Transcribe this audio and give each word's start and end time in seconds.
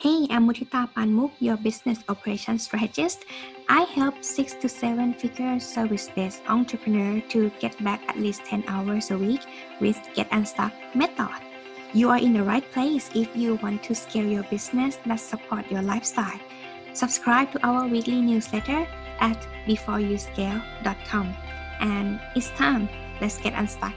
Hey, 0.00 0.26
I'm 0.30 0.48
Mutita 0.48 0.88
Panmuk, 0.96 1.32
your 1.40 1.58
business 1.58 1.98
operations 2.08 2.64
strategist. 2.64 3.26
I 3.68 3.82
help 3.82 4.24
six 4.24 4.54
to 4.64 4.66
seven 4.66 5.12
figure 5.12 5.60
service 5.60 6.08
based 6.16 6.40
entrepreneur 6.48 7.20
to 7.28 7.50
get 7.60 7.76
back 7.84 8.00
at 8.08 8.16
least 8.16 8.46
10 8.46 8.64
hours 8.66 9.10
a 9.10 9.18
week 9.18 9.44
with 9.78 10.00
Get 10.14 10.26
Unstuck 10.32 10.72
method. 10.94 11.28
You 11.92 12.08
are 12.08 12.16
in 12.16 12.32
the 12.32 12.42
right 12.42 12.64
place 12.72 13.10
if 13.14 13.36
you 13.36 13.56
want 13.56 13.82
to 13.82 13.94
scale 13.94 14.24
your 14.24 14.44
business 14.44 14.96
that 15.04 15.20
support 15.20 15.70
your 15.70 15.82
lifestyle. 15.82 16.40
Subscribe 16.94 17.52
to 17.52 17.60
our 17.60 17.86
weekly 17.86 18.22
newsletter 18.22 18.88
at 19.20 19.36
beforeyouscale.com. 19.68 21.34
And 21.80 22.18
it's 22.34 22.48
time. 22.56 22.88
Let's 23.20 23.36
get 23.36 23.52
unstuck. 23.52 23.92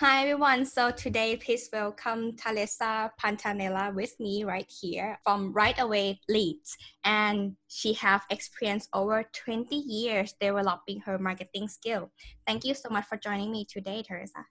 Hi 0.00 0.22
everyone. 0.22 0.64
So 0.64 0.90
today, 0.90 1.36
please 1.36 1.68
welcome 1.70 2.32
Talesa 2.32 3.10
Pantanella 3.22 3.94
with 3.94 4.18
me 4.18 4.44
right 4.44 4.64
here 4.80 5.18
from 5.24 5.52
Right 5.52 5.78
Away 5.78 6.18
Leads. 6.26 6.74
And 7.04 7.54
she 7.68 7.92
have 7.92 8.22
experience 8.30 8.88
over 8.94 9.28
20 9.34 9.76
years 9.76 10.32
developing 10.40 11.00
her 11.00 11.18
marketing 11.18 11.68
skill. 11.68 12.10
Thank 12.46 12.64
you 12.64 12.72
so 12.72 12.88
much 12.88 13.04
for 13.08 13.18
joining 13.18 13.52
me 13.52 13.66
today, 13.66 14.02
Teresa. 14.02 14.46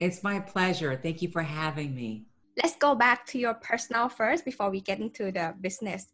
It's 0.00 0.24
my 0.24 0.40
pleasure. 0.40 0.98
Thank 1.00 1.22
you 1.22 1.30
for 1.30 1.42
having 1.42 1.94
me. 1.94 2.24
Let's 2.60 2.74
go 2.74 2.96
back 2.96 3.24
to 3.26 3.38
your 3.38 3.54
personal 3.54 4.08
first 4.08 4.44
before 4.44 4.68
we 4.68 4.80
get 4.80 4.98
into 4.98 5.30
the 5.30 5.54
business. 5.60 6.06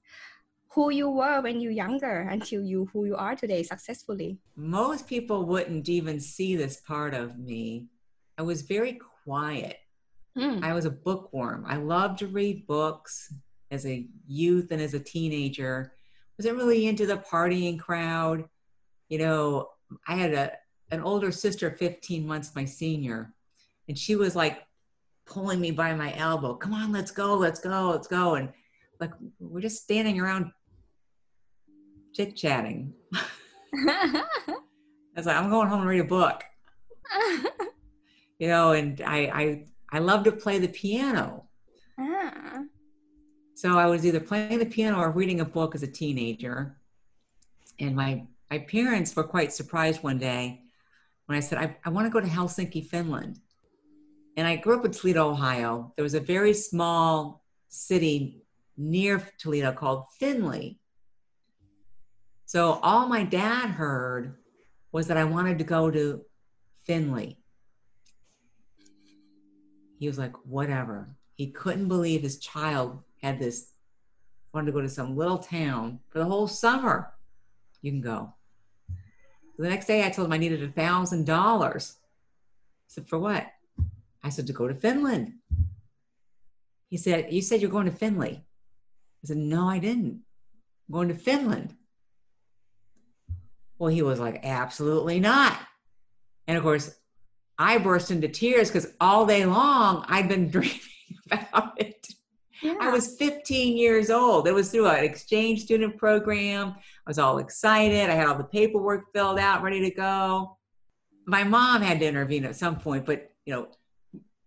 Who 0.72 0.90
you 0.90 1.08
were 1.08 1.40
when 1.40 1.58
you 1.58 1.70
younger 1.70 2.28
until 2.30 2.62
you 2.62 2.90
who 2.92 3.06
you 3.06 3.16
are 3.16 3.34
today 3.34 3.62
successfully. 3.62 4.40
Most 4.56 5.06
people 5.08 5.46
wouldn't 5.46 5.88
even 5.88 6.20
see 6.20 6.54
this 6.54 6.82
part 6.82 7.14
of 7.14 7.38
me 7.38 7.88
I 8.38 8.42
was 8.42 8.62
very 8.62 9.00
quiet. 9.24 9.78
Hmm. 10.36 10.60
I 10.62 10.72
was 10.72 10.84
a 10.84 10.90
bookworm. 10.90 11.64
I 11.66 11.76
loved 11.76 12.20
to 12.20 12.28
read 12.28 12.66
books 12.66 13.34
as 13.72 13.84
a 13.84 14.06
youth 14.26 14.70
and 14.70 14.80
as 14.80 14.94
a 14.94 15.00
teenager. 15.00 15.92
Wasn't 16.38 16.56
really 16.56 16.86
into 16.86 17.04
the 17.04 17.18
partying 17.18 17.78
crowd. 17.80 18.44
You 19.08 19.18
know, 19.18 19.70
I 20.06 20.14
had 20.14 20.32
a 20.32 20.52
an 20.90 21.02
older 21.02 21.30
sister, 21.30 21.70
15 21.70 22.26
months 22.26 22.54
my 22.54 22.64
senior, 22.64 23.34
and 23.88 23.98
she 23.98 24.16
was 24.16 24.34
like 24.34 24.62
pulling 25.26 25.60
me 25.60 25.70
by 25.70 25.92
my 25.94 26.16
elbow. 26.16 26.54
Come 26.54 26.72
on, 26.72 26.92
let's 26.92 27.10
go, 27.10 27.34
let's 27.34 27.60
go, 27.60 27.90
let's 27.90 28.06
go. 28.06 28.36
And 28.36 28.50
like 29.00 29.12
we're 29.40 29.60
just 29.60 29.82
standing 29.82 30.20
around 30.20 30.50
chit 32.14 32.36
chatting. 32.36 32.94
I 33.74 34.24
was 35.16 35.26
like, 35.26 35.36
I'm 35.36 35.50
going 35.50 35.68
home 35.68 35.80
and 35.80 35.88
read 35.88 36.00
a 36.00 36.04
book. 36.04 36.42
you 38.38 38.48
know, 38.48 38.72
and 38.72 39.00
I 39.00 39.18
I 39.42 39.64
I 39.90 39.98
love 39.98 40.24
to 40.24 40.32
play 40.32 40.58
the 40.58 40.68
piano. 40.68 41.44
Ah. 41.98 42.64
So 43.54 43.76
I 43.76 43.86
was 43.86 44.06
either 44.06 44.20
playing 44.20 44.60
the 44.60 44.66
piano 44.66 44.98
or 44.98 45.10
reading 45.10 45.40
a 45.40 45.44
book 45.44 45.74
as 45.74 45.82
a 45.82 45.88
teenager. 45.88 46.76
And 47.80 47.96
my 47.96 48.26
my 48.50 48.58
parents 48.58 49.14
were 49.14 49.24
quite 49.24 49.52
surprised 49.52 50.02
one 50.02 50.18
day 50.18 50.62
when 51.26 51.36
I 51.36 51.40
said, 51.40 51.58
I, 51.58 51.76
I 51.84 51.90
want 51.90 52.06
to 52.06 52.10
go 52.10 52.20
to 52.20 52.26
Helsinki, 52.26 52.86
Finland. 52.86 53.40
And 54.36 54.46
I 54.46 54.56
grew 54.56 54.78
up 54.78 54.84
in 54.84 54.92
Toledo, 54.92 55.28
Ohio. 55.28 55.92
There 55.96 56.02
was 56.02 56.14
a 56.14 56.20
very 56.20 56.54
small 56.54 57.44
city 57.68 58.42
near 58.76 59.22
Toledo 59.38 59.72
called 59.72 60.04
Findlay. 60.18 60.78
So 62.46 62.80
all 62.82 63.08
my 63.08 63.24
dad 63.24 63.70
heard 63.70 64.36
was 64.92 65.08
that 65.08 65.18
I 65.18 65.24
wanted 65.24 65.58
to 65.58 65.64
go 65.64 65.90
to 65.90 66.22
Findlay 66.86 67.38
he 69.98 70.06
was 70.06 70.18
like, 70.18 70.34
whatever. 70.46 71.08
He 71.34 71.48
couldn't 71.50 71.88
believe 71.88 72.22
his 72.22 72.38
child 72.38 73.02
had 73.22 73.38
this, 73.38 73.72
wanted 74.52 74.66
to 74.66 74.72
go 74.72 74.80
to 74.80 74.88
some 74.88 75.16
little 75.16 75.38
town 75.38 76.00
for 76.08 76.18
the 76.18 76.24
whole 76.24 76.48
summer. 76.48 77.12
You 77.82 77.90
can 77.90 78.00
go. 78.00 78.32
So 79.56 79.62
the 79.62 79.68
next 79.68 79.86
day 79.86 80.06
I 80.06 80.10
told 80.10 80.26
him 80.26 80.32
I 80.32 80.38
needed 80.38 80.62
a 80.62 80.68
thousand 80.68 81.26
dollars. 81.26 81.96
I 82.00 82.88
said, 82.88 83.08
for 83.08 83.18
what? 83.18 83.46
I 84.22 84.30
said, 84.30 84.46
to 84.46 84.52
go 84.52 84.68
to 84.68 84.74
Finland. 84.74 85.34
He 86.88 86.96
said, 86.96 87.32
you 87.32 87.42
said 87.42 87.60
you're 87.60 87.70
going 87.70 87.86
to 87.86 87.92
Findlay. 87.92 88.44
I 89.22 89.26
said, 89.26 89.36
no, 89.36 89.68
I 89.68 89.78
didn't. 89.78 90.22
I'm 90.88 90.92
going 90.92 91.08
to 91.08 91.14
Finland. 91.14 91.74
Well, 93.78 93.90
he 93.90 94.02
was 94.02 94.18
like, 94.18 94.40
absolutely 94.44 95.20
not. 95.20 95.56
And 96.46 96.56
of 96.56 96.62
course, 96.62 96.94
I 97.58 97.78
burst 97.78 98.10
into 98.10 98.28
tears 98.28 98.68
because 98.68 98.94
all 99.00 99.26
day 99.26 99.44
long 99.44 100.04
I'd 100.08 100.28
been 100.28 100.50
dreaming 100.50 100.80
about 101.30 101.80
it. 101.80 102.06
Yeah. 102.62 102.74
I 102.80 102.90
was 102.90 103.16
15 103.16 103.76
years 103.76 104.10
old. 104.10 104.48
It 104.48 104.54
was 104.54 104.70
through 104.70 104.88
an 104.88 105.04
exchange 105.04 105.62
student 105.62 105.96
program. 105.96 106.74
I 106.76 107.10
was 107.10 107.18
all 107.18 107.38
excited. 107.38 108.10
I 108.10 108.14
had 108.14 108.26
all 108.26 108.36
the 108.36 108.44
paperwork 108.44 109.12
filled 109.12 109.38
out, 109.38 109.62
ready 109.62 109.80
to 109.80 109.94
go. 109.94 110.58
My 111.24 111.44
mom 111.44 111.82
had 111.82 112.00
to 112.00 112.06
intervene 112.06 112.44
at 112.44 112.56
some 112.56 112.76
point, 112.76 113.06
but 113.06 113.30
you 113.44 113.54
know, 113.54 113.68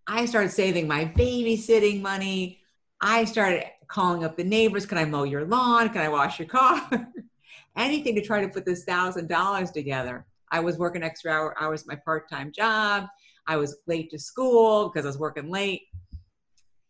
I 0.08 0.26
started 0.26 0.52
saving 0.52 0.88
my 0.88 1.06
babysitting 1.06 2.02
money. 2.02 2.60
I 3.00 3.26
started 3.26 3.66
calling 3.88 4.24
up 4.24 4.36
the 4.36 4.44
neighbors. 4.44 4.86
Can 4.86 4.98
I 4.98 5.06
mow 5.06 5.24
your 5.24 5.46
lawn? 5.46 5.90
Can 5.90 6.02
I 6.02 6.10
wash 6.10 6.40
your 6.40 6.48
car? 6.48 6.90
Anything 7.78 8.16
to 8.16 8.22
try 8.22 8.42
to 8.42 8.50
put 8.50 8.66
this 8.66 8.84
thousand 8.84 9.30
dollars 9.30 9.72
together. 9.72 10.26
I 10.52 10.60
was 10.60 10.78
working 10.78 11.04
extra 11.04 11.32
hour, 11.32 11.56
hours 11.62 11.82
at 11.82 11.88
my 11.88 11.96
part-time 11.96 12.52
job. 12.52 13.08
I 13.48 13.58
was 13.58 13.78
late 13.88 14.12
to 14.12 14.20
school 14.20 14.90
because 14.90 15.06
I 15.06 15.10
was 15.10 15.18
working 15.18 15.50
late. 15.50 15.84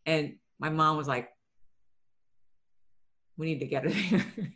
And 0.05 0.35
my 0.59 0.69
mom 0.69 0.97
was 0.97 1.07
like, 1.07 1.29
we 3.37 3.45
need 3.45 3.59
to 3.59 3.67
get 3.67 3.85
it. 3.85 4.23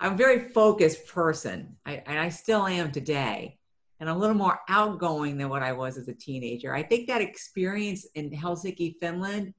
I'm 0.00 0.14
a 0.14 0.16
very 0.16 0.48
focused 0.48 1.06
person, 1.06 1.76
I, 1.86 2.02
and 2.06 2.18
I 2.18 2.28
still 2.28 2.66
am 2.66 2.90
today, 2.90 3.58
and 4.00 4.08
a 4.08 4.14
little 4.14 4.34
more 4.34 4.58
outgoing 4.68 5.38
than 5.38 5.48
what 5.48 5.62
I 5.62 5.72
was 5.72 5.96
as 5.96 6.08
a 6.08 6.14
teenager. 6.14 6.74
I 6.74 6.82
think 6.82 7.06
that 7.06 7.20
experience 7.20 8.04
in 8.16 8.28
Helsinki, 8.30 8.96
Finland, 8.98 9.54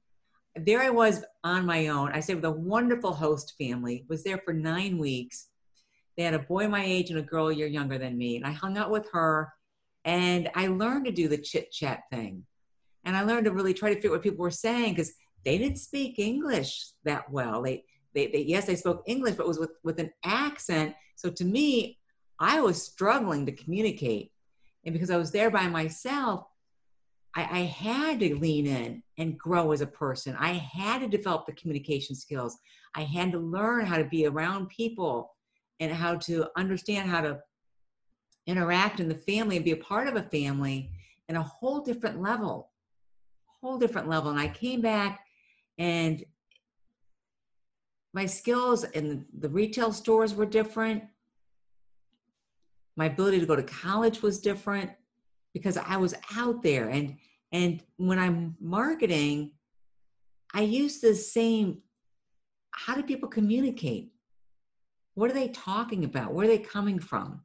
there 0.56 0.81
I 0.81 0.89
was 0.89 1.23
on 1.45 1.66
my 1.66 1.88
own. 1.88 2.12
I 2.12 2.19
stayed 2.19 2.35
with 2.35 2.45
a 2.45 2.51
wonderful 2.51 3.13
host 3.13 3.53
family, 3.57 4.06
was 4.09 4.23
there 4.23 4.41
for 4.44 4.53
nine 4.53 4.97
weeks. 4.97 5.47
They 6.18 6.24
had 6.24 6.34
a 6.34 6.40
boy 6.40 6.68
my 6.68 6.84
age 6.84 7.09
and 7.09 7.19
a 7.19 7.24
girl 7.24 7.50
a 7.50 7.53
year 7.53 7.68
younger 7.68 7.97
than 7.97 8.18
me. 8.18 8.35
And 8.35 8.46
I 8.46 8.51
hung 8.51 8.78
out 8.78 8.91
with 8.91 9.09
her 9.13 9.51
and 10.06 10.50
I 10.56 10.68
learned 10.68 11.06
to 11.06 11.12
do 11.12 11.28
the 11.28 11.38
chit 11.38 11.72
chat 11.72 12.01
thing. 12.12 12.46
And 13.06 13.16
I 13.16 13.24
learned 13.24 13.46
to 13.46 13.51
really 13.51 13.74
try 13.74 13.90
to 13.90 13.96
figure 13.96 14.12
what 14.12 14.22
people 14.22 14.44
were 14.44 14.51
saying 14.51 14.94
because 14.94 15.13
they 15.44 15.57
didn't 15.57 15.78
speak 15.78 16.19
English 16.19 16.91
that 17.03 17.29
well. 17.31 17.62
They, 17.62 17.84
they, 18.13 18.28
they, 18.28 18.44
yes, 18.44 18.66
they 18.66 18.75
spoke 18.75 19.03
English, 19.06 19.35
but 19.35 19.44
it 19.44 19.47
was 19.47 19.59
with, 19.59 19.72
with 19.84 20.00
an 20.00 20.12
accent. 20.24 20.96
So 21.16 21.29
to 21.31 21.46
me, 21.46 21.97
I 22.40 22.62
was 22.62 22.81
struggling 22.81 23.45
to 23.45 23.51
communicate. 23.51 24.31
And 24.85 24.94
because 24.94 25.09
I 25.09 25.18
was 25.18 25.31
there 25.31 25.50
by 25.50 25.68
myself, 25.68 26.45
I, 27.35 27.41
I 27.41 27.59
had 27.62 28.19
to 28.19 28.35
lean 28.35 28.68
in 28.68 29.03
and 29.18 29.38
grow 29.38 29.72
as 29.72 29.81
a 29.81 29.88
person. 29.88 30.35
I 30.40 30.53
had 30.53 31.00
to 31.00 31.07
develop 31.07 31.45
the 31.45 31.53
communication 31.53 32.16
skills. 32.16 32.57
I 32.95 33.03
had 33.03 33.31
to 33.31 33.40
learn 33.40 33.85
how 33.85 33.97
to 33.97 34.06
be 34.06 34.25
around 34.28 34.69
people 34.69 35.35
and 35.79 35.91
how 35.91 36.16
to 36.16 36.47
understand 36.56 37.09
how 37.09 37.22
to 37.22 37.39
interact 38.47 39.00
in 39.00 39.07
the 39.07 39.16
family 39.16 39.56
and 39.56 39.66
be 39.66 39.72
a 39.72 39.78
part 39.78 40.07
of 40.07 40.16
a 40.16 40.23
family 40.23 40.91
in 41.29 41.35
a 41.35 41.44
whole 41.44 41.81
different 41.81 42.22
level 42.22 42.69
whole 43.63 43.78
different 43.78 44.09
level. 44.09 44.29
And 44.29 44.39
i 44.39 44.47
came 44.47 44.81
back 44.81 45.25
and 45.79 46.23
my 48.13 48.25
skills 48.28 48.83
in 48.83 49.25
the 49.39 49.50
retail 49.50 49.91
stores 49.91 50.35
were 50.35 50.45
different. 50.45 51.03
My 52.95 53.06
ability 53.06 53.39
to 53.39 53.47
go 53.47 53.56
to 53.56 53.63
college 53.63 54.22
was 54.22 54.39
different 54.39 54.91
because 55.53 55.78
i 55.78 55.97
was 55.97 56.13
out 56.35 56.62
there. 56.62 56.89
And 56.89 57.16
and 57.51 57.81
when 57.97 58.19
i'm 58.19 58.56
marketing 58.59 59.51
i 60.53 60.62
use 60.62 61.00
the 61.00 61.15
same 61.15 61.80
how 62.71 62.95
do 62.95 63.03
people 63.03 63.30
communicate 63.30 64.12
what 65.15 65.30
are 65.30 65.33
they 65.33 65.50
talking 65.50 66.04
about? 66.04 66.33
Where 66.33 66.45
are 66.45 66.48
they 66.48 66.60
coming 66.60 67.00
from? 67.00 67.42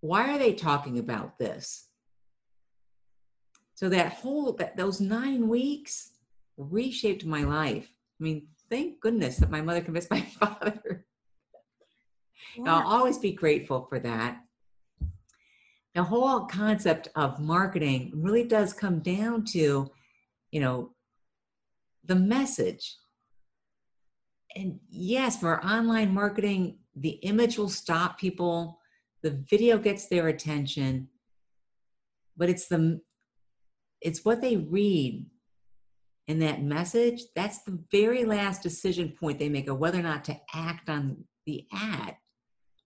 Why 0.00 0.34
are 0.34 0.38
they 0.38 0.54
talking 0.54 0.98
about 0.98 1.38
this? 1.38 1.88
So 3.74 3.88
that 3.88 4.12
whole 4.12 4.52
that 4.54 4.76
those 4.76 5.00
nine 5.00 5.48
weeks 5.48 6.12
reshaped 6.56 7.24
my 7.24 7.44
life. 7.44 7.88
I 8.20 8.22
mean, 8.22 8.48
thank 8.68 9.00
goodness 9.00 9.38
that 9.38 9.50
my 9.50 9.62
mother 9.62 9.80
convinced 9.80 10.10
my 10.10 10.20
father. 10.20 11.06
Yeah. 12.56 12.74
I'll 12.74 12.86
always 12.86 13.18
be 13.18 13.32
grateful 13.32 13.86
for 13.88 13.98
that. 14.00 14.42
The 15.94 16.04
whole 16.04 16.46
concept 16.46 17.08
of 17.16 17.40
marketing 17.40 18.12
really 18.14 18.44
does 18.44 18.72
come 18.72 19.00
down 19.00 19.44
to, 19.46 19.90
you 20.50 20.60
know, 20.60 20.92
the 22.04 22.14
message. 22.14 22.96
And 24.54 24.80
yes, 24.90 25.38
for 25.40 25.64
online 25.64 26.12
marketing, 26.12 26.79
the 26.96 27.18
image 27.22 27.58
will 27.58 27.68
stop 27.68 28.18
people 28.18 28.78
the 29.22 29.42
video 29.48 29.78
gets 29.78 30.06
their 30.06 30.28
attention 30.28 31.08
but 32.36 32.48
it's 32.48 32.66
the 32.66 33.00
it's 34.00 34.24
what 34.24 34.40
they 34.40 34.56
read 34.56 35.26
and 36.30 36.40
that 36.42 36.62
message, 36.62 37.24
that's 37.34 37.64
the 37.64 37.76
very 37.90 38.24
last 38.24 38.62
decision 38.62 39.08
point 39.18 39.40
they 39.40 39.48
make 39.48 39.68
of 39.68 39.80
whether 39.80 39.98
or 39.98 40.04
not 40.04 40.22
to 40.26 40.36
act 40.54 40.88
on 40.88 41.24
the 41.44 41.66
ad, 41.72 42.14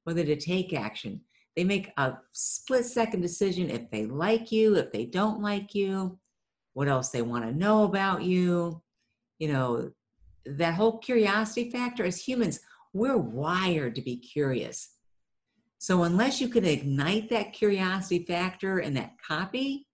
whether 0.04 0.24
to 0.24 0.34
take 0.34 0.72
action. 0.72 1.20
They 1.54 1.62
make 1.62 1.92
a 1.98 2.14
split 2.32 2.86
second 2.86 3.20
decision 3.20 3.68
if 3.68 3.90
they 3.90 4.06
like 4.06 4.50
you, 4.50 4.76
if 4.76 4.92
they 4.92 5.04
don't 5.04 5.42
like 5.42 5.74
you, 5.74 6.18
what 6.72 6.88
else 6.88 7.10
they 7.10 7.20
want 7.20 7.44
to 7.44 7.52
know 7.52 7.84
about 7.84 8.22
you. 8.22 8.80
You 9.38 9.52
know, 9.52 9.90
that 10.46 10.72
whole 10.72 10.96
curiosity 10.96 11.70
factor 11.70 12.02
as 12.02 12.18
humans, 12.18 12.60
we're 12.94 13.18
wired 13.18 13.96
to 13.96 14.00
be 14.00 14.16
curious. 14.16 14.88
So 15.78 16.04
unless 16.04 16.40
you 16.40 16.48
can 16.48 16.64
ignite 16.64 17.28
that 17.28 17.52
curiosity 17.52 18.24
factor 18.24 18.78
in 18.78 18.94
that 18.94 19.16
copy, 19.18 19.86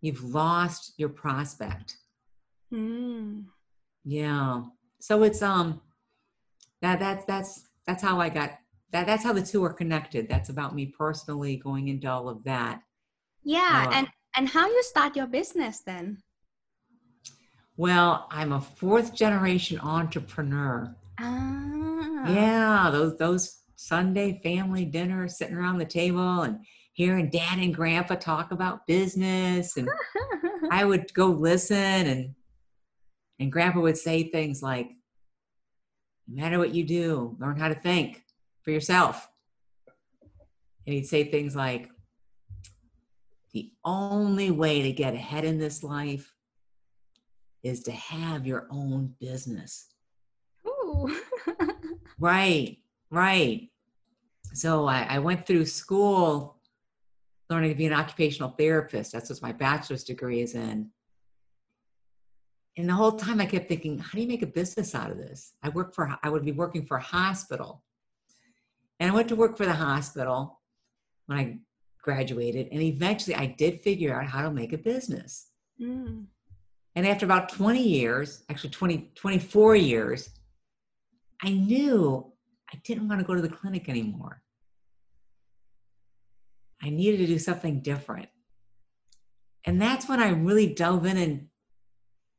you've 0.00 0.24
lost 0.24 0.94
your 0.96 1.10
prospect. 1.10 1.98
Mm. 2.72 3.44
Yeah. 4.04 4.62
So 5.00 5.22
it's 5.22 5.42
um 5.42 5.80
that 6.80 6.98
that's 6.98 7.24
that's 7.26 7.68
that's 7.86 8.02
how 8.02 8.20
I 8.20 8.28
got 8.28 8.58
that 8.90 9.06
that's 9.06 9.22
how 9.22 9.32
the 9.32 9.42
two 9.42 9.62
are 9.62 9.72
connected. 9.72 10.28
That's 10.28 10.48
about 10.48 10.74
me 10.74 10.86
personally 10.86 11.56
going 11.56 11.88
into 11.88 12.10
all 12.10 12.28
of 12.28 12.42
that. 12.44 12.82
Yeah, 13.44 13.86
uh, 13.88 13.92
and 13.94 14.08
and 14.34 14.48
how 14.48 14.66
you 14.66 14.82
start 14.82 15.14
your 15.14 15.26
business 15.26 15.80
then? 15.80 16.22
Well, 17.76 18.26
I'm 18.30 18.52
a 18.52 18.60
fourth 18.60 19.14
generation 19.14 19.78
entrepreneur. 19.80 20.94
Ah. 21.20 22.28
Yeah, 22.28 22.90
those 22.90 23.16
those 23.18 23.62
Sunday 23.76 24.40
family 24.42 24.84
dinners, 24.84 25.38
sitting 25.38 25.56
around 25.56 25.78
the 25.78 25.84
table 25.84 26.42
and 26.42 26.58
hearing 26.92 27.30
dad 27.30 27.58
and 27.58 27.74
grandpa 27.74 28.14
talk 28.14 28.52
about 28.52 28.86
business 28.86 29.76
and 29.76 29.88
I 30.70 30.84
would 30.84 31.12
go 31.14 31.26
listen 31.26 31.76
and 31.76 32.34
and 33.38 33.50
grandpa 33.50 33.80
would 33.80 33.96
say 33.96 34.30
things 34.30 34.62
like 34.62 34.90
no 36.28 36.42
matter 36.42 36.58
what 36.58 36.74
you 36.74 36.84
do, 36.84 37.36
learn 37.40 37.58
how 37.58 37.68
to 37.68 37.74
think 37.74 38.22
for 38.62 38.70
yourself. 38.70 39.28
And 40.86 40.94
he'd 40.94 41.06
say 41.06 41.24
things 41.24 41.56
like 41.56 41.88
the 43.52 43.70
only 43.84 44.50
way 44.50 44.82
to 44.82 44.92
get 44.92 45.14
ahead 45.14 45.44
in 45.44 45.58
this 45.58 45.82
life 45.82 46.32
is 47.62 47.82
to 47.84 47.92
have 47.92 48.46
your 48.46 48.66
own 48.70 49.14
business. 49.20 49.91
Right, 52.22 52.78
right. 53.10 53.68
So 54.54 54.86
I, 54.86 55.06
I 55.10 55.18
went 55.18 55.44
through 55.44 55.66
school 55.66 56.60
learning 57.50 57.70
to 57.70 57.76
be 57.76 57.86
an 57.86 57.92
occupational 57.92 58.50
therapist. 58.50 59.10
That's 59.10 59.28
what 59.28 59.42
my 59.42 59.50
bachelor's 59.50 60.04
degree 60.04 60.40
is 60.40 60.54
in. 60.54 60.88
And 62.76 62.88
the 62.88 62.94
whole 62.94 63.12
time 63.12 63.40
I 63.40 63.46
kept 63.46 63.68
thinking, 63.68 63.98
how 63.98 64.12
do 64.12 64.20
you 64.20 64.28
make 64.28 64.42
a 64.42 64.46
business 64.46 64.94
out 64.94 65.10
of 65.10 65.18
this? 65.18 65.54
I 65.64 65.70
work 65.70 65.96
for, 65.96 66.16
I 66.22 66.28
would 66.30 66.44
be 66.44 66.52
working 66.52 66.86
for 66.86 66.96
a 66.96 67.02
hospital. 67.02 67.82
And 69.00 69.10
I 69.10 69.14
went 69.14 69.28
to 69.30 69.36
work 69.36 69.56
for 69.56 69.66
the 69.66 69.74
hospital 69.74 70.60
when 71.26 71.38
I 71.38 71.58
graduated. 72.00 72.68
And 72.70 72.80
eventually 72.80 73.34
I 73.34 73.46
did 73.46 73.80
figure 73.80 74.14
out 74.14 74.28
how 74.28 74.42
to 74.42 74.50
make 74.52 74.72
a 74.72 74.78
business. 74.78 75.48
Mm. 75.80 76.26
And 76.94 77.06
after 77.06 77.26
about 77.26 77.48
20 77.48 77.82
years, 77.82 78.44
actually 78.48 78.70
20, 78.70 79.10
24 79.16 79.74
years, 79.74 80.30
I 81.42 81.50
knew 81.50 82.32
I 82.72 82.78
didn't 82.84 83.08
want 83.08 83.20
to 83.20 83.26
go 83.26 83.34
to 83.34 83.42
the 83.42 83.48
clinic 83.48 83.88
anymore. 83.88 84.42
I 86.82 86.90
needed 86.90 87.18
to 87.18 87.26
do 87.26 87.38
something 87.38 87.80
different. 87.80 88.28
And 89.64 89.80
that's 89.80 90.08
when 90.08 90.20
I 90.20 90.30
really 90.30 90.72
dove 90.74 91.06
in 91.06 91.16
and 91.16 91.48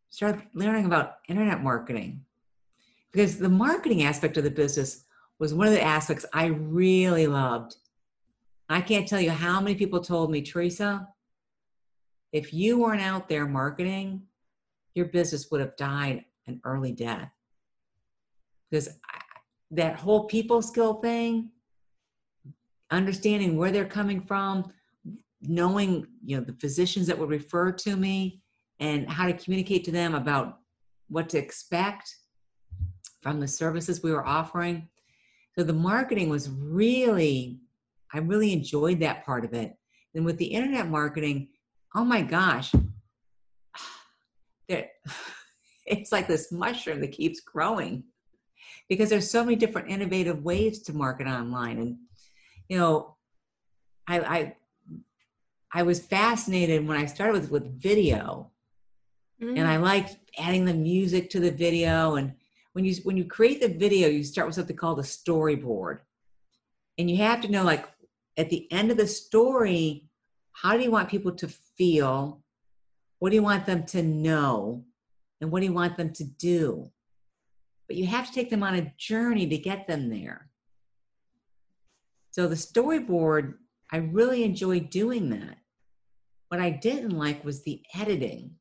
started 0.09 0.43
learning 0.53 0.85
about 0.85 1.17
internet 1.29 1.63
marketing. 1.63 2.25
Because 3.11 3.37
the 3.37 3.49
marketing 3.49 4.03
aspect 4.03 4.37
of 4.37 4.43
the 4.43 4.51
business 4.51 5.05
was 5.39 5.53
one 5.53 5.67
of 5.67 5.73
the 5.73 5.81
aspects 5.81 6.25
I 6.33 6.45
really 6.45 7.27
loved. 7.27 7.75
I 8.69 8.81
can't 8.81 9.07
tell 9.07 9.21
you 9.21 9.31
how 9.31 9.61
many 9.61 9.75
people 9.75 10.01
told 10.01 10.31
me, 10.31 10.41
Teresa, 10.41 11.07
if 12.31 12.53
you 12.53 12.79
weren't 12.79 13.01
out 13.01 13.29
there 13.29 13.45
marketing, 13.45 14.23
your 14.95 15.05
business 15.05 15.51
would 15.51 15.61
have 15.61 15.75
died 15.77 16.25
an 16.47 16.59
early 16.65 16.91
death. 16.91 17.31
Because 18.73 18.89
that 19.69 19.97
whole 19.97 20.25
people 20.25 20.63
skill 20.63 20.95
thing, 20.95 21.51
understanding 22.89 23.55
where 23.55 23.69
they're 23.69 23.85
coming 23.85 24.19
from, 24.19 24.73
knowing 25.43 26.07
you 26.25 26.37
know 26.37 26.43
the 26.43 26.53
physicians 26.53 27.05
that 27.05 27.19
would 27.19 27.29
refer 27.29 27.71
to 27.71 27.95
me 27.95 28.41
and 28.79 29.07
how 29.07 29.27
to 29.27 29.33
communicate 29.33 29.83
to 29.83 29.91
them 29.91 30.15
about 30.15 30.57
what 31.07 31.29
to 31.29 31.37
expect 31.37 32.15
from 33.21 33.39
the 33.39 33.47
services 33.47 34.01
we 34.01 34.11
were 34.11 34.25
offering. 34.25 34.89
So 35.55 35.63
the 35.63 35.71
marketing 35.71 36.29
was 36.29 36.49
really, 36.49 37.59
I 38.11 38.17
really 38.17 38.53
enjoyed 38.53 39.01
that 39.01 39.23
part 39.23 39.45
of 39.45 39.53
it. 39.53 39.75
And 40.15 40.25
with 40.25 40.39
the 40.39 40.47
internet 40.47 40.89
marketing, 40.89 41.49
oh 41.93 42.03
my 42.03 42.23
gosh, 42.23 42.73
it's 44.67 46.11
like 46.11 46.27
this 46.27 46.51
mushroom 46.51 47.01
that 47.01 47.11
keeps 47.11 47.39
growing 47.39 48.05
because 48.89 49.09
there's 49.09 49.29
so 49.29 49.43
many 49.43 49.55
different 49.55 49.89
innovative 49.89 50.43
ways 50.43 50.81
to 50.83 50.93
market 50.93 51.27
online. 51.27 51.79
And 51.79 51.97
you 52.69 52.77
know, 52.77 53.15
I 54.07 54.19
I, 54.19 54.55
I 55.73 55.83
was 55.83 55.99
fascinated 55.99 56.87
when 56.87 56.97
I 56.97 57.05
started 57.05 57.41
with 57.41 57.51
with 57.51 57.81
video, 57.81 58.51
mm. 59.41 59.57
and 59.57 59.67
I 59.67 59.77
mm. 59.77 59.81
liked 59.81 60.17
adding 60.37 60.65
the 60.65 60.73
music 60.73 61.29
to 61.31 61.39
the 61.39 61.51
video. 61.51 62.15
And 62.15 62.33
when 62.73 62.85
you 62.85 62.95
when 63.03 63.17
you 63.17 63.25
create 63.25 63.61
the 63.61 63.69
video, 63.69 64.07
you 64.07 64.23
start 64.23 64.47
with 64.47 64.55
something 64.55 64.75
called 64.75 64.99
a 64.99 65.03
storyboard, 65.03 65.99
and 66.97 67.09
you 67.09 67.17
have 67.17 67.41
to 67.41 67.51
know 67.51 67.63
like 67.63 67.87
at 68.37 68.49
the 68.49 68.71
end 68.71 68.91
of 68.91 68.97
the 68.97 69.07
story, 69.07 70.05
how 70.51 70.75
do 70.75 70.83
you 70.83 70.91
want 70.91 71.09
people 71.09 71.31
to 71.33 71.47
feel? 71.47 72.41
What 73.19 73.29
do 73.29 73.35
you 73.35 73.43
want 73.43 73.65
them 73.65 73.85
to 73.87 74.03
know? 74.03 74.83
And 75.39 75.51
what 75.51 75.59
do 75.59 75.65
you 75.65 75.73
want 75.73 75.97
them 75.97 76.13
to 76.13 76.23
do? 76.23 76.89
But 77.87 77.97
you 77.97 78.05
have 78.07 78.27
to 78.27 78.33
take 78.33 78.49
them 78.49 78.63
on 78.63 78.75
a 78.75 78.93
journey 78.97 79.47
to 79.47 79.57
get 79.57 79.87
them 79.87 80.09
there. 80.09 80.49
So 82.31 82.47
the 82.47 82.55
storyboard, 82.55 83.53
I 83.91 83.97
really 83.97 84.43
enjoyed 84.43 84.89
doing 84.89 85.29
that. 85.29 85.57
What 86.47 86.59
I 86.59 86.71
didn't 86.71 87.11
like 87.11 87.43
was 87.45 87.63
the 87.63 87.81
editing. 87.95 88.55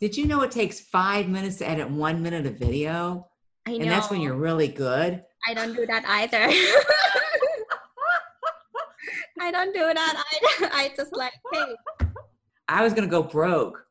Did 0.00 0.16
you 0.16 0.26
know 0.26 0.40
it 0.42 0.50
takes 0.50 0.80
five 0.80 1.28
minutes 1.28 1.56
to 1.56 1.68
edit 1.68 1.90
one 1.90 2.22
minute 2.22 2.46
of 2.46 2.58
video? 2.58 3.28
I 3.66 3.72
know. 3.72 3.80
And 3.80 3.90
that's 3.90 4.10
when 4.10 4.22
you're 4.22 4.36
really 4.36 4.68
good. 4.68 5.22
I 5.46 5.54
don't 5.54 5.74
do 5.74 5.84
that 5.86 6.04
either. 6.06 6.38
I 9.40 9.50
don't 9.50 9.74
do 9.74 9.80
that 9.80 10.24
either. 10.32 10.70
I 10.72 10.92
just 10.96 11.14
like, 11.14 11.32
hey. 11.52 11.76
I 12.68 12.82
was 12.82 12.94
gonna 12.94 13.06
go 13.06 13.22
broke. 13.22 13.84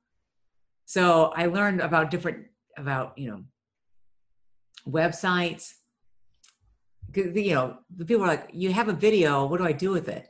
So 0.85 1.31
I 1.35 1.45
learned 1.47 1.81
about 1.81 2.09
different 2.09 2.47
about, 2.77 3.17
you 3.17 3.29
know, 3.29 3.43
websites. 4.91 5.73
You 7.15 7.53
know, 7.55 7.77
the 7.95 8.05
people 8.05 8.23
are 8.23 8.27
like, 8.27 8.49
you 8.53 8.71
have 8.71 8.87
a 8.87 8.93
video, 8.93 9.45
what 9.45 9.57
do 9.57 9.65
I 9.65 9.71
do 9.71 9.91
with 9.91 10.07
it? 10.09 10.29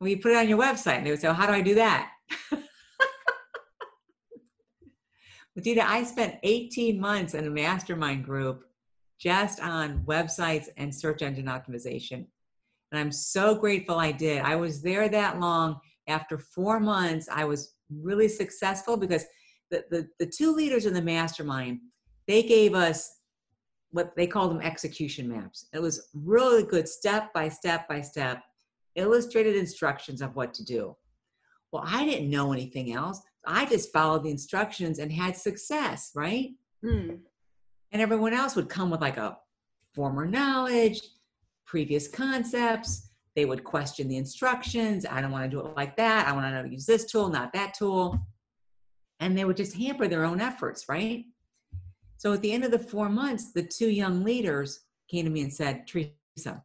Well, 0.00 0.08
you 0.08 0.18
put 0.18 0.32
it 0.32 0.38
on 0.38 0.48
your 0.48 0.58
website, 0.58 0.96
and 0.96 1.06
they 1.06 1.10
would 1.10 1.20
say, 1.20 1.28
well, 1.28 1.36
how 1.36 1.46
do 1.46 1.52
I 1.52 1.60
do 1.60 1.76
that? 1.76 2.10
but 2.50 2.64
Dita, 5.62 5.88
I 5.88 6.02
spent 6.02 6.40
18 6.42 7.00
months 7.00 7.34
in 7.34 7.46
a 7.46 7.50
mastermind 7.50 8.24
group 8.24 8.64
just 9.20 9.60
on 9.60 10.00
websites 10.00 10.66
and 10.76 10.92
search 10.92 11.22
engine 11.22 11.46
optimization. 11.46 12.26
And 12.90 12.98
I'm 13.00 13.12
so 13.12 13.54
grateful 13.54 13.96
I 13.96 14.10
did. 14.10 14.42
I 14.42 14.56
was 14.56 14.82
there 14.82 15.08
that 15.08 15.38
long. 15.38 15.78
After 16.08 16.36
four 16.36 16.80
months, 16.80 17.28
I 17.30 17.44
was 17.44 17.74
really 17.88 18.26
successful 18.26 18.96
because 18.96 19.24
the, 19.70 19.84
the, 19.90 20.08
the 20.18 20.26
two 20.26 20.52
leaders 20.52 20.84
in 20.84 20.94
the 20.94 21.00
mastermind, 21.00 21.78
they 22.26 22.42
gave 22.42 22.74
us 22.74 23.18
what 23.90 24.16
they 24.16 24.26
called 24.26 24.50
them 24.50 24.60
execution 24.60 25.28
maps. 25.28 25.66
It 25.72 25.80
was 25.80 26.08
really 26.14 26.62
good 26.64 26.88
step 26.88 27.32
by 27.32 27.48
step 27.48 27.88
by 27.88 28.00
step, 28.00 28.42
illustrated 28.94 29.56
instructions 29.56 30.22
of 30.22 30.34
what 30.34 30.54
to 30.54 30.64
do. 30.64 30.96
Well, 31.72 31.84
I 31.86 32.04
didn't 32.04 32.30
know 32.30 32.52
anything 32.52 32.92
else. 32.92 33.20
I 33.46 33.64
just 33.66 33.92
followed 33.92 34.24
the 34.24 34.30
instructions 34.30 34.98
and 34.98 35.12
had 35.12 35.36
success, 35.36 36.12
right? 36.14 36.50
Mm. 36.84 37.18
And 37.92 38.02
everyone 38.02 38.32
else 38.32 38.56
would 38.56 38.68
come 38.68 38.90
with 38.90 39.00
like 39.00 39.16
a 39.16 39.38
former 39.94 40.26
knowledge, 40.26 41.00
previous 41.66 42.08
concepts. 42.08 43.10
They 43.34 43.44
would 43.44 43.64
question 43.64 44.08
the 44.08 44.16
instructions. 44.16 45.06
I 45.06 45.20
don't 45.20 45.32
want 45.32 45.44
to 45.44 45.50
do 45.50 45.60
it 45.60 45.76
like 45.76 45.96
that. 45.96 46.26
I 46.28 46.32
want 46.32 46.46
to 46.46 46.50
know 46.50 46.62
to 46.62 46.68
use 46.68 46.86
this 46.86 47.10
tool, 47.10 47.28
not 47.28 47.52
that 47.54 47.74
tool. 47.74 48.18
And 49.20 49.36
they 49.36 49.44
would 49.44 49.56
just 49.56 49.76
hamper 49.76 50.08
their 50.08 50.24
own 50.24 50.40
efforts, 50.40 50.88
right? 50.88 51.24
So 52.22 52.32
at 52.32 52.40
the 52.40 52.52
end 52.52 52.62
of 52.62 52.70
the 52.70 52.78
four 52.78 53.08
months, 53.08 53.50
the 53.50 53.64
two 53.64 53.90
young 53.90 54.22
leaders 54.22 54.84
came 55.10 55.24
to 55.24 55.30
me 55.32 55.40
and 55.40 55.52
said, 55.52 55.88
Teresa, 55.88 56.62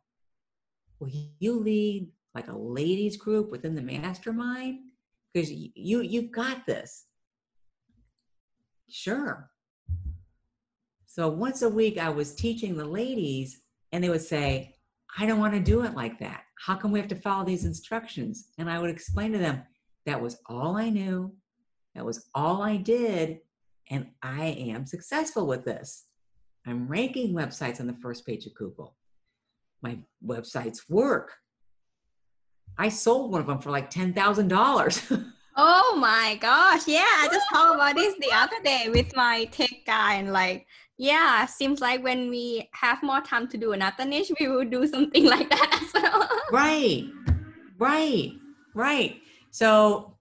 will 1.00 1.10
you 1.40 1.60
lead 1.60 2.10
like 2.36 2.48
a 2.48 2.56
ladies 2.56 3.18
group 3.18 3.50
within 3.50 3.74
the 3.74 3.82
mastermind? 3.82 4.82
Because 5.34 5.52
you 5.52 6.02
you've 6.02 6.32
got 6.32 6.68
this. 6.68 7.08
Sure. 8.88 9.50
So 11.08 11.28
once 11.28 11.64
a 11.64 11.70
week, 11.70 11.98
I 11.98 12.10
was 12.10 12.36
teaching 12.36 12.78
the 12.78 12.86
ladies, 12.86 13.62
and 13.92 14.04
they 14.04 14.10
would 14.10 14.22
say, 14.22 14.76
I 15.18 15.26
don't 15.26 15.40
want 15.40 15.56
to 15.56 15.60
do 15.60 15.82
it 15.82 15.96
like 15.96 16.20
that. 16.20 16.44
How 16.64 16.76
come 16.76 16.92
we 16.92 17.00
have 17.00 17.10
to 17.10 17.16
follow 17.16 17.46
these 17.46 17.66
instructions? 17.66 18.50
And 18.60 18.70
I 18.70 18.78
would 18.78 18.92
explain 18.92 19.32
to 19.32 19.40
them 19.40 19.64
that 20.06 20.22
was 20.22 20.38
all 20.46 20.78
I 20.78 20.92
knew, 20.92 21.34
that 21.96 22.06
was 22.06 22.30
all 22.36 22.62
I 22.62 22.78
did, 22.78 23.40
and 23.90 24.08
I 24.22 24.46
am 24.46 24.86
successful 24.86 25.48
with 25.48 25.66
this. 25.66 26.06
I'm 26.66 26.88
ranking 26.88 27.34
websites 27.34 27.80
on 27.80 27.88
the 27.88 27.98
first 28.02 28.26
page 28.26 28.46
of 28.46 28.54
Google. 28.56 28.96
My 29.82 29.98
websites 30.26 30.82
work. 30.90 31.34
I 32.78 32.90
sold 32.90 33.32
one 33.32 33.42
of 33.42 33.48
them 33.48 33.60
for 33.60 33.72
like 33.72 33.90
$10,000. 33.90 35.26
oh 35.58 35.98
my 36.00 36.38
gosh. 36.42 36.88
Yeah, 36.88 37.00
I 37.02 37.30
just 37.32 37.48
talked 37.52 37.76
about 37.76 37.96
this 37.96 38.16
the 38.20 38.32
other 38.34 38.62
day 38.64 38.90
with 38.90 39.16
my 39.16 39.46
tech 39.46 39.72
guy 39.86 40.16
and 40.16 40.34
like 40.34 40.68
yeah, 40.98 41.46
seems 41.46 41.80
like 41.80 42.04
when 42.04 42.30
we 42.30 42.70
have 42.74 43.04
more 43.04 43.22
time 43.22 43.48
to 43.50 43.58
do 43.58 43.74
another 43.74 44.04
niche, 44.04 44.32
we 44.40 44.48
will 44.48 44.66
do 44.66 44.88
something 44.88 45.26
like 45.30 45.50
that 45.50 45.80
as 45.84 46.02
well. 46.02 46.30
right, 46.52 47.06
right, 47.78 48.32
right. 48.74 49.22
So 49.52 50.18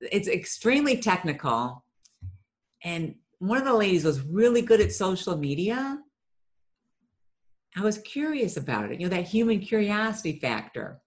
it's 0.00 0.28
extremely 0.28 0.98
technical. 0.98 1.82
And 2.84 3.14
one 3.38 3.58
of 3.58 3.64
the 3.64 3.74
ladies 3.74 4.04
was 4.04 4.20
really 4.22 4.62
good 4.62 4.80
at 4.80 4.92
social 4.92 5.36
media. 5.36 5.98
I 7.76 7.80
was 7.80 7.98
curious 7.98 8.56
about 8.56 8.90
it, 8.92 9.00
you 9.00 9.08
know, 9.08 9.16
that 9.16 9.26
human 9.26 9.60
curiosity 9.60 10.38
factor. 10.38 11.00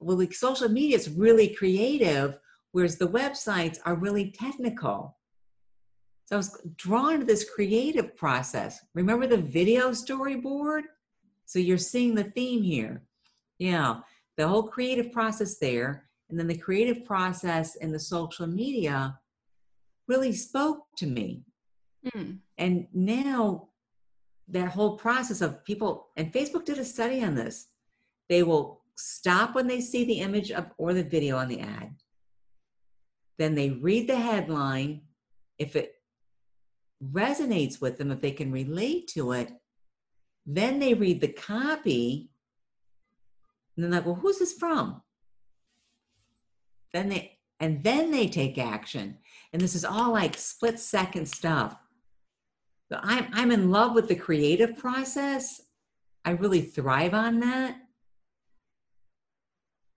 Well, 0.00 0.18
like 0.18 0.34
social 0.34 0.68
media 0.68 0.96
is 0.96 1.10
really 1.10 1.54
creative, 1.54 2.38
whereas 2.72 2.96
the 2.96 3.08
websites 3.08 3.78
are 3.84 3.94
really 3.94 4.30
technical. 4.30 5.16
So 6.26 6.36
I 6.36 6.38
was 6.38 6.60
drawn 6.76 7.20
to 7.20 7.24
this 7.24 7.48
creative 7.48 8.16
process. 8.16 8.80
Remember 8.94 9.26
the 9.26 9.38
video 9.38 9.90
storyboard? 9.90 10.82
So 11.46 11.58
you're 11.58 11.78
seeing 11.78 12.14
the 12.14 12.24
theme 12.24 12.62
here. 12.62 13.02
Yeah, 13.58 14.00
the 14.36 14.46
whole 14.46 14.64
creative 14.64 15.10
process 15.10 15.58
there, 15.58 16.08
and 16.28 16.38
then 16.38 16.46
the 16.46 16.58
creative 16.58 17.04
process 17.04 17.76
in 17.76 17.90
the 17.90 17.98
social 17.98 18.46
media 18.46 19.18
really 20.08 20.32
spoke 20.32 20.86
to 20.96 21.06
me. 21.06 21.44
Mm. 22.14 22.38
And 22.56 22.86
now 22.92 23.68
that 24.48 24.70
whole 24.70 24.96
process 24.96 25.40
of 25.40 25.64
people, 25.64 26.08
and 26.16 26.32
Facebook 26.32 26.64
did 26.64 26.78
a 26.78 26.84
study 26.84 27.22
on 27.22 27.34
this, 27.34 27.68
they 28.28 28.42
will 28.42 28.82
stop 28.96 29.54
when 29.54 29.66
they 29.66 29.80
see 29.80 30.04
the 30.04 30.20
image 30.20 30.50
of, 30.50 30.66
or 30.78 30.94
the 30.94 31.04
video 31.04 31.36
on 31.36 31.48
the 31.48 31.60
ad. 31.60 31.94
Then 33.38 33.54
they 33.54 33.70
read 33.70 34.08
the 34.08 34.16
headline. 34.16 35.02
If 35.58 35.76
it 35.76 35.94
resonates 37.12 37.80
with 37.80 37.98
them, 37.98 38.10
if 38.10 38.20
they 38.20 38.32
can 38.32 38.50
relate 38.50 39.08
to 39.08 39.32
it, 39.32 39.52
then 40.46 40.78
they 40.78 40.94
read 40.94 41.20
the 41.20 41.28
copy 41.28 42.30
and 43.78 43.84
then 43.84 43.92
like, 43.92 44.06
well, 44.06 44.16
who's 44.16 44.40
this 44.40 44.54
from? 44.54 45.00
Then 46.92 47.10
they 47.10 47.38
and 47.60 47.84
then 47.84 48.10
they 48.10 48.26
take 48.26 48.58
action. 48.58 49.18
And 49.52 49.62
this 49.62 49.74
is 49.74 49.84
all 49.84 50.12
like 50.12 50.36
split 50.36 50.78
second 50.78 51.26
stuff. 51.26 51.76
So 52.90 52.98
I'm 53.02 53.28
I'm 53.32 53.50
in 53.50 53.70
love 53.70 53.94
with 53.94 54.08
the 54.08 54.14
creative 54.16 54.76
process. 54.76 55.60
I 56.24 56.32
really 56.32 56.62
thrive 56.62 57.14
on 57.14 57.40
that. 57.40 57.76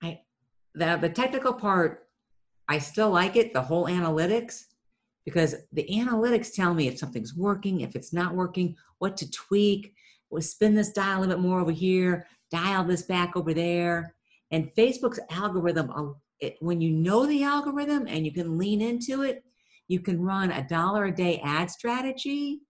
I 0.03 0.21
the 0.73 0.97
the 1.01 1.09
technical 1.09 1.53
part, 1.53 2.07
I 2.67 2.79
still 2.79 3.09
like 3.09 3.35
it, 3.35 3.53
the 3.53 3.61
whole 3.61 3.85
analytics, 3.85 4.65
because 5.25 5.55
the 5.71 5.87
analytics 5.91 6.53
tell 6.53 6.73
me 6.73 6.87
if 6.87 6.97
something's 6.97 7.35
working, 7.35 7.81
if 7.81 7.95
it's 7.95 8.13
not 8.13 8.35
working, 8.35 8.75
what 8.99 9.17
to 9.17 9.29
tweak, 9.31 9.93
we'll 10.29 10.41
spin 10.41 10.75
this 10.75 10.91
dial 10.91 11.19
a 11.19 11.21
little 11.21 11.35
bit 11.35 11.41
more 11.41 11.59
over 11.59 11.71
here, 11.71 12.27
dial 12.49 12.83
this 12.83 13.03
back 13.03 13.35
over 13.35 13.53
there. 13.53 14.15
And 14.51 14.73
Facebook's 14.75 15.19
algorithm, 15.29 16.15
it, 16.41 16.57
when 16.59 16.81
you 16.81 16.91
know 16.91 17.25
the 17.25 17.43
algorithm 17.43 18.07
and 18.07 18.25
you 18.25 18.33
can 18.33 18.57
lean 18.57 18.81
into 18.81 19.21
it, 19.23 19.43
you 19.87 19.99
can 19.99 20.21
run 20.21 20.51
a 20.51 20.67
dollar 20.67 21.05
a 21.05 21.15
day 21.15 21.39
ad 21.43 21.69
strategy 21.69 22.61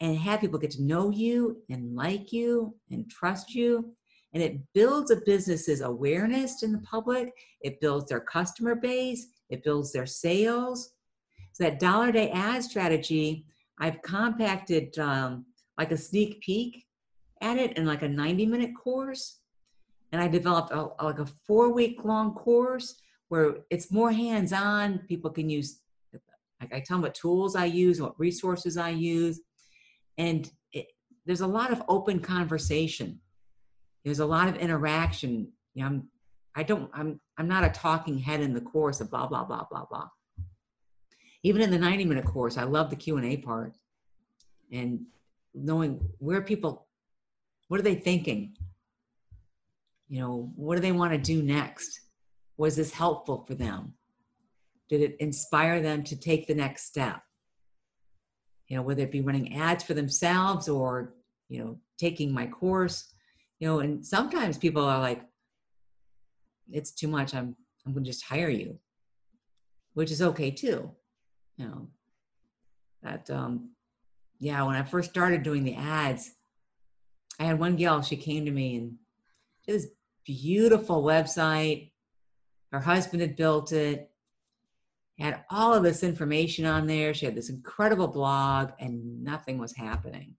and 0.00 0.16
have 0.16 0.40
people 0.40 0.58
get 0.58 0.70
to 0.72 0.82
know 0.82 1.10
you 1.10 1.62
and 1.68 1.94
like 1.94 2.32
you 2.32 2.74
and 2.90 3.10
trust 3.10 3.54
you. 3.54 3.92
And 4.32 4.42
it 4.42 4.60
builds 4.72 5.10
a 5.10 5.16
business's 5.26 5.80
awareness 5.80 6.62
in 6.62 6.72
the 6.72 6.78
public, 6.78 7.32
it 7.60 7.80
builds 7.80 8.08
their 8.08 8.20
customer 8.20 8.76
base, 8.76 9.26
it 9.50 9.64
builds 9.64 9.92
their 9.92 10.06
sales, 10.06 10.92
so 11.52 11.64
that 11.64 11.80
dollar 11.80 12.08
a 12.08 12.12
day 12.12 12.30
ad 12.30 12.62
strategy, 12.62 13.44
I've 13.78 14.00
compacted 14.02 14.98
um, 14.98 15.46
like 15.76 15.92
a 15.92 15.96
sneak 15.96 16.40
peek 16.40 16.86
at 17.40 17.58
it 17.58 17.76
in 17.76 17.86
like 17.86 18.02
a 18.02 18.08
90 18.08 18.46
minute 18.46 18.70
course. 18.80 19.39
And 20.12 20.20
I 20.20 20.28
developed 20.28 20.72
a, 20.72 20.88
like 21.02 21.18
a 21.18 21.26
four 21.46 21.72
week 21.72 22.04
long 22.04 22.34
course 22.34 23.00
where 23.28 23.58
it's 23.70 23.92
more 23.92 24.10
hands 24.10 24.52
on. 24.52 24.98
People 25.08 25.30
can 25.30 25.48
use, 25.48 25.80
like 26.60 26.72
I 26.74 26.80
tell 26.80 26.96
them 26.96 27.02
what 27.02 27.14
tools 27.14 27.54
I 27.54 27.66
use, 27.66 28.00
what 28.00 28.18
resources 28.18 28.76
I 28.76 28.90
use. 28.90 29.40
And 30.18 30.50
it, 30.72 30.86
there's 31.26 31.42
a 31.42 31.46
lot 31.46 31.72
of 31.72 31.82
open 31.88 32.20
conversation. 32.20 33.20
There's 34.04 34.18
a 34.18 34.26
lot 34.26 34.48
of 34.48 34.56
interaction. 34.56 35.52
You 35.74 35.82
know, 35.82 35.86
I'm, 35.86 36.08
I 36.56 36.62
don't, 36.64 36.90
I'm, 36.92 37.20
I'm 37.38 37.46
not 37.46 37.64
a 37.64 37.70
talking 37.70 38.18
head 38.18 38.40
in 38.40 38.52
the 38.52 38.60
course 38.60 39.00
of 39.00 39.10
blah, 39.10 39.28
blah, 39.28 39.44
blah, 39.44 39.64
blah, 39.70 39.84
blah 39.88 40.08
even 41.42 41.62
in 41.62 41.70
the 41.70 41.78
90 41.78 42.04
minute 42.04 42.24
course 42.24 42.56
i 42.56 42.64
love 42.64 42.90
the 42.90 42.96
q&a 42.96 43.36
part 43.38 43.76
and 44.72 45.00
knowing 45.54 46.00
where 46.18 46.42
people 46.42 46.86
what 47.68 47.80
are 47.80 47.84
they 47.84 47.94
thinking 47.94 48.56
you 50.10 50.20
know 50.20 50.52
what 50.56 50.74
do 50.74 50.82
they 50.82 50.92
want 50.92 51.12
to 51.12 51.18
do 51.18 51.42
next? 51.42 52.00
Was 52.58 52.76
this 52.76 52.92
helpful 52.92 53.44
for 53.46 53.54
them? 53.54 53.94
Did 54.90 55.00
it 55.00 55.16
inspire 55.20 55.80
them 55.80 56.02
to 56.04 56.16
take 56.18 56.46
the 56.46 56.54
next 56.54 56.84
step? 56.86 57.22
You 58.68 58.76
know 58.76 58.82
whether 58.82 59.02
it 59.02 59.12
be 59.12 59.22
running 59.22 59.56
ads 59.56 59.84
for 59.84 59.94
themselves 59.94 60.68
or 60.68 61.14
you 61.48 61.64
know 61.64 61.78
taking 61.98 62.32
my 62.32 62.46
course 62.46 63.12
you 63.58 63.68
know 63.68 63.80
and 63.80 64.04
sometimes 64.04 64.56
people 64.56 64.82
are 64.82 65.00
like 65.00 65.22
it's 66.72 66.92
too 66.92 67.08
much 67.08 67.34
i'm 67.34 67.54
i'm 67.84 67.92
going 67.92 68.04
to 68.04 68.10
just 68.10 68.24
hire 68.24 68.48
you 68.48 68.78
which 69.94 70.10
is 70.10 70.22
okay 70.22 70.50
too 70.50 70.90
you 71.56 71.66
know. 71.66 71.88
That 73.02 73.30
um 73.30 73.70
yeah 74.38 74.62
when 74.62 74.76
i 74.76 74.82
first 74.82 75.10
started 75.10 75.42
doing 75.42 75.64
the 75.64 75.74
ads 75.74 76.30
i 77.38 77.44
had 77.44 77.58
one 77.58 77.76
gal 77.76 78.02
she 78.02 78.16
came 78.16 78.44
to 78.44 78.50
me 78.50 78.76
and 78.76 78.94
she 79.62 79.72
had 79.72 79.80
this 79.80 79.90
beautiful 80.34 81.02
website 81.02 81.90
her 82.72 82.80
husband 82.80 83.20
had 83.20 83.36
built 83.36 83.72
it 83.72 84.10
had 85.18 85.44
all 85.50 85.74
of 85.74 85.82
this 85.82 86.02
information 86.02 86.64
on 86.64 86.86
there 86.86 87.12
she 87.12 87.26
had 87.26 87.34
this 87.34 87.50
incredible 87.50 88.08
blog 88.08 88.70
and 88.80 89.22
nothing 89.22 89.58
was 89.58 89.74
happening 89.76 90.34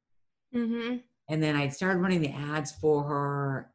mm-hmm. 0.55 0.97
and 1.29 1.43
then 1.43 1.55
i 1.55 1.67
started 1.67 1.99
running 1.99 2.21
the 2.21 2.33
ads 2.33 2.71
for 2.71 3.03
her 3.03 3.71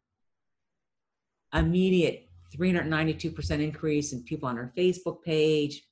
immediate 1.52 2.28
392% 2.56 3.60
increase 3.60 4.12
in 4.12 4.22
people 4.22 4.48
on 4.48 4.56
her 4.56 4.72
facebook 4.76 5.22
page 5.22 5.82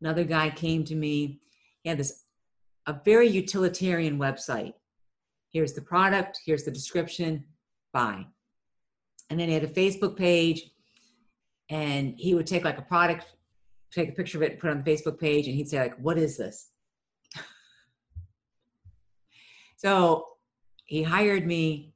Another 0.00 0.24
guy 0.24 0.50
came 0.50 0.84
to 0.84 0.94
me. 0.94 1.40
He 1.82 1.88
had 1.88 1.98
this 1.98 2.24
a 2.86 3.00
very 3.04 3.26
utilitarian 3.26 4.18
website. 4.18 4.74
Here's 5.52 5.72
the 5.72 5.82
product, 5.82 6.38
here's 6.44 6.64
the 6.64 6.70
description, 6.70 7.44
buy. 7.92 8.26
And 9.30 9.38
then 9.38 9.48
he 9.48 9.54
had 9.54 9.64
a 9.64 9.68
Facebook 9.68 10.16
page, 10.16 10.70
and 11.68 12.14
he 12.16 12.34
would 12.34 12.46
take 12.46 12.64
like 12.64 12.78
a 12.78 12.82
product, 12.82 13.26
take 13.90 14.10
a 14.10 14.12
picture 14.12 14.38
of 14.38 14.42
it, 14.42 14.60
put 14.60 14.68
it 14.68 14.70
on 14.72 14.82
the 14.82 14.90
Facebook 14.90 15.18
page, 15.18 15.46
and 15.46 15.56
he'd 15.56 15.68
say, 15.68 15.78
like, 15.78 15.96
what 15.98 16.18
is 16.18 16.36
this? 16.36 16.70
so 19.76 20.26
he 20.84 21.02
hired 21.02 21.46
me. 21.46 21.92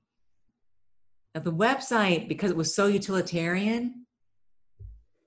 At 1.33 1.45
the 1.45 1.53
website, 1.53 2.27
because 2.27 2.51
it 2.51 2.57
was 2.57 2.75
so 2.75 2.89
utilitarian, 2.89 4.05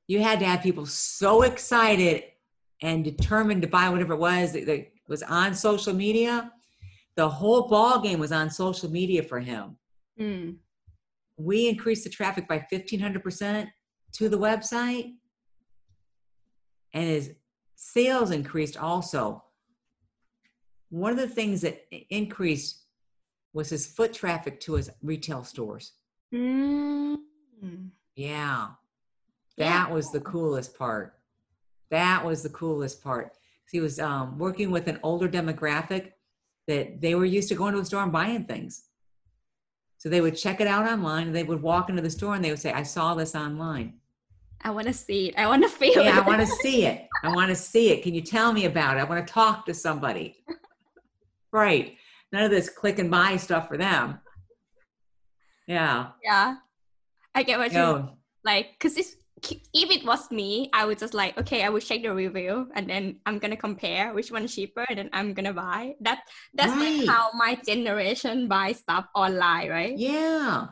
you 0.07 0.21
had 0.21 0.39
to 0.39 0.45
have 0.45 0.61
people 0.61 0.85
so 0.85 1.43
excited 1.43 2.23
and 2.81 3.05
determined 3.05 3.61
to 3.61 3.69
buy 3.69 3.87
whatever 3.89 4.13
it 4.13 4.19
was 4.19 4.51
that, 4.51 4.65
that 4.65 4.91
was 5.07 5.23
on 5.23 5.55
social 5.55 5.93
media, 5.93 6.51
the 7.15 7.29
whole 7.29 7.69
ball 7.69 8.01
game 8.01 8.19
was 8.19 8.31
on 8.31 8.49
social 8.49 8.91
media 8.91 9.23
for 9.23 9.39
him. 9.39 9.77
Mm. 10.19 10.57
We 11.43 11.67
increased 11.67 12.05
the 12.05 12.09
traffic 12.09 12.47
by 12.47 12.65
1500% 12.71 13.67
to 14.13 14.29
the 14.29 14.37
website, 14.37 15.13
and 16.93 17.03
his 17.03 17.33
sales 17.75 18.31
increased 18.31 18.77
also. 18.77 19.43
One 20.89 21.11
of 21.11 21.17
the 21.17 21.27
things 21.27 21.61
that 21.61 21.85
increased 22.09 22.85
was 23.53 23.69
his 23.69 23.85
foot 23.87 24.13
traffic 24.13 24.59
to 24.61 24.73
his 24.73 24.89
retail 25.01 25.43
stores. 25.43 25.93
Mm. 26.33 27.17
Yeah. 28.15 28.67
That 29.57 29.87
yeah. 29.87 29.93
was 29.93 30.11
the 30.11 30.21
coolest 30.21 30.77
part 30.77 31.13
That 31.91 32.25
was 32.25 32.41
the 32.41 32.49
coolest 32.49 33.03
part. 33.03 33.33
He 33.71 33.79
was 33.79 33.99
um, 33.99 34.37
working 34.37 34.71
with 34.71 34.87
an 34.87 34.99
older 35.03 35.27
demographic 35.27 36.11
that 36.67 37.01
they 37.01 37.15
were 37.15 37.25
used 37.25 37.49
to 37.49 37.55
going 37.55 37.73
to 37.73 37.79
a 37.79 37.85
store 37.85 38.03
and 38.03 38.11
buying 38.11 38.45
things. 38.45 38.85
So 40.03 40.09
they 40.09 40.19
would 40.19 40.35
check 40.35 40.59
it 40.59 40.67
out 40.67 40.85
online 40.85 41.27
and 41.27 41.35
they 41.35 41.43
would 41.43 41.61
walk 41.61 41.89
into 41.89 42.01
the 42.01 42.09
store 42.09 42.35
and 42.35 42.43
they 42.43 42.49
would 42.49 42.59
say, 42.59 42.73
I 42.73 42.83
saw 42.83 43.15
this 43.15 43.35
online. 43.35 43.93
I 44.61 44.69
want 44.69 44.87
to 44.87 44.93
see 44.93 45.29
it. 45.29 45.35
I 45.37 45.47
want 45.47 45.63
to 45.63 45.69
feel 45.69 46.03
yeah, 46.03 46.19
it. 46.19 46.25
I 46.25 46.27
want 46.27 46.41
to 46.41 46.45
see 46.45 46.85
it. 46.85 47.07
I 47.23 47.29
want 47.29 47.47
to 47.51 47.55
see 47.55 47.89
it. 47.91 48.03
Can 48.03 48.13
you 48.13 48.19
tell 48.19 48.51
me 48.51 48.65
about 48.65 48.97
it? 48.97 48.99
I 48.99 49.05
want 49.05 49.25
to 49.25 49.33
talk 49.33 49.65
to 49.65 49.73
somebody. 49.73 50.43
right. 51.53 51.95
None 52.33 52.43
of 52.43 52.51
this 52.51 52.67
click 52.67 52.99
and 52.99 53.09
buy 53.09 53.37
stuff 53.37 53.69
for 53.69 53.77
them. 53.77 54.19
Yeah. 55.67 56.07
Yeah. 56.21 56.55
I 57.33 57.43
get 57.43 57.57
what 57.57 57.71
you 57.71 57.77
No. 57.77 58.17
like 58.43 58.73
because 58.73 58.97
it's 58.97 59.15
if 59.51 59.89
it 59.91 60.05
was 60.05 60.29
me, 60.31 60.69
I 60.73 60.85
would 60.85 60.99
just 60.99 61.13
like, 61.13 61.37
okay, 61.37 61.63
I 61.63 61.69
will 61.69 61.79
check 61.81 62.01
the 62.03 62.13
review 62.13 62.69
and 62.75 62.89
then 62.89 63.19
I'm 63.25 63.39
gonna 63.39 63.57
compare 63.57 64.13
which 64.13 64.31
one 64.31 64.43
is 64.43 64.53
cheaper 64.55 64.85
and 64.89 64.97
then 64.97 65.09
I'm 65.13 65.33
gonna 65.33 65.53
buy. 65.53 65.95
That 66.01 66.19
that's 66.53 66.71
Right. 66.73 66.99
like 66.99 67.09
how 67.09 67.29
my 67.33 67.55
generation 67.65 68.47
buy 68.47 68.71
stuff 68.73 69.05
online, 69.15 69.69
right? 69.69 69.97
Yeah. 69.97 70.67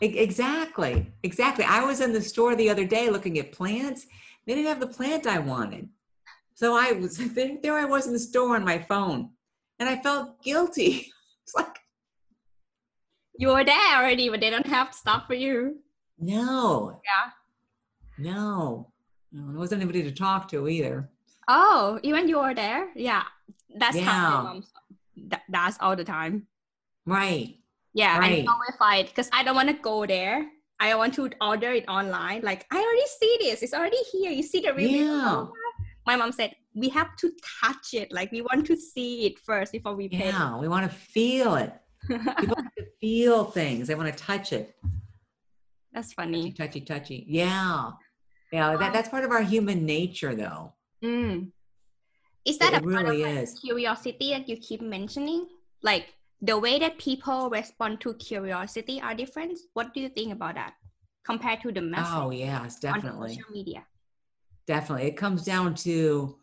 Exactly. 0.00 1.12
Exactly. 1.22 1.64
I 1.64 1.84
was 1.84 2.00
in 2.00 2.12
the 2.12 2.20
store 2.22 2.56
the 2.56 2.70
other 2.70 2.84
day 2.84 3.10
looking 3.10 3.38
at 3.38 3.52
plants. 3.52 4.06
They 4.46 4.54
didn't 4.54 4.68
have 4.68 4.80
the 4.80 4.86
plant 4.98 5.26
I 5.26 5.38
wanted. 5.38 5.88
So 6.54 6.74
I 6.76 6.92
was 6.92 7.16
there 7.62 7.76
I 7.78 7.84
was 7.84 8.06
in 8.06 8.12
the 8.12 8.18
store 8.18 8.56
on 8.56 8.64
my 8.64 8.78
phone 8.78 9.30
and 9.78 9.88
I 9.88 9.96
felt 10.02 10.42
guilty. 10.42 11.12
It's 11.46 11.54
like, 11.54 11.78
You 13.38 13.48
were 13.48 13.62
there 13.64 13.96
already, 13.96 14.28
but 14.30 14.40
they 14.40 14.50
don't 14.50 14.66
have 14.66 14.92
stuff 14.94 15.26
for 15.28 15.34
you. 15.34 15.78
no. 16.18 17.00
Yeah. 17.04 17.30
No. 18.18 18.92
No, 19.32 19.50
there 19.50 19.58
wasn't 19.58 19.82
anybody 19.82 20.02
to 20.04 20.12
talk 20.12 20.48
to 20.48 20.68
either. 20.68 21.10
Oh, 21.48 21.98
even 22.02 22.28
you 22.28 22.38
were 22.38 22.54
there? 22.54 22.88
Yeah. 22.94 23.24
That's 23.78 23.96
how 23.98 24.02
Yeah. 24.12 24.30
my 24.30 24.42
mom 24.42 24.64
that, 25.28 25.42
that's 25.48 25.76
all 25.80 25.96
the 25.96 26.04
time. 26.04 26.46
Right. 27.06 27.56
Yeah, 27.94 28.18
Right. 28.18 28.46
always 28.46 28.76
fight 28.78 29.06
because 29.08 29.30
I 29.32 29.42
don't 29.42 29.54
want 29.54 29.68
to 29.68 29.74
go 29.74 30.06
there. 30.06 30.46
I 30.78 30.94
want 30.94 31.14
to 31.14 31.30
order 31.40 31.72
it 31.72 31.88
online. 31.88 32.42
Like 32.42 32.66
I 32.70 32.76
already 32.76 33.06
see 33.18 33.38
this; 33.40 33.62
it's 33.62 33.72
already 33.72 33.96
here. 34.12 34.30
You 34.30 34.42
see 34.42 34.60
the 34.60 34.74
review. 34.74 35.06
Yeah. 35.06 35.24
Oh, 35.38 35.52
my 36.06 36.16
mom 36.16 36.32
said 36.32 36.54
we 36.74 36.90
have 36.90 37.16
to 37.16 37.32
touch 37.62 37.94
it. 37.94 38.12
Like 38.12 38.30
we 38.30 38.42
want 38.42 38.66
to 38.66 38.76
see 38.76 39.24
it 39.26 39.38
first 39.38 39.72
before 39.72 39.94
we 39.96 40.08
pay. 40.08 40.26
Yeah. 40.26 40.58
We 40.58 40.68
want 40.68 40.90
to 40.90 40.94
feel 40.94 41.54
it. 41.54 41.72
People 42.08 42.56
have 42.56 42.74
to 42.76 42.84
feel 43.00 43.44
things. 43.46 43.88
They 43.88 43.94
want 43.94 44.14
to 44.14 44.22
touch 44.24 44.52
it. 44.52 44.76
That's 45.92 46.12
Touchy, 46.14 46.30
funny. 46.30 46.52
touchy, 46.52 46.80
touchy. 46.82 47.24
Yeah. 47.26 47.92
Yeah. 48.52 48.76
That, 48.76 48.92
that's 48.92 49.08
part 49.08 49.24
of 49.24 49.30
our 49.30 49.42
human 49.42 49.84
nature, 49.84 50.34
though. 50.34 50.72
Mm. 51.02 51.50
Is 52.44 52.58
that 52.58 52.74
It 52.74 52.76
a 52.78 52.80
part 52.80 53.06
really 53.06 53.22
of 53.22 53.28
like, 53.30 53.42
is. 53.42 53.58
curiosity 53.58 54.30
that 54.30 54.48
you 54.48 54.56
keep 54.56 54.80
mentioning? 54.80 55.46
Like 55.82 56.14
the 56.40 56.58
way 56.58 56.78
that 56.78 56.98
people 56.98 57.50
respond 57.50 58.00
to 58.02 58.14
curiosity 58.14 59.00
are 59.00 59.14
different. 59.14 59.58
What 59.72 59.92
do 59.94 60.00
you 60.00 60.08
think 60.08 60.32
about 60.32 60.54
that 60.54 60.74
compared 61.24 61.60
to 61.62 61.72
the 61.72 61.80
message 61.82 62.06
Oh, 62.14 62.30
yes, 62.30 62.76
on 62.84 62.94
definitely. 62.94 63.30
social 63.30 63.52
media? 63.52 63.84
Definitely. 64.66 65.08
It 65.08 65.16
comes 65.16 65.44
down 65.44 65.74
to 65.86 66.38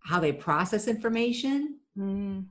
how 0.00 0.18
they 0.20 0.32
process 0.32 0.88
information. 0.88 1.78
Mm. 1.96 2.46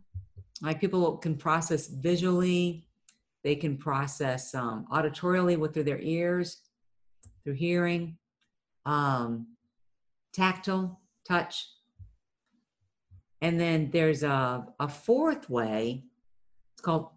Like 0.61 0.79
people 0.79 1.17
can 1.17 1.35
process 1.35 1.87
visually, 1.87 2.87
they 3.43 3.55
can 3.55 3.77
process 3.77 4.55
um, 4.55 4.85
auditorially 4.91 5.57
with 5.57 5.73
through 5.73 5.83
their 5.83 5.99
ears, 5.99 6.61
through 7.43 7.53
hearing, 7.53 8.17
um, 8.87 9.47
tactile, 10.33 10.99
touch. 11.27 11.67
And 13.41 13.59
then 13.59 13.91
there's 13.91 14.23
a, 14.23 14.65
a 14.79 14.87
fourth 14.87 15.49
way, 15.49 16.05
it's 16.73 16.81
called 16.81 17.09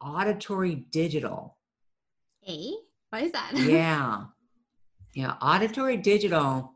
auditory 0.00 0.74
digital. 0.90 1.56
Hey, 2.40 2.72
what 3.08 3.22
is 3.22 3.32
that? 3.32 3.52
yeah. 3.54 4.24
Yeah. 5.14 5.34
Auditory 5.40 5.96
digital 5.96 6.72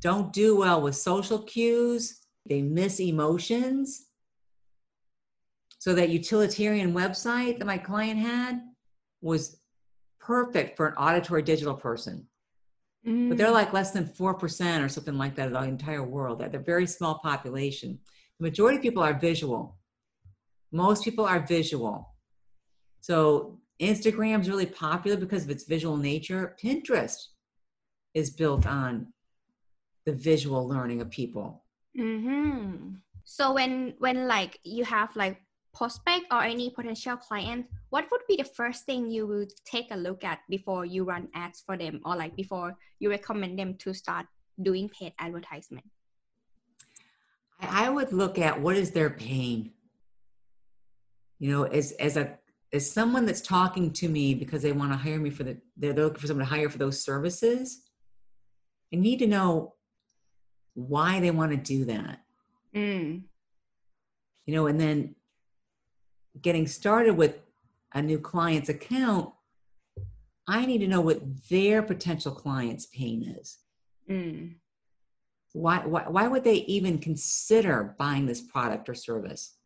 don't 0.00 0.32
do 0.32 0.56
well 0.56 0.80
with 0.80 0.96
social 0.96 1.40
cues. 1.40 2.20
They 2.46 2.62
miss 2.62 3.00
emotions. 3.00 4.06
So 5.78 5.94
that 5.94 6.08
utilitarian 6.08 6.94
website 6.94 7.58
that 7.58 7.66
my 7.66 7.76
client 7.76 8.18
had 8.18 8.62
was 9.20 9.58
perfect 10.18 10.76
for 10.76 10.88
an 10.88 10.94
auditory 10.94 11.42
digital 11.42 11.74
person. 11.74 12.26
But 13.04 13.36
they're 13.36 13.48
Mm. 13.48 13.52
like 13.52 13.74
less 13.74 13.90
than 13.90 14.06
4% 14.06 14.82
or 14.82 14.88
something 14.88 15.18
like 15.18 15.34
that 15.34 15.48
of 15.48 15.52
the 15.52 15.62
entire 15.64 16.02
world. 16.02 16.38
They're 16.38 16.60
a 16.60 16.62
very 16.64 16.86
small 16.86 17.18
population. 17.18 17.98
The 18.38 18.44
majority 18.44 18.78
of 18.78 18.82
people 18.82 19.02
are 19.02 19.12
visual. 19.12 19.78
Most 20.72 21.04
people 21.04 21.26
are 21.26 21.40
visual. 21.40 22.14
So 23.00 23.60
Instagram's 23.78 24.48
really 24.48 24.66
popular 24.66 25.18
because 25.18 25.44
of 25.44 25.50
its 25.50 25.64
visual 25.64 25.98
nature. 25.98 26.56
Pinterest 26.62 27.18
is 28.14 28.30
built 28.30 28.66
on 28.66 29.12
the 30.06 30.12
visual 30.12 30.66
learning 30.66 31.02
of 31.02 31.10
people. 31.10 31.64
Mm-hmm. 31.98 32.94
So 33.24 33.52
when 33.52 33.94
when 33.98 34.28
like 34.28 34.58
you 34.64 34.84
have 34.84 35.14
like 35.14 35.40
prospect 35.74 36.26
or 36.30 36.42
any 36.42 36.70
potential 36.70 37.16
client, 37.16 37.66
what 37.90 38.06
would 38.10 38.22
be 38.28 38.36
the 38.36 38.44
first 38.44 38.86
thing 38.86 39.10
you 39.10 39.26
would 39.26 39.52
take 39.64 39.90
a 39.90 39.96
look 39.96 40.24
at 40.24 40.40
before 40.48 40.84
you 40.84 41.04
run 41.04 41.28
ads 41.34 41.60
for 41.60 41.76
them 41.76 42.00
or 42.04 42.16
like 42.16 42.36
before 42.36 42.76
you 43.00 43.10
recommend 43.10 43.58
them 43.58 43.74
to 43.78 43.92
start 43.92 44.26
doing 44.62 44.88
paid 44.88 45.12
advertisement? 45.18 45.84
I 47.60 47.88
would 47.88 48.12
look 48.12 48.38
at 48.38 48.60
what 48.60 48.76
is 48.76 48.90
their 48.90 49.10
pain. 49.10 49.72
You 51.38 51.50
know, 51.50 51.62
as 51.64 51.92
as 51.92 52.16
a 52.16 52.38
as 52.72 52.90
someone 52.90 53.26
that's 53.26 53.40
talking 53.40 53.92
to 53.92 54.08
me 54.08 54.34
because 54.34 54.62
they 54.62 54.72
want 54.72 54.92
to 54.92 54.98
hire 54.98 55.20
me 55.20 55.30
for 55.30 55.44
the 55.44 55.58
they're 55.76 55.92
looking 55.92 56.20
for 56.20 56.26
someone 56.26 56.46
to 56.46 56.50
hire 56.50 56.68
for 56.68 56.78
those 56.78 57.02
services. 57.02 57.82
I 58.92 58.96
need 58.96 59.18
to 59.18 59.26
know 59.26 59.74
why 60.74 61.20
they 61.20 61.30
want 61.30 61.50
to 61.52 61.56
do 61.56 61.84
that. 61.86 62.20
Mm. 62.74 63.22
You 64.46 64.54
know, 64.54 64.66
and 64.66 64.80
then 64.80 65.14
getting 66.40 66.66
started 66.66 67.14
with 67.16 67.40
a 67.94 68.02
new 68.02 68.18
client's 68.18 68.68
account, 68.68 69.30
I 70.46 70.66
need 70.66 70.78
to 70.78 70.88
know 70.88 71.00
what 71.00 71.22
their 71.48 71.82
potential 71.82 72.32
client's 72.32 72.86
pain 72.86 73.36
is. 73.40 73.58
Mm. 74.10 74.56
why, 75.54 75.78
why 75.86 76.02
why 76.08 76.28
would 76.28 76.44
they 76.44 76.56
even 76.66 76.98
consider 76.98 77.94
buying 77.98 78.26
this 78.26 78.42
product 78.42 78.86
or 78.90 78.94
service 78.94 79.56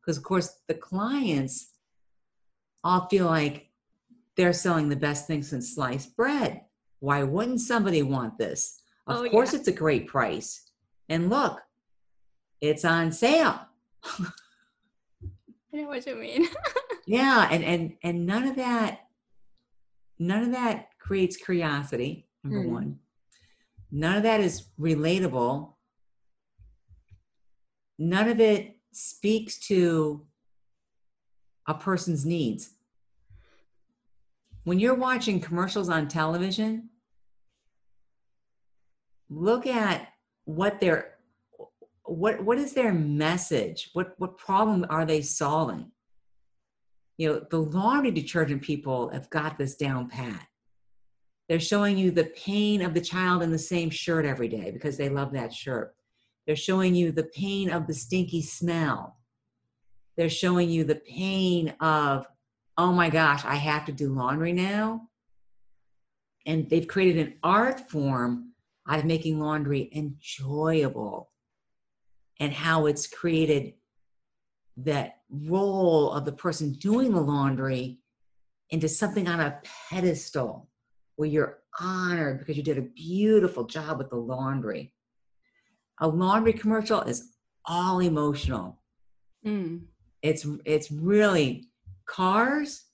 because 0.00 0.18
of 0.18 0.22
course 0.24 0.58
the 0.68 0.74
clients 0.74 1.70
all 2.84 3.06
feel 3.08 3.24
like 3.24 3.70
they're 4.36 4.52
selling 4.52 4.90
the 4.90 4.96
best 4.96 5.26
thing 5.26 5.42
since 5.42 5.74
sliced 5.74 6.14
bread 6.18 6.60
why 7.00 7.22
wouldn't 7.22 7.62
somebody 7.62 8.02
want 8.02 8.36
this 8.36 8.82
of 9.06 9.20
Oh, 9.20 9.30
course 9.30 9.54
yeah. 9.54 9.60
it's 9.60 9.68
a 9.68 9.72
great 9.72 10.06
price 10.06 10.70
and 11.08 11.30
look 11.30 11.62
it's 12.60 12.84
on 12.84 13.10
sale 13.10 13.58
I 15.72 15.76
know 15.78 15.88
what 15.88 16.06
you 16.06 16.16
mean. 16.16 16.48
yeah 17.06 17.48
and 17.50 17.64
and 17.64 17.94
and 18.02 18.26
none 18.26 18.44
of 18.46 18.56
that 18.56 19.00
none 20.18 20.42
of 20.44 20.52
that 20.52 20.88
creates 20.98 21.36
curiosity 21.36 22.28
number 22.44 22.62
Hmm. 22.62 22.72
one 22.72 22.98
none 23.90 24.16
of 24.16 24.22
that 24.22 24.40
is 24.40 24.68
relatable 24.78 25.72
none 27.98 28.28
of 28.28 28.40
it 28.40 28.76
speaks 28.92 29.58
to 29.66 30.24
a 31.66 31.74
person's 31.74 32.24
needs 32.26 32.74
when 34.64 34.78
you're 34.78 34.94
watching 34.94 35.40
commercials 35.40 35.88
on 35.88 36.06
television 36.08 36.88
look 39.28 39.66
at 39.66 40.08
what 40.44 40.80
their 40.80 41.11
what 42.12 42.44
what 42.44 42.58
is 42.58 42.72
their 42.72 42.92
message? 42.92 43.90
What 43.92 44.14
what 44.18 44.38
problem 44.38 44.86
are 44.90 45.04
they 45.04 45.22
solving? 45.22 45.90
You 47.16 47.28
know 47.28 47.46
the 47.50 47.58
laundry 47.58 48.10
detergent 48.10 48.62
people 48.62 49.10
have 49.10 49.30
got 49.30 49.58
this 49.58 49.76
down 49.76 50.08
pat. 50.08 50.46
They're 51.48 51.60
showing 51.60 51.98
you 51.98 52.10
the 52.10 52.24
pain 52.24 52.82
of 52.82 52.94
the 52.94 53.00
child 53.00 53.42
in 53.42 53.50
the 53.50 53.58
same 53.58 53.90
shirt 53.90 54.24
every 54.24 54.48
day 54.48 54.70
because 54.70 54.96
they 54.96 55.08
love 55.08 55.32
that 55.32 55.52
shirt. 55.52 55.94
They're 56.46 56.56
showing 56.56 56.94
you 56.94 57.12
the 57.12 57.24
pain 57.24 57.70
of 57.70 57.86
the 57.86 57.94
stinky 57.94 58.42
smell. 58.42 59.18
They're 60.16 60.28
showing 60.28 60.70
you 60.70 60.84
the 60.84 60.96
pain 60.96 61.74
of 61.80 62.26
oh 62.78 62.92
my 62.92 63.10
gosh 63.10 63.44
i 63.44 63.54
have 63.54 63.84
to 63.86 63.92
do 63.92 64.12
laundry 64.12 64.52
now. 64.52 65.08
And 66.46 66.68
they've 66.68 66.88
created 66.88 67.26
an 67.26 67.34
art 67.42 67.88
form 67.90 68.52
out 68.88 68.98
of 68.98 69.04
making 69.04 69.38
laundry 69.38 69.88
enjoyable 69.94 71.31
and 72.42 72.52
how 72.52 72.86
it's 72.86 73.06
created 73.06 73.72
that 74.76 75.18
role 75.30 76.10
of 76.10 76.24
the 76.24 76.32
person 76.32 76.72
doing 76.72 77.12
the 77.12 77.20
laundry 77.20 78.00
into 78.70 78.88
something 78.88 79.28
on 79.28 79.38
a 79.38 79.60
pedestal 79.88 80.68
where 81.14 81.28
you're 81.28 81.58
honored 81.78 82.40
because 82.40 82.56
you 82.56 82.64
did 82.64 82.78
a 82.78 82.82
beautiful 82.96 83.64
job 83.64 83.98
with 83.98 84.10
the 84.10 84.16
laundry. 84.16 84.92
A 86.00 86.08
laundry 86.08 86.52
commercial 86.52 87.02
is 87.02 87.36
all 87.64 88.00
emotional. 88.00 88.82
Mm. 89.46 89.84
It's 90.22 90.44
it's 90.64 90.90
really 90.90 91.68
cars. 92.06 92.86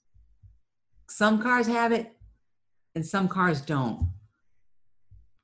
Some 1.09 1.41
cars 1.41 1.65
have 1.65 1.91
it, 1.91 2.15
and 2.93 3.03
some 3.03 3.27
cars 3.27 3.61
don't. 3.61 4.11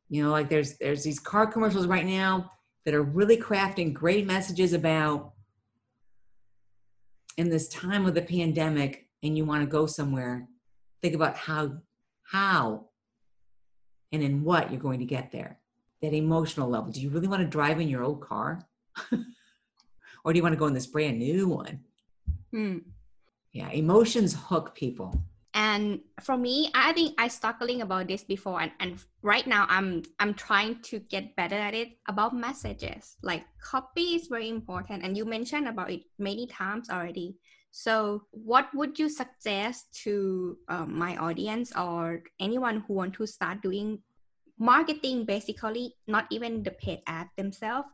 You 0.10 0.26
know, 0.26 0.30
like 0.30 0.48
there's 0.48 0.78
there's 0.78 1.04
these 1.04 1.20
car 1.20 1.48
commercials 1.48 1.88
right 1.88 2.06
now 2.06 2.52
that 2.86 2.94
are 2.94 3.04
really 3.04 3.38
crafting 3.38 3.94
great 3.94 4.26
messages 4.26 4.74
about 4.74 5.34
in 7.38 7.50
this 7.50 7.68
time 7.68 8.06
of 8.06 8.14
the 8.14 8.22
pandemic 8.22 9.08
and 9.24 9.38
you 9.38 9.44
want 9.44 9.62
to 9.62 9.68
go 9.68 9.86
somewhere, 9.86 10.48
think 11.02 11.16
about 11.16 11.36
how 11.36 11.78
how 12.24 12.86
and 14.12 14.24
in 14.24 14.44
what 14.44 14.72
you're 14.72 14.80
going 14.80 15.00
to 15.00 15.06
get 15.06 15.32
there. 15.32 15.60
That 16.02 16.14
emotional 16.14 16.70
level. 16.70 16.92
Do 16.92 17.02
you 17.02 17.10
really 17.10 17.28
want 17.28 17.42
to 17.42 17.48
drive 17.48 17.80
in 17.80 17.90
your 17.90 18.04
old 18.04 18.22
car? 18.22 18.62
or 20.24 20.34
do 20.34 20.38
you 20.38 20.44
want 20.44 20.54
to 20.54 20.60
go 20.60 20.68
in 20.68 20.74
this 20.74 20.88
brand 20.88 21.20
new 21.20 21.48
one? 21.48 21.80
Hmm. 22.52 22.78
Yeah, 23.52 23.70
emotions 23.72 24.36
hook 24.36 24.76
people. 24.76 25.24
And 25.56 26.02
for 26.20 26.36
me, 26.36 26.70
I 26.76 26.92
think 26.92 27.16
I 27.18 27.30
struggling 27.30 27.82
about 27.82 28.10
this 28.10 28.26
before, 28.26 28.60
and, 28.60 28.76
and 28.82 29.00
right 29.24 29.48
now 29.48 29.66
I'm 29.70 30.04
I'm 30.20 30.34
trying 30.36 30.84
to 30.92 31.00
get 31.00 31.34
better 31.40 31.56
at 31.56 31.74
it 31.74 31.96
about 32.10 32.36
messages. 32.36 33.16
Like 33.24 33.48
copy 33.64 34.20
is 34.20 34.28
very 34.28 34.50
important, 34.50 35.08
and 35.08 35.16
you 35.16 35.24
mentioned 35.24 35.70
about 35.72 35.90
it 35.92 36.04
many 36.20 36.46
times 36.46 36.90
already. 36.90 37.40
So, 37.72 38.28
what 38.32 38.68
would 38.76 39.00
you 39.00 39.08
suggest 39.08 39.96
to 40.04 40.58
um, 40.68 41.00
my 41.00 41.16
audience 41.16 41.72
or 41.72 42.24
anyone 42.38 42.84
who 42.84 42.94
want 42.94 43.14
to 43.16 43.26
start 43.26 43.64
doing 43.64 44.04
marketing? 44.60 45.24
Basically, 45.24 45.96
not 46.06 46.28
even 46.32 46.64
the 46.64 46.72
paid 46.72 47.00
ad 47.08 47.32
themselves 47.38 47.88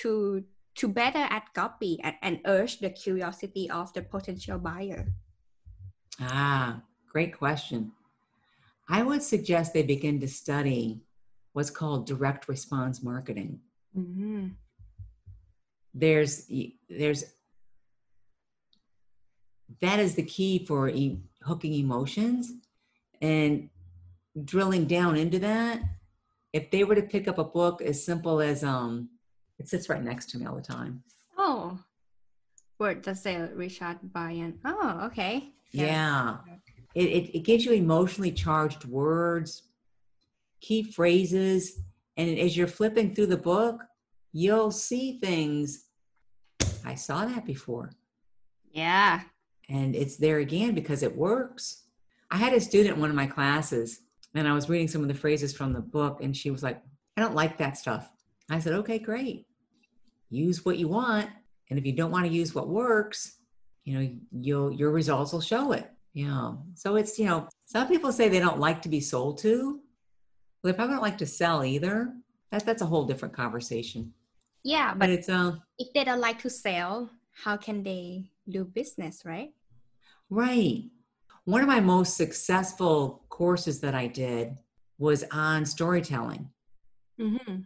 to 0.00 0.44
to 0.80 0.88
better 0.88 1.28
at 1.28 1.52
copy 1.52 2.00
and, 2.02 2.16
and 2.22 2.40
urge 2.46 2.80
the 2.80 2.88
curiosity 2.88 3.68
of 3.68 3.92
the 3.92 4.00
potential 4.00 4.56
buyer. 4.56 5.12
Ah, 6.18 6.80
Great 7.12 7.36
question. 7.36 7.92
I 8.88 9.02
would 9.02 9.22
suggest 9.22 9.74
they 9.74 9.82
begin 9.82 10.18
to 10.20 10.28
study 10.28 11.02
what's 11.52 11.68
called 11.68 12.06
direct 12.06 12.48
response 12.48 13.02
marketing. 13.02 13.60
Mm-hmm. 13.96 14.48
There's 15.92 16.50
there's 16.88 17.24
that 19.82 19.98
is 19.98 20.14
the 20.14 20.22
key 20.22 20.64
for 20.64 20.88
e- 20.88 21.20
hooking 21.42 21.74
emotions 21.74 22.50
and 23.20 23.68
drilling 24.42 24.86
down 24.86 25.16
into 25.16 25.38
that. 25.40 25.82
If 26.54 26.70
they 26.70 26.84
were 26.84 26.94
to 26.94 27.02
pick 27.02 27.28
up 27.28 27.36
a 27.36 27.44
book 27.44 27.82
as 27.82 28.02
simple 28.02 28.40
as 28.40 28.64
um, 28.64 29.10
it 29.58 29.68
sits 29.68 29.90
right 29.90 30.02
next 30.02 30.30
to 30.30 30.38
me 30.38 30.46
all 30.46 30.56
the 30.56 30.62
time. 30.62 31.02
Oh, 31.36 31.78
Words 32.78 33.04
That 33.04 33.18
Sell 33.18 33.48
Richard 33.54 33.98
Bayan. 34.02 34.58
Oh, 34.64 35.02
okay. 35.04 35.50
Yeah. 35.72 35.86
yeah. 35.86 36.36
It, 36.94 37.04
it, 37.04 37.36
it 37.36 37.40
gives 37.40 37.64
you 37.64 37.72
emotionally 37.72 38.32
charged 38.32 38.84
words, 38.84 39.62
key 40.60 40.82
phrases, 40.82 41.80
and 42.16 42.38
as 42.38 42.56
you're 42.56 42.66
flipping 42.66 43.14
through 43.14 43.26
the 43.26 43.36
book, 43.36 43.82
you'll 44.32 44.70
see 44.70 45.18
things. 45.18 45.86
I 46.84 46.94
saw 46.94 47.24
that 47.24 47.46
before. 47.46 47.92
Yeah. 48.72 49.22
And 49.68 49.94
it's 49.94 50.16
there 50.16 50.38
again 50.38 50.74
because 50.74 51.02
it 51.02 51.16
works. 51.16 51.84
I 52.30 52.36
had 52.36 52.52
a 52.52 52.60
student 52.60 52.96
in 52.96 53.00
one 53.00 53.10
of 53.10 53.16
my 53.16 53.26
classes, 53.26 54.00
and 54.34 54.48
I 54.48 54.54
was 54.54 54.68
reading 54.68 54.88
some 54.88 55.02
of 55.02 55.08
the 55.08 55.14
phrases 55.14 55.54
from 55.54 55.72
the 55.72 55.80
book, 55.80 56.22
and 56.22 56.36
she 56.36 56.50
was 56.50 56.62
like, 56.62 56.82
I 57.16 57.20
don't 57.20 57.34
like 57.34 57.58
that 57.58 57.76
stuff. 57.76 58.10
I 58.50 58.58
said, 58.58 58.72
okay, 58.74 58.98
great. 58.98 59.46
Use 60.30 60.64
what 60.64 60.78
you 60.78 60.88
want. 60.88 61.28
And 61.68 61.78
if 61.78 61.86
you 61.86 61.92
don't 61.92 62.10
want 62.10 62.26
to 62.26 62.32
use 62.32 62.54
what 62.54 62.68
works, 62.68 63.36
you 63.84 63.98
know, 63.98 64.10
you'll 64.30 64.72
your 64.72 64.90
results 64.90 65.32
will 65.32 65.40
show 65.40 65.72
it. 65.72 65.90
Yeah. 66.14 66.52
So 66.74 66.96
it's, 66.96 67.18
you 67.18 67.26
know, 67.26 67.48
some 67.64 67.88
people 67.88 68.12
say 68.12 68.28
they 68.28 68.38
don't 68.38 68.60
like 68.60 68.82
to 68.82 68.88
be 68.88 69.00
sold 69.00 69.38
to. 69.38 69.80
Well, 70.62 70.72
they 70.72 70.76
probably 70.76 70.94
don't 70.94 71.02
like 71.02 71.18
to 71.18 71.26
sell 71.26 71.64
either. 71.64 72.12
That, 72.50 72.66
that's 72.66 72.82
a 72.82 72.86
whole 72.86 73.04
different 73.04 73.34
conversation. 73.34 74.12
Yeah. 74.62 74.92
But, 74.92 75.00
but 75.00 75.10
it's, 75.10 75.28
uh, 75.28 75.56
if 75.78 75.92
they 75.94 76.04
don't 76.04 76.20
like 76.20 76.40
to 76.42 76.50
sell, 76.50 77.10
how 77.44 77.56
can 77.56 77.82
they 77.82 78.30
do 78.48 78.64
business, 78.64 79.22
right? 79.24 79.50
Right. 80.28 80.84
One 81.44 81.62
of 81.62 81.66
my 81.66 81.80
most 81.80 82.16
successful 82.16 83.24
courses 83.28 83.80
that 83.80 83.94
I 83.94 84.06
did 84.06 84.56
was 84.98 85.24
on 85.32 85.64
storytelling. 85.64 86.48
Mm-hmm. 87.18 87.62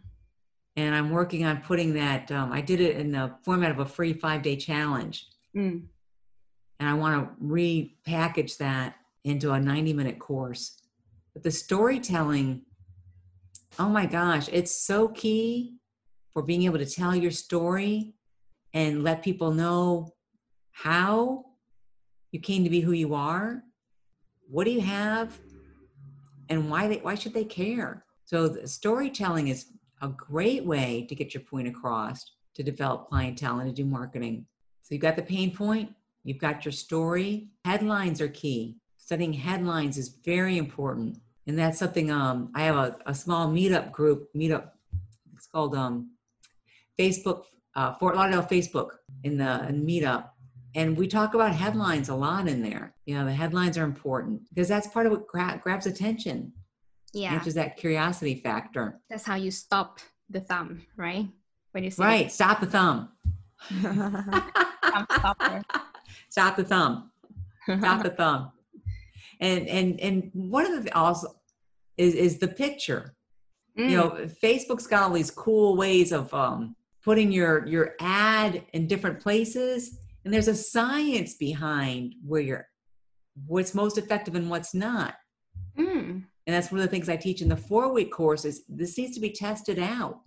And 0.77 0.95
I'm 0.95 1.09
working 1.09 1.43
on 1.45 1.61
putting 1.61 1.93
that, 1.95 2.31
um, 2.31 2.51
I 2.51 2.61
did 2.61 2.79
it 2.79 2.97
in 2.97 3.11
the 3.11 3.35
format 3.43 3.71
of 3.71 3.79
a 3.79 3.85
free 3.85 4.13
five 4.13 4.41
day 4.41 4.55
challenge. 4.55 5.27
Mm 5.55 5.83
and 6.79 6.89
I 6.89 6.93
want 6.93 7.39
to 7.39 7.45
repackage 7.45 8.57
that 8.57 8.95
into 9.23 9.51
a 9.51 9.59
90 9.59 9.93
minute 9.93 10.19
course. 10.19 10.81
But 11.33 11.43
the 11.43 11.51
storytelling, 11.51 12.63
oh 13.79 13.89
my 13.89 14.05
gosh, 14.05 14.49
it's 14.51 14.75
so 14.85 15.09
key 15.09 15.75
for 16.33 16.41
being 16.41 16.63
able 16.63 16.77
to 16.77 16.85
tell 16.85 17.15
your 17.15 17.31
story 17.31 18.13
and 18.73 19.03
let 19.03 19.23
people 19.23 19.51
know 19.51 20.13
how 20.71 21.45
you 22.31 22.39
came 22.39 22.63
to 22.63 22.69
be 22.69 22.81
who 22.81 22.91
you 22.91 23.13
are. 23.15 23.63
What 24.49 24.65
do 24.65 24.71
you 24.71 24.81
have? 24.81 25.37
And 26.49 26.69
why 26.69 26.87
they 26.87 26.97
why 26.97 27.15
should 27.15 27.33
they 27.33 27.43
care? 27.43 28.05
So 28.25 28.47
the 28.47 28.67
storytelling 28.67 29.47
is 29.47 29.65
a 30.01 30.09
great 30.09 30.65
way 30.65 31.05
to 31.09 31.15
get 31.15 31.33
your 31.33 31.43
point 31.43 31.67
across, 31.67 32.23
to 32.55 32.63
develop 32.63 33.09
clientele 33.09 33.59
and 33.59 33.69
to 33.69 33.73
do 33.73 33.87
marketing. 33.87 34.45
So 34.83 34.93
you've 34.93 35.01
got 35.01 35.15
the 35.15 35.23
pain 35.23 35.55
point, 35.55 35.93
You've 36.27 36.39
got 36.39 36.65
your 36.65 36.73
story. 36.73 37.47
Headlines 37.63 38.19
are 38.19 38.27
key. 38.27 38.75
Studying 38.97 39.31
headlines 39.31 39.97
is 39.97 40.09
very 40.25 40.57
important. 40.57 41.19
And 41.47 41.57
that's 41.57 41.79
something 41.79 42.11
um, 42.11 42.51
I 42.53 42.63
have 42.63 42.75
a, 42.75 42.97
a 43.05 43.15
small 43.15 43.47
meetup 43.47 43.93
group, 43.93 44.27
meetup, 44.35 44.71
it's 45.33 45.47
called 45.47 45.73
um, 45.73 46.11
Facebook, 46.99 47.43
uh, 47.77 47.93
Fort 47.93 48.17
Lauderdale 48.17 48.43
Facebook 48.43 48.89
in 49.23 49.37
the 49.37 49.65
in 49.69 49.85
meetup. 49.87 50.31
And 50.75 50.97
we 50.97 51.07
talk 51.07 51.33
about 51.33 51.53
headlines 51.53 52.09
a 52.09 52.15
lot 52.15 52.49
in 52.49 52.61
there. 52.61 52.93
You 53.05 53.15
know, 53.15 53.23
the 53.23 53.33
headlines 53.33 53.77
are 53.77 53.85
important 53.85 54.41
because 54.49 54.67
that's 54.67 54.87
part 54.87 55.05
of 55.05 55.13
what 55.13 55.27
gra- 55.27 55.61
grabs 55.63 55.85
attention. 55.85 56.51
Yeah. 57.13 57.37
Which 57.37 57.47
is 57.47 57.53
that 57.53 57.77
curiosity 57.77 58.35
factor. 58.35 58.99
That's 59.09 59.23
how 59.23 59.35
you 59.35 59.49
stop 59.49 60.01
the 60.29 60.41
thumb, 60.41 60.81
right? 60.97 61.29
When 61.71 61.85
you 61.85 61.91
say 61.91 62.03
Right, 62.03 62.31
stop 62.33 62.59
the 62.59 62.65
thumb. 62.65 63.11
thumb 63.71 65.63
stop 66.37 66.55
the 66.55 66.63
thumb. 66.63 67.11
Stop 67.79 68.03
the 68.03 68.09
thumb. 68.21 68.51
And 69.41 69.67
and 69.67 69.99
and 69.99 70.31
one 70.33 70.71
of 70.71 70.83
the 70.83 70.95
also 70.95 71.35
is 71.97 72.13
is 72.13 72.37
the 72.37 72.47
picture. 72.47 73.13
Mm. 73.77 73.91
you 73.91 73.97
know 73.97 74.09
facebook's 74.43 74.87
got 74.87 75.03
all 75.03 75.13
these 75.13 75.29
cool 75.29 75.77
ways 75.77 76.11
of 76.11 76.33
um, 76.33 76.75
putting 77.03 77.31
your 77.31 77.67
your 77.67 77.93
ad 77.99 78.63
in 78.73 78.87
different 78.87 79.19
places 79.19 79.99
and 80.25 80.33
there's 80.33 80.47
a 80.47 80.55
science 80.55 81.35
behind 81.35 82.15
where 82.25 82.41
you're 82.41 82.67
what's 83.45 83.75
most 83.75 83.99
effective 83.99 84.33
and 84.33 84.49
what's 84.49 84.73
not. 84.73 85.13
Mm. 85.77 86.23
and 86.47 86.55
that's 86.55 86.71
one 86.71 86.79
of 86.81 86.85
the 86.87 86.89
things 86.89 87.07
i 87.07 87.15
teach 87.15 87.43
in 87.43 87.49
the 87.49 87.63
four 87.69 87.93
week 87.93 88.11
course 88.11 88.45
is 88.45 88.63
this 88.67 88.97
needs 88.97 89.13
to 89.13 89.21
be 89.21 89.31
tested 89.31 89.77
out. 89.77 90.21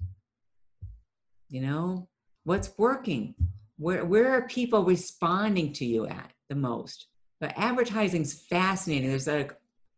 You 1.48 1.62
know 1.62 2.08
what's 2.44 2.72
working 2.78 3.34
where 3.80 4.04
where 4.04 4.30
are 4.30 4.42
people 4.42 4.84
responding 4.84 5.72
to 5.72 5.86
you 5.86 6.06
at 6.06 6.30
the 6.50 6.54
most 6.54 7.06
but 7.40 7.52
advertising's 7.56 8.42
fascinating 8.42 9.08
there's 9.08 9.26
a 9.26 9.48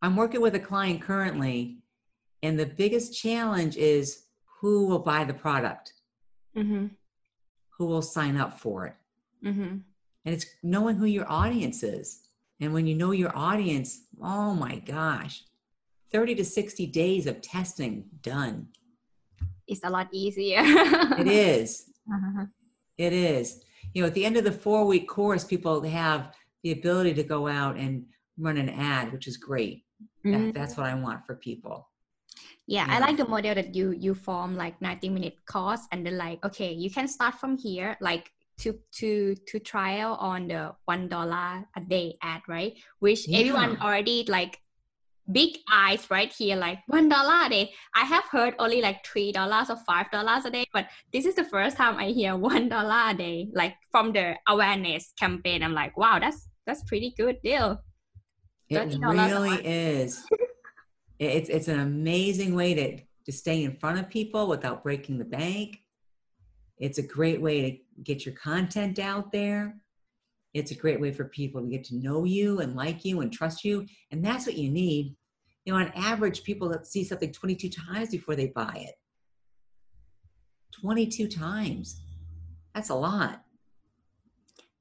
i'm 0.03 0.17
working 0.17 0.41
with 0.41 0.55
a 0.55 0.61
client 0.61 1.03
currently 1.03 1.79
and 2.45 2.59
the 2.59 2.67
biggest 2.67 3.17
challenge 3.21 3.77
is 3.77 4.25
who 4.61 4.87
will 4.87 5.01
buy 5.01 5.25
the 5.25 5.35
product 5.35 5.95
mm-hmm. 6.57 6.87
who 7.77 7.87
will 7.87 8.03
sign 8.03 8.37
up 8.37 8.59
for 8.59 8.87
it 8.87 8.95
mm-hmm. 9.45 9.79
and 10.25 10.35
it's 10.35 10.47
knowing 10.63 10.97
who 10.97 11.07
your 11.07 11.31
audience 11.31 11.83
is 11.83 12.29
and 12.61 12.73
when 12.73 12.87
you 12.87 12.95
know 12.95 13.11
your 13.11 13.37
audience 13.37 14.03
oh 14.23 14.55
my 14.55 14.77
gosh 14.77 15.43
30 16.13 16.37
to 16.37 16.45
60 16.45 16.87
days 16.87 17.27
of 17.27 17.41
testing 17.41 18.05
done 18.23 18.69
it's 19.67 19.81
a 19.83 19.91
lot 19.91 20.09
easier 20.13 20.61
it 20.63 21.27
is. 21.27 21.87
uh-huh. 22.13 22.47
it 22.97 23.13
is 23.13 23.65
you 23.95 24.03
know, 24.03 24.09
at 24.09 24.15
the 24.15 24.25
end 24.25 24.37
of 24.37 24.45
the 24.45 24.53
four 24.53 24.85
week 24.87 25.09
course, 25.09 25.45
people 25.45 25.83
have 25.83 26.33
the 26.63 26.73
ability 26.73 27.15
to 27.15 27.23
go 27.23 27.49
out 27.49 27.77
and 27.77 28.05
run 28.39 28.57
an 28.57 28.69
ad, 28.69 29.13
which 29.13 29.27
is 29.27 29.37
great. 29.37 29.85
Mm-hmm. 30.25 30.47
That, 30.47 30.55
that's 30.55 30.77
what 30.77 30.87
I 30.87 30.95
want 30.95 31.27
for 31.27 31.37
people. 31.37 31.89
Yeah, 32.67 32.87
yeah, 32.87 32.97
I 32.97 32.99
like 33.01 33.17
the 33.17 33.27
model 33.27 33.55
that 33.55 33.75
you 33.75 33.91
you 33.91 34.15
form 34.15 34.57
like 34.57 34.81
90 34.81 35.09
minute 35.11 35.37
course 35.47 35.83
and 35.91 36.07
then 36.07 36.17
like 36.17 36.45
okay, 36.45 36.73
you 36.73 36.91
can 36.91 37.09
start 37.09 37.35
from 37.35 37.59
here 37.59 37.97
like 38.01 38.31
to 38.59 38.79
to 39.03 39.35
to 39.47 39.59
trial 39.59 40.15
on 40.21 40.49
the 40.49 40.73
one 40.85 41.09
dollar 41.09 41.67
a 41.77 41.81
day 41.81 42.15
ad, 42.23 42.43
right? 42.47 42.75
Which 43.01 43.27
yeah. 43.27 43.39
everyone 43.41 43.79
already 43.83 44.25
like 44.29 44.59
big 45.31 45.59
eyes 45.71 46.11
right 46.11 46.33
here, 46.33 46.57
like 46.57 46.79
one 46.87 47.09
dollar 47.09 47.47
a 47.47 47.49
day. 47.49 47.73
I 47.95 48.05
have 48.05 48.25
heard 48.25 48.55
only 48.59 48.81
like 48.81 49.05
three 49.05 49.33
dollars 49.33 49.71
or 49.71 49.77
five 49.77 50.11
dollars 50.11 50.45
a 50.45 50.51
day, 50.51 50.67
but 50.73 50.87
this 51.13 51.27
is 51.27 51.35
the 51.35 51.45
first 51.45 51.77
time 51.77 51.97
I 51.97 52.07
hear 52.07 52.37
one 52.53 52.69
dollar 52.69 53.11
a 53.11 53.15
day, 53.15 53.49
like 53.53 53.75
from 53.91 54.13
the 54.13 54.37
awareness 54.49 55.13
campaign. 55.19 55.63
I'm 55.63 55.75
like, 55.75 55.97
wow, 55.97 56.19
that's 56.19 56.49
that's 56.67 56.83
pretty 56.85 57.15
good 57.17 57.41
deal. 57.43 57.81
It 58.69 58.99
really 59.03 59.67
is. 59.67 60.25
it's 61.19 61.49
it's 61.49 61.69
an 61.69 61.81
amazing 61.81 62.55
way 62.55 62.75
to 62.75 62.99
to 63.25 63.33
stay 63.33 63.65
in 63.65 63.77
front 63.77 63.99
of 63.99 64.09
people 64.09 64.49
without 64.49 64.83
breaking 64.83 65.19
the 65.19 65.25
bank. 65.25 65.79
It's 66.79 66.99
a 66.99 67.03
great 67.03 67.41
way 67.41 67.71
to 67.71 68.03
get 68.03 68.27
your 68.27 68.35
content 68.35 68.99
out 68.99 69.31
there. 69.31 69.77
It's 70.55 70.71
a 70.71 70.77
great 70.77 71.01
way 71.01 71.13
for 71.13 71.25
people 71.25 71.63
to 71.63 71.69
get 71.69 71.85
to 71.85 71.97
know 71.97 72.25
you 72.25 72.61
and 72.61 72.77
like 72.77 73.05
you 73.05 73.21
and 73.21 73.33
trust 73.33 73.65
you. 73.65 73.87
And 74.11 74.25
that's 74.25 74.47
what 74.47 74.57
you 74.57 74.71
need. 74.71 75.17
You 75.65 75.73
know, 75.73 75.79
on 75.79 75.93
average, 75.95 76.43
people 76.43 76.69
that 76.71 76.87
see 76.87 77.05
something 77.05 77.33
22 77.33 77.71
times 77.71 78.11
before 78.11 78.37
they 78.37 78.49
buy 78.49 78.75
it. 78.77 78.95
22 80.81 81.29
times. 81.29 82.01
That's 82.75 82.91
a 82.91 82.95
lot. 82.95 83.43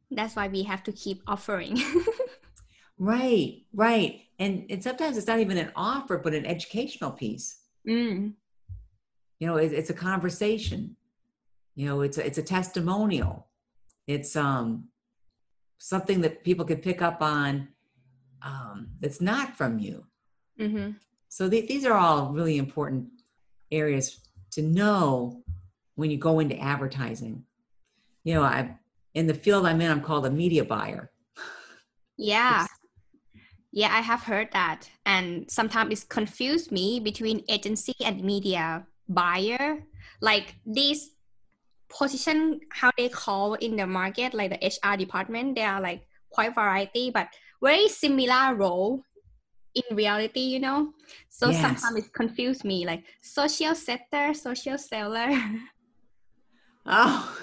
That's 0.09 0.35
why 0.35 0.47
we 0.47 0.63
have 0.63 0.83
to 0.83 0.91
keep 0.91 1.21
offering. 1.27 1.81
right, 2.97 3.61
right. 3.73 4.21
And, 4.39 4.65
and 4.69 4.83
sometimes 4.83 5.17
it's 5.17 5.27
not 5.27 5.39
even 5.39 5.57
an 5.57 5.71
offer, 5.75 6.17
but 6.17 6.33
an 6.33 6.45
educational 6.45 7.11
piece. 7.11 7.59
Mm. 7.87 8.33
You 9.39 9.47
know, 9.47 9.55
it, 9.55 9.71
it's 9.71 9.89
a 9.89 9.93
conversation. 9.93 10.97
You 11.75 11.85
know, 11.85 12.01
it's 12.01 12.17
a, 12.17 12.25
it's 12.25 12.37
a 12.37 12.43
testimonial. 12.43 13.47
It's 14.07 14.35
um 14.35 14.89
something 15.81 16.21
that 16.21 16.43
people 16.43 16.63
can 16.63 16.77
pick 16.77 17.01
up 17.01 17.21
on 17.21 17.67
um, 18.43 18.87
that's 18.99 19.19
not 19.19 19.57
from 19.57 19.79
you. 19.79 20.05
Mm-hmm. 20.59 20.91
So 21.27 21.49
th- 21.49 21.67
these 21.67 21.85
are 21.85 21.97
all 21.97 22.31
really 22.31 22.57
important 22.57 23.07
areas 23.71 24.19
to 24.51 24.61
know 24.61 25.41
when 25.95 26.11
you 26.11 26.17
go 26.17 26.39
into 26.39 26.57
advertising. 26.59 27.43
You 28.23 28.35
know, 28.35 28.43
I 28.43 28.77
in 29.15 29.25
the 29.25 29.33
field 29.33 29.65
I'm 29.65 29.81
in, 29.81 29.89
I'm 29.89 30.01
called 30.01 30.25
a 30.27 30.29
media 30.29 30.63
buyer. 30.63 31.11
Yeah. 32.15 32.67
Yeah, 33.71 33.89
I 33.91 34.01
have 34.01 34.21
heard 34.21 34.49
that. 34.51 34.89
And 35.05 35.49
sometimes 35.49 35.91
it's 35.91 36.03
confused 36.03 36.71
me 36.71 36.99
between 36.99 37.43
agency 37.49 37.95
and 38.03 38.23
media 38.23 38.85
buyer. 39.09 39.83
Like 40.21 40.55
these 40.65 41.11
position 41.91 42.59
how 42.71 42.91
they 42.97 43.09
call 43.09 43.53
in 43.55 43.75
the 43.75 43.85
market 43.85 44.33
like 44.33 44.49
the 44.49 44.71
hr 44.83 44.97
department 44.97 45.55
they 45.55 45.63
are 45.63 45.81
like 45.81 46.01
quite 46.29 46.55
variety 46.55 47.11
but 47.11 47.27
very 47.61 47.87
similar 47.87 48.55
role 48.55 49.03
in 49.75 49.95
reality 49.95 50.39
you 50.39 50.59
know? 50.59 50.93
So 51.29 51.49
yes. 51.49 51.61
sometimes 51.61 52.05
it 52.05 52.13
confused 52.13 52.63
me 52.63 52.85
like 52.85 53.03
social 53.21 53.75
setter 53.75 54.33
social 54.33 54.77
seller. 54.77 55.29
Oh. 56.83 57.37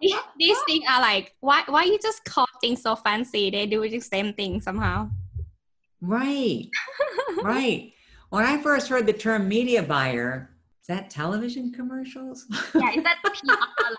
These 0.38 0.58
things 0.68 0.84
are 0.88 1.00
like 1.00 1.34
why 1.40 1.64
why 1.66 1.82
you 1.82 1.98
just 1.98 2.24
call 2.24 2.46
things 2.60 2.82
so 2.82 2.94
fancy? 2.94 3.50
They 3.50 3.66
do 3.66 3.82
the 3.88 3.98
same 3.98 4.32
thing 4.32 4.60
somehow. 4.60 5.10
Right. 6.00 6.68
Right. 7.42 7.92
When 8.30 8.44
i 8.44 8.62
first 8.62 8.88
heard 8.88 9.06
the 9.06 9.12
term 9.12 9.48
media 9.48 9.82
buyer 9.82 10.55
is 10.86 10.94
that 10.94 11.10
television 11.10 11.72
commercials? 11.72 12.46
yeah, 12.72 12.92
is 12.94 13.02
that 13.02 13.18
PR 13.24 13.50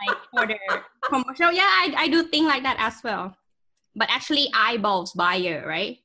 like 0.07 0.17
for 0.31 0.47
the 0.47 0.57
commercial? 1.03 1.51
Yeah, 1.51 1.67
I, 1.67 1.93
I 1.97 2.07
do 2.07 2.23
think 2.23 2.47
like 2.47 2.63
that 2.63 2.77
as 2.79 3.03
well. 3.03 3.35
But 3.93 4.07
actually 4.09 4.47
eyeballs 4.55 5.11
buyer, 5.11 5.65
right? 5.67 5.97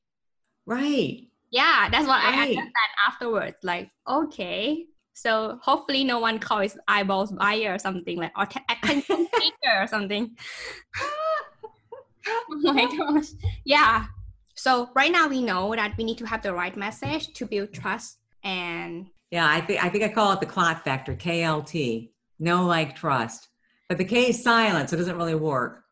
Right. 0.65 1.27
Yeah, 1.51 1.87
that's 1.89 2.05
what 2.05 2.21
right. 2.21 2.35
I 2.35 2.41
understand 2.41 2.69
afterwards. 3.07 3.55
Like, 3.63 3.91
okay. 4.09 4.87
So 5.13 5.57
hopefully 5.61 6.03
no 6.03 6.19
one 6.19 6.37
calls 6.39 6.77
eyeballs 6.85 7.31
buyer 7.31 7.75
or 7.75 7.79
something 7.79 8.17
like 8.17 8.33
or 8.37 8.49
attention 8.69 9.27
seeker 9.39 9.83
or 9.83 9.87
something. 9.87 10.35
oh 12.27 12.73
my 12.73 12.93
gosh. 12.97 13.27
Yeah. 13.63 14.07
So 14.55 14.89
right 14.95 15.13
now 15.13 15.29
we 15.29 15.43
know 15.43 15.73
that 15.75 15.95
we 15.97 16.03
need 16.03 16.17
to 16.17 16.25
have 16.25 16.41
the 16.41 16.53
right 16.53 16.75
message 16.75 17.31
to 17.35 17.45
build 17.45 17.71
trust 17.71 18.17
and 18.43 19.07
yeah, 19.33 19.49
I 19.49 19.61
think 19.61 19.83
I 19.83 19.89
think 19.89 20.03
I 20.03 20.09
call 20.09 20.31
it 20.33 20.41
the 20.41 20.45
clot 20.45 20.83
factor, 20.83 21.15
KLT. 21.15 22.11
No 22.37 22.67
like 22.67 22.95
trust. 22.95 23.49
But 23.89 23.97
the 23.97 24.05
K 24.05 24.29
is 24.29 24.43
silent, 24.43 24.91
so 24.91 24.95
it 24.95 24.99
doesn't 24.99 25.17
really 25.17 25.33
work. 25.33 25.83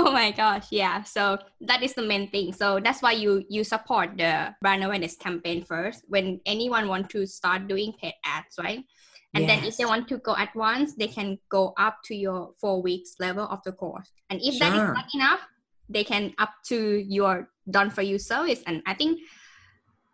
Oh 0.00 0.10
my 0.10 0.32
gosh, 0.32 0.66
yeah. 0.72 1.04
So 1.04 1.38
that 1.60 1.84
is 1.84 1.94
the 1.94 2.02
main 2.02 2.28
thing. 2.28 2.52
So 2.52 2.80
that's 2.80 3.00
why 3.00 3.12
you 3.12 3.44
you 3.48 3.62
support 3.62 4.18
the 4.18 4.52
brand 4.60 4.82
awareness 4.82 5.14
campaign 5.14 5.62
first 5.62 6.02
when 6.08 6.40
anyone 6.44 6.88
want 6.88 7.08
to 7.10 7.24
start 7.24 7.68
doing 7.68 7.92
paid 8.02 8.14
ads, 8.24 8.58
right? 8.58 8.82
And 9.34 9.44
yes. 9.44 9.48
then 9.48 9.68
if 9.68 9.76
they 9.76 9.84
want 9.84 10.08
to 10.08 10.18
go 10.18 10.34
at 10.34 10.50
once, 10.56 10.94
they 10.94 11.06
can 11.06 11.38
go 11.48 11.74
up 11.78 11.98
to 12.06 12.16
your 12.16 12.50
four 12.60 12.82
weeks 12.82 13.14
level 13.20 13.46
of 13.46 13.62
the 13.62 13.70
course. 13.70 14.10
And 14.28 14.40
if 14.42 14.54
sure. 14.54 14.70
that 14.70 14.74
is 14.74 14.94
not 14.98 15.14
enough, 15.14 15.46
they 15.88 16.02
can 16.02 16.34
up 16.38 16.50
to 16.70 16.98
your 17.06 17.48
done 17.70 17.90
for 17.90 18.02
you 18.02 18.18
service. 18.18 18.60
And 18.66 18.82
I 18.86 18.94
think 18.94 19.20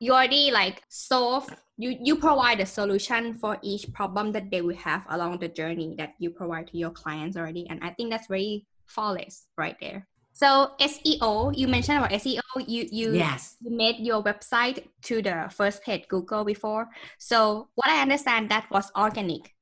you 0.00 0.12
already 0.12 0.50
like 0.50 0.82
solve 0.90 1.48
you 1.76 1.96
you 2.00 2.16
provide 2.16 2.60
a 2.60 2.66
solution 2.66 3.34
for 3.34 3.58
each 3.62 3.92
problem 3.92 4.32
that 4.32 4.50
they 4.50 4.60
will 4.60 4.76
have 4.76 5.04
along 5.08 5.38
the 5.38 5.48
journey 5.48 5.94
that 5.98 6.14
you 6.18 6.30
provide 6.30 6.66
to 6.68 6.78
your 6.78 6.90
clients 6.90 7.36
already 7.36 7.66
and 7.68 7.82
i 7.82 7.90
think 7.90 8.10
that's 8.10 8.28
very 8.28 8.66
flawless 8.86 9.46
right 9.56 9.76
there. 9.80 10.06
So 10.32 10.72
seo 10.80 11.56
you 11.56 11.68
mentioned 11.68 11.98
about 11.98 12.10
seo 12.10 12.42
you 12.66 12.88
you 12.90 13.14
yes. 13.14 13.56
you 13.60 13.70
made 13.70 13.98
your 13.98 14.22
website 14.22 14.86
to 15.02 15.22
the 15.22 15.48
first 15.50 15.82
page 15.82 16.08
google 16.08 16.44
before. 16.44 16.88
So 17.18 17.68
what 17.74 17.88
i 17.88 18.02
understand 18.02 18.50
that 18.50 18.66
was 18.70 18.90
organic 18.96 19.54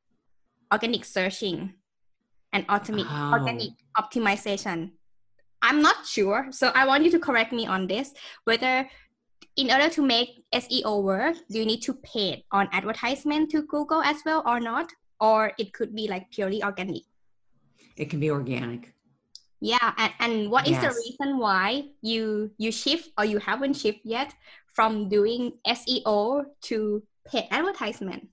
organic 0.72 1.04
searching 1.04 1.74
and 2.52 2.64
automatic 2.68 3.12
oh. 3.12 3.32
organic 3.32 3.72
optimization. 3.96 4.92
I'm 5.60 5.80
not 5.80 6.06
sure 6.06 6.48
so 6.50 6.72
i 6.74 6.84
want 6.84 7.04
you 7.04 7.10
to 7.12 7.20
correct 7.20 7.52
me 7.52 7.66
on 7.66 7.86
this 7.86 8.12
whether 8.44 8.88
in 9.56 9.70
order 9.70 9.88
to 9.90 10.02
make 10.02 10.44
SEO 10.54 11.02
work, 11.02 11.36
do 11.50 11.58
you 11.58 11.66
need 11.66 11.80
to 11.82 11.94
pay 11.94 12.44
on 12.52 12.68
advertisement 12.72 13.50
to 13.50 13.62
Google 13.62 14.02
as 14.02 14.16
well 14.24 14.42
or 14.46 14.60
not? 14.60 14.90
Or 15.20 15.52
it 15.58 15.72
could 15.72 15.94
be 15.94 16.08
like 16.08 16.30
purely 16.30 16.62
organic? 16.62 17.02
It 17.96 18.10
can 18.10 18.18
be 18.20 18.30
organic. 18.30 18.94
Yeah, 19.60 19.92
and, 19.96 20.12
and 20.18 20.50
what 20.50 20.66
is 20.66 20.72
yes. 20.72 20.82
the 20.82 20.98
reason 20.98 21.38
why 21.38 21.84
you 22.00 22.50
you 22.58 22.72
shift 22.72 23.10
or 23.16 23.24
you 23.24 23.38
haven't 23.38 23.74
shift 23.74 24.00
yet 24.02 24.34
from 24.66 25.08
doing 25.08 25.52
SEO 25.66 26.44
to 26.62 27.02
paid 27.26 27.46
advertisement? 27.50 28.28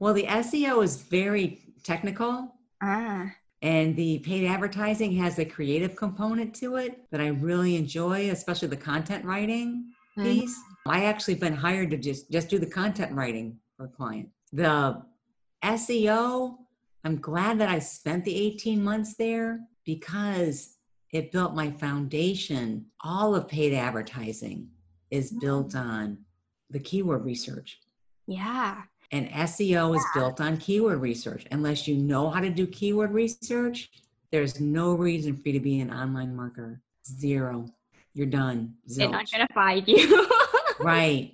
Well, 0.00 0.14
the 0.14 0.24
SEO 0.24 0.82
is 0.82 0.96
very 1.02 1.60
technical. 1.84 2.56
Ah. 2.82 3.30
And 3.62 3.96
the 3.96 4.18
paid 4.18 4.46
advertising 4.46 5.12
has 5.12 5.38
a 5.38 5.44
creative 5.44 5.96
component 5.96 6.54
to 6.56 6.76
it 6.76 7.00
that 7.10 7.20
I 7.20 7.28
really 7.28 7.76
enjoy, 7.76 8.30
especially 8.30 8.68
the 8.68 8.76
content 8.76 9.24
writing 9.24 9.92
piece. 10.16 10.58
Mm-hmm. 10.58 10.90
I 10.90 11.04
actually 11.04 11.34
been 11.34 11.54
hired 11.54 11.90
to 11.90 11.96
just 11.96 12.30
just 12.30 12.48
do 12.48 12.58
the 12.58 12.66
content 12.66 13.12
writing 13.12 13.58
for 13.76 13.86
a 13.86 13.88
client. 13.88 14.28
The 14.52 15.02
SEO, 15.64 16.56
I'm 17.04 17.20
glad 17.20 17.58
that 17.58 17.68
I 17.68 17.78
spent 17.78 18.24
the 18.24 18.34
18 18.34 18.82
months 18.82 19.14
there 19.14 19.60
because 19.84 20.76
it 21.12 21.32
built 21.32 21.54
my 21.54 21.70
foundation. 21.70 22.86
All 23.02 23.34
of 23.34 23.48
paid 23.48 23.74
advertising 23.74 24.68
is 25.10 25.30
mm-hmm. 25.30 25.40
built 25.40 25.76
on 25.76 26.18
the 26.70 26.80
keyword 26.80 27.24
research. 27.24 27.80
Yeah. 28.26 28.82
And 29.12 29.28
SEO 29.30 29.92
yeah. 29.92 29.96
is 29.96 30.04
built 30.14 30.40
on 30.40 30.56
keyword 30.56 31.00
research. 31.00 31.46
Unless 31.52 31.86
you 31.86 31.96
know 31.96 32.28
how 32.28 32.40
to 32.40 32.50
do 32.50 32.66
keyword 32.66 33.12
research, 33.12 33.90
there's 34.32 34.60
no 34.60 34.94
reason 34.94 35.36
for 35.36 35.48
you 35.48 35.54
to 35.54 35.60
be 35.60 35.80
an 35.80 35.92
online 35.92 36.36
marketer. 36.36 36.80
Zero 37.06 37.68
you're 38.16 38.26
done. 38.26 38.74
Zilch. 38.88 38.96
They're 38.96 39.10
not 39.10 39.30
gonna 39.30 39.48
find 39.54 39.86
you. 39.86 40.28
right, 40.80 41.32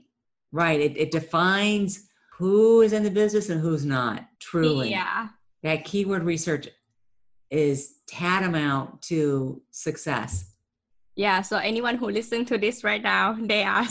right. 0.50 0.80
It, 0.80 0.96
it 0.96 1.10
defines 1.12 2.08
who 2.32 2.80
is 2.80 2.92
in 2.92 3.04
the 3.04 3.10
business 3.10 3.50
and 3.50 3.60
who's 3.60 3.84
not. 3.84 4.26
Truly, 4.40 4.90
yeah. 4.90 5.28
That 5.62 5.84
keyword 5.84 6.24
research 6.24 6.68
is 7.50 7.98
tantamount 8.08 9.00
to 9.02 9.62
success. 9.70 10.54
Yeah. 11.14 11.42
So 11.42 11.58
anyone 11.58 11.96
who 11.96 12.10
listens 12.10 12.48
to 12.48 12.58
this 12.58 12.82
right 12.82 13.02
now, 13.02 13.36
they 13.40 13.62
are 13.62 13.86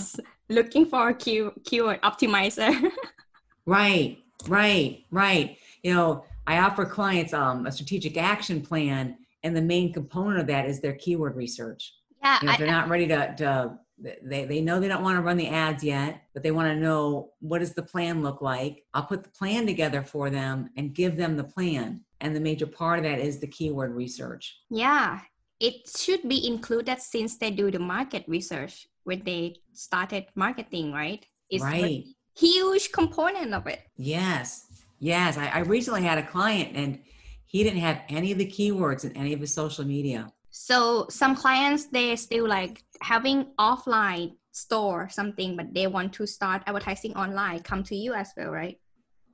looking 0.50 0.86
for 0.86 1.10
a 1.10 1.14
key, 1.14 1.48
keyword 1.64 2.02
optimizer. 2.02 2.92
right, 3.66 4.18
right, 4.48 5.06
right. 5.12 5.58
You 5.82 5.94
know, 5.94 6.26
I 6.46 6.58
offer 6.58 6.84
clients 6.84 7.34
um, 7.34 7.68
a 7.68 7.72
strategic 7.72 8.18
action 8.18 8.62
plan, 8.62 9.18
and 9.44 9.56
the 9.56 9.62
main 9.62 9.94
component 9.94 10.42
of 10.42 10.48
that 10.48 10.66
is 10.66 10.82
their 10.82 10.96
keyword 10.96 11.38
research. 11.38 11.94
Yeah, 12.22 12.40
you 12.42 12.48
know, 12.48 12.56
they're 12.58 12.68
not 12.68 12.90
ready 12.90 13.08
to, 13.08 13.36
to 13.38 13.80
they, 14.24 14.46
they 14.46 14.62
know 14.62 14.80
they 14.80 14.88
don't 14.88 15.04
want 15.04 15.18
to 15.18 15.22
run 15.22 15.38
the 15.38 15.48
ads 15.48 15.84
yet, 15.84 16.24
but 16.34 16.44
they 16.44 16.52
want 16.52 16.70
to 16.70 16.76
know 16.76 17.32
what 17.40 17.60
does 17.60 17.74
the 17.74 17.84
plan 17.84 18.24
look 18.24 18.42
like. 18.42 18.84
I'll 18.94 19.04
put 19.06 19.24
the 19.24 19.30
plan 19.30 19.66
together 19.66 20.02
for 20.02 20.30
them 20.30 20.70
and 20.78 20.94
give 20.94 21.18
them 21.18 21.38
the 21.38 21.44
plan. 21.44 22.02
And 22.20 22.36
the 22.36 22.40
major 22.40 22.68
part 22.68 23.00
of 23.00 23.06
that 23.06 23.20
is 23.20 23.40
the 23.40 23.48
keyword 23.48 23.94
research. 23.94 24.60
Yeah, 24.70 25.20
it 25.60 25.90
should 25.96 26.28
be 26.28 26.48
included 26.48 27.00
since 27.00 27.38
they 27.38 27.52
do 27.52 27.70
the 27.72 27.80
market 27.80 28.26
research 28.28 28.88
when 29.04 29.24
they 29.24 29.58
started 29.74 30.26
marketing, 30.36 30.92
right? 30.92 31.26
It's 31.50 31.64
right. 31.64 32.06
huge 32.36 32.92
component 32.92 33.54
of 33.54 33.68
it. 33.68 33.82
Yes. 33.98 34.68
Yes. 35.00 35.38
I, 35.38 35.48
I 35.48 35.60
recently 35.60 36.04
had 36.04 36.18
a 36.18 36.26
client 36.26 36.76
and 36.76 37.00
he 37.46 37.64
didn't 37.64 37.80
have 37.80 38.02
any 38.10 38.32
of 38.32 38.38
the 38.38 38.46
keywords 38.46 39.04
in 39.04 39.16
any 39.18 39.34
of 39.34 39.40
his 39.40 39.54
social 39.54 39.86
media. 39.86 40.32
So 40.52 41.08
some 41.10 41.36
clients 41.36 41.86
they 41.88 42.16
still 42.16 42.48
like 42.48 42.84
having 43.02 43.48
offline 43.60 44.36
store 44.52 45.10
something, 45.10 45.56
but 45.56 45.74
they 45.74 45.88
want 45.88 46.14
to 46.14 46.28
start 46.28 46.64
advertising 46.68 47.16
online. 47.16 47.60
Come 47.60 47.84
to 47.86 47.96
you 47.96 48.14
as 48.14 48.32
well, 48.38 48.52
right? 48.52 48.78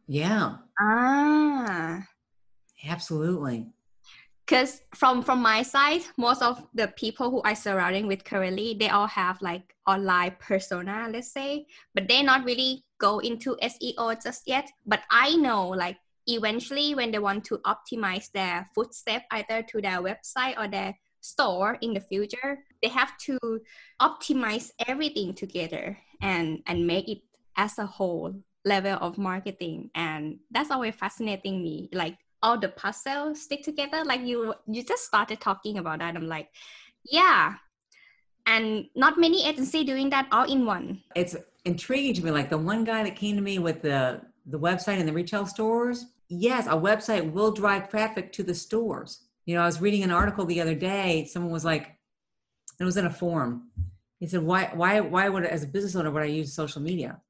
Yeah. 0.07 0.57
Ah. 0.79 2.05
Absolutely 2.87 3.67
because 4.47 4.81
from 4.95 5.21
from 5.21 5.41
my 5.41 5.61
side 5.61 6.01
most 6.17 6.41
of 6.41 6.65
the 6.73 6.87
people 6.95 7.29
who 7.29 7.41
i 7.43 7.53
surrounding 7.53 8.07
with 8.07 8.23
currently 8.23 8.75
they 8.79 8.89
all 8.89 9.07
have 9.07 9.41
like 9.41 9.75
online 9.85 10.35
persona 10.39 11.07
let's 11.11 11.31
say 11.31 11.65
but 11.93 12.07
they 12.07 12.23
not 12.23 12.45
really 12.45 12.83
go 12.97 13.19
into 13.19 13.57
seo 13.61 14.15
just 14.23 14.43
yet 14.47 14.69
but 14.85 15.01
i 15.11 15.35
know 15.35 15.67
like 15.67 15.97
eventually 16.27 16.95
when 16.95 17.11
they 17.11 17.19
want 17.19 17.43
to 17.43 17.59
optimize 17.59 18.31
their 18.31 18.69
footstep 18.73 19.23
either 19.31 19.61
to 19.63 19.81
their 19.81 20.01
website 20.01 20.57
or 20.57 20.67
their 20.67 20.95
store 21.27 21.77
in 21.81 21.93
the 21.93 21.99
future 21.99 22.63
they 22.81 22.89
have 22.89 23.17
to 23.17 23.37
optimize 24.01 24.71
everything 24.87 25.33
together 25.33 25.97
and 26.21 26.59
and 26.67 26.87
make 26.87 27.07
it 27.09 27.21
as 27.57 27.77
a 27.79 27.85
whole 27.85 28.33
level 28.67 28.97
of 29.01 29.17
marketing. 29.17 29.89
And 29.95 30.39
that's 30.51 30.69
always 30.71 30.95
fascinating 30.95 31.63
me 31.63 31.89
like 31.93 32.17
all 32.43 32.59
the 32.59 32.69
puzzles 32.69 33.41
stick 33.41 33.63
together. 33.63 34.03
Like 34.03 34.21
you 34.21 34.53
you 34.67 34.83
just 34.83 35.05
started 35.05 35.41
talking 35.41 35.77
about 35.77 35.99
that. 35.99 36.15
I'm 36.15 36.27
like 36.27 36.49
yeah. 37.03 37.55
And 38.45 38.85
not 38.95 39.19
many 39.19 39.45
agency 39.45 39.83
doing 39.83 40.09
that 40.11 40.27
all 40.31 40.49
in 40.49 40.65
one. 40.65 41.01
It's 41.15 41.35
intriguing 41.65 42.13
to 42.13 42.23
me 42.23 42.31
like 42.31 42.49
the 42.49 42.57
one 42.57 42.83
guy 42.83 43.03
that 43.03 43.15
came 43.15 43.35
to 43.35 43.41
me 43.41 43.59
with 43.59 43.81
the 43.81 44.21
the 44.45 44.59
website 44.59 44.99
and 44.99 45.07
the 45.07 45.11
retail 45.11 45.45
stores 45.45 46.05
yes 46.29 46.65
a 46.67 46.69
website 46.69 47.29
will 47.33 47.51
drive 47.51 47.89
traffic 47.89 48.31
to 48.31 48.43
the 48.43 48.55
stores 48.55 49.26
you 49.47 49.55
know 49.55 49.63
i 49.63 49.65
was 49.65 49.81
reading 49.81 50.03
an 50.03 50.11
article 50.11 50.45
the 50.45 50.61
other 50.61 50.75
day 50.75 51.25
someone 51.25 51.51
was 51.51 51.65
like 51.65 51.97
it 52.79 52.83
was 52.83 52.97
in 52.97 53.05
a 53.05 53.09
forum. 53.09 53.69
He 54.19 54.27
said 54.27 54.41
why 54.41 54.71
why 54.73 54.99
why 54.99 55.29
would 55.29 55.45
as 55.45 55.63
a 55.63 55.67
business 55.67 55.95
owner 55.95 56.11
would 56.11 56.23
i 56.23 56.25
use 56.25 56.53
social 56.53 56.81
media? 56.81 57.21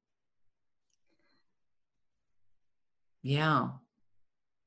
Yeah. 3.24 3.70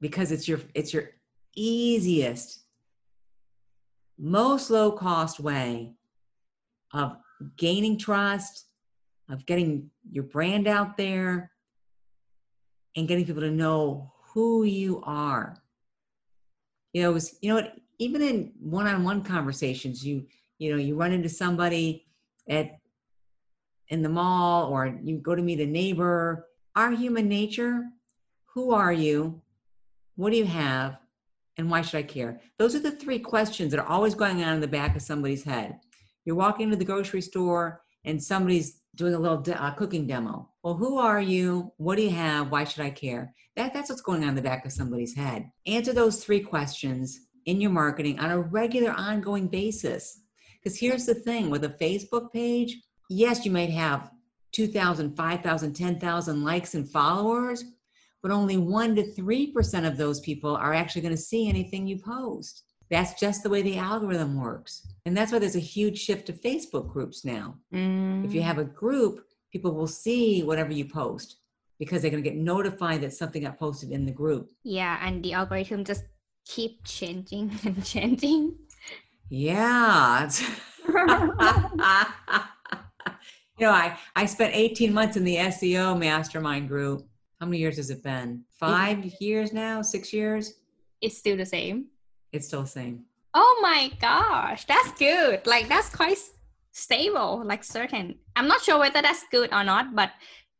Because 0.00 0.32
it's 0.32 0.46
your 0.48 0.60
it's 0.74 0.92
your 0.92 1.10
easiest 1.56 2.64
most 4.18 4.70
low 4.70 4.92
cost 4.92 5.40
way 5.40 5.94
of 6.92 7.16
gaining 7.56 7.98
trust 7.98 8.66
of 9.30 9.46
getting 9.46 9.90
your 10.10 10.24
brand 10.24 10.66
out 10.66 10.96
there 10.96 11.50
and 12.96 13.08
getting 13.08 13.24
people 13.24 13.40
to 13.40 13.50
know 13.50 14.12
who 14.34 14.64
you 14.64 15.02
are 15.04 15.56
you 16.92 17.02
know 17.02 17.10
it 17.10 17.14
was 17.14 17.36
you 17.40 17.48
know 17.48 17.56
what 17.56 17.74
even 17.98 18.22
in 18.22 18.52
one-on-one 18.60 19.22
conversations 19.22 20.04
you 20.04 20.26
you 20.58 20.70
know 20.70 20.78
you 20.78 20.94
run 20.94 21.12
into 21.12 21.28
somebody 21.28 22.06
at 22.48 22.78
in 23.88 24.02
the 24.02 24.08
mall 24.08 24.70
or 24.70 24.98
you 25.02 25.18
go 25.18 25.34
to 25.34 25.42
meet 25.42 25.60
a 25.60 25.66
neighbor 25.66 26.46
our 26.76 26.92
human 26.92 27.28
nature 27.28 27.84
who 28.46 28.72
are 28.72 28.92
you 28.92 29.40
what 30.20 30.32
do 30.32 30.36
you 30.36 30.44
have? 30.44 30.98
And 31.56 31.70
why 31.70 31.80
should 31.80 31.96
I 31.96 32.02
care? 32.02 32.42
Those 32.58 32.74
are 32.74 32.80
the 32.80 32.90
three 32.90 33.18
questions 33.18 33.70
that 33.70 33.80
are 33.80 33.88
always 33.88 34.14
going 34.14 34.44
on 34.44 34.52
in 34.52 34.60
the 34.60 34.68
back 34.68 34.94
of 34.94 35.00
somebody's 35.00 35.42
head. 35.42 35.80
You're 36.26 36.36
walking 36.36 36.64
into 36.64 36.76
the 36.76 36.84
grocery 36.84 37.22
store 37.22 37.80
and 38.04 38.22
somebody's 38.22 38.82
doing 38.96 39.14
a 39.14 39.18
little 39.18 39.38
de- 39.38 39.58
uh, 39.58 39.70
cooking 39.70 40.06
demo. 40.06 40.49
Well, 40.62 40.74
who 40.74 40.98
are 40.98 41.20
you? 41.20 41.72
What 41.78 41.96
do 41.96 42.02
you 42.02 42.10
have? 42.10 42.50
Why 42.50 42.64
should 42.64 42.84
I 42.84 42.90
care? 42.90 43.34
That, 43.56 43.72
that's 43.72 43.88
what's 43.88 44.02
going 44.02 44.22
on 44.22 44.30
in 44.30 44.34
the 44.34 44.42
back 44.42 44.66
of 44.66 44.72
somebody's 44.72 45.16
head. 45.16 45.50
Answer 45.66 45.92
those 45.92 46.22
three 46.22 46.40
questions 46.40 47.28
in 47.46 47.60
your 47.60 47.70
marketing 47.70 48.18
on 48.18 48.30
a 48.30 48.38
regular, 48.38 48.92
ongoing 48.92 49.48
basis. 49.48 50.20
Because 50.62 50.78
here's 50.78 51.06
the 51.06 51.14
thing 51.14 51.48
with 51.48 51.64
a 51.64 51.70
Facebook 51.70 52.30
page, 52.32 52.76
yes, 53.08 53.46
you 53.46 53.50
might 53.50 53.70
have 53.70 54.10
2,000, 54.52 55.16
5,000, 55.16 55.72
10,000 55.72 56.44
likes 56.44 56.74
and 56.74 56.88
followers, 56.88 57.64
but 58.22 58.30
only 58.30 58.58
1 58.58 58.96
to 58.96 59.02
3% 59.02 59.86
of 59.86 59.96
those 59.96 60.20
people 60.20 60.54
are 60.56 60.74
actually 60.74 61.00
going 61.00 61.14
to 61.14 61.20
see 61.20 61.48
anything 61.48 61.86
you 61.86 61.98
post. 61.98 62.64
That's 62.90 63.18
just 63.18 63.42
the 63.42 63.48
way 63.48 63.62
the 63.62 63.78
algorithm 63.78 64.38
works. 64.38 64.86
And 65.06 65.16
that's 65.16 65.32
why 65.32 65.38
there's 65.38 65.56
a 65.56 65.60
huge 65.60 65.98
shift 65.98 66.26
to 66.26 66.32
Facebook 66.32 66.92
groups 66.92 67.24
now. 67.24 67.54
Mm. 67.72 68.24
If 68.26 68.34
you 68.34 68.42
have 68.42 68.58
a 68.58 68.64
group, 68.64 69.24
people 69.52 69.72
will 69.72 69.86
see 69.86 70.42
whatever 70.42 70.72
you 70.72 70.84
post 70.84 71.36
because 71.78 72.02
they're 72.02 72.10
going 72.10 72.22
to 72.22 72.28
get 72.28 72.38
notified 72.38 73.00
that 73.00 73.12
something 73.12 73.42
got 73.42 73.58
posted 73.58 73.90
in 73.90 74.04
the 74.04 74.12
group. 74.12 74.50
Yeah, 74.62 74.98
and 75.06 75.22
the 75.24 75.32
algorithm 75.32 75.84
just 75.84 76.04
keep 76.44 76.84
changing 76.84 77.58
and 77.64 77.84
changing. 77.84 78.56
Yeah. 79.28 80.28
you 80.88 80.94
know, 83.66 83.72
I, 83.72 83.96
I 84.16 84.26
spent 84.26 84.54
18 84.54 84.92
months 84.92 85.16
in 85.16 85.24
the 85.24 85.36
SEO 85.36 85.98
mastermind 85.98 86.68
group 86.68 87.06
how 87.40 87.46
many 87.46 87.56
years 87.56 87.78
has 87.78 87.88
it 87.88 88.02
been? 88.02 88.44
Five 88.50 89.02
years 89.18 89.54
now? 89.54 89.80
Six 89.80 90.12
years? 90.12 90.60
It's 91.00 91.16
still 91.16 91.38
the 91.38 91.46
same. 91.46 91.86
It's 92.32 92.46
still 92.46 92.62
the 92.62 92.68
same. 92.68 93.04
Oh 93.32 93.58
my 93.62 93.90
gosh, 93.98 94.66
that's 94.66 94.92
good. 94.98 95.46
Like 95.46 95.66
that's 95.66 95.88
quite 95.88 96.18
stable, 96.72 97.42
like 97.44 97.64
certain. 97.64 98.18
I'm 98.36 98.48
not 98.48 98.62
sure 98.62 98.78
whether 98.78 99.02
that's 99.02 99.24
good 99.30 99.52
or 99.52 99.64
not, 99.64 99.94
but 99.94 100.10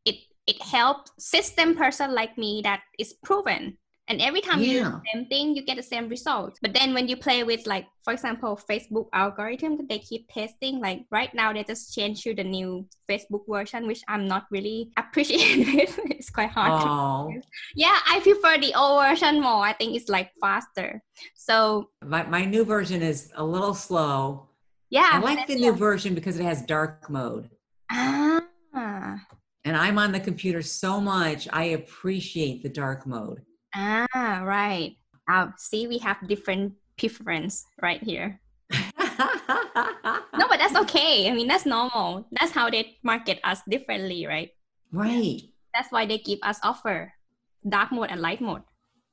it 0.05 0.17
it 0.47 0.61
helps 0.63 1.11
system 1.19 1.77
person 1.77 2.15
like 2.15 2.37
me 2.37 2.61
that 2.65 2.83
is 2.99 3.15
proven 3.25 3.77
and 4.11 4.21
every 4.21 4.41
time 4.41 4.59
yeah. 4.61 4.67
you 4.67 4.79
do 4.81 4.91
the 4.91 5.01
same 5.15 5.27
thing 5.27 5.55
you 5.55 5.63
get 5.63 5.77
the 5.77 5.83
same 5.83 6.09
result 6.09 6.59
but 6.61 6.75
then 6.75 6.93
when 6.93 7.07
you 7.07 7.17
play 7.17 7.45
with 7.45 7.65
like 7.67 7.87
for 8.05 8.13
example 8.13 8.59
facebook 8.69 9.07
algorithm 9.15 9.87
they 9.89 10.01
keep 10.01 10.29
testing 10.29 10.81
like 10.81 11.07
right 11.11 11.33
now 11.33 11.53
they 11.53 11.63
just 11.63 11.95
changed 11.95 12.23
to 12.25 12.35
the 12.35 12.43
new 12.43 12.85
facebook 13.09 13.45
version 13.49 13.87
which 13.87 14.03
i'm 14.09 14.27
not 14.27 14.45
really 14.51 14.91
appreciating 14.99 15.87
it's 16.11 16.29
quite 16.29 16.51
hard 16.51 16.83
oh. 16.85 17.33
yeah 17.77 17.99
i 18.09 18.19
prefer 18.21 18.59
the 18.59 18.75
old 18.75 19.01
version 19.01 19.41
more 19.41 19.63
i 19.65 19.73
think 19.73 19.95
it's 19.95 20.09
like 20.09 20.31
faster 20.41 21.01
so 21.35 21.89
my, 22.05 22.25
my 22.25 22.45
new 22.45 22.65
version 22.65 23.03
is 23.03 23.31
a 23.37 23.45
little 23.45 23.75
slow 23.75 24.50
yeah 24.91 25.11
i 25.13 25.19
like 25.19 25.47
the 25.47 25.55
new 25.55 25.73
version 25.73 26.15
because 26.15 26.39
it 26.39 26.45
has 26.45 26.63
dark 26.63 27.09
mode 27.11 27.49
ah 27.91 28.41
and 29.65 29.77
i'm 29.77 29.99
on 29.99 30.13
the 30.13 30.21
computer 30.21 30.63
so 30.63 31.01
much 31.01 31.49
i 31.53 31.65
appreciate 31.65 32.63
the 32.63 32.69
dark 32.69 33.07
mode 33.07 33.43
Ah, 33.75 34.43
right. 34.45 34.97
Uh, 35.31 35.49
see, 35.57 35.87
we 35.87 35.99
have 35.99 36.17
different 36.27 36.75
preference 36.99 37.65
right 37.81 38.03
here. 38.03 38.41
no, 38.73 38.79
but 40.49 40.59
that's 40.59 40.77
okay. 40.77 41.31
I 41.31 41.35
mean, 41.35 41.47
that's 41.47 41.67
normal. 41.67 42.27
That's 42.33 42.53
how 42.53 42.71
they 42.71 42.99
market 43.03 43.39
us 43.45 43.61
differently, 43.69 44.27
right? 44.27 44.51
Right. 44.93 45.43
That's 45.75 45.91
why 45.93 46.07
they 46.07 46.19
give 46.19 46.41
us 46.43 46.59
offer 46.63 47.13
dark 47.69 47.93
mode 47.93 48.11
and 48.11 48.21
light 48.21 48.41
mode. 48.41 48.63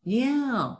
Yeah. 0.03 0.75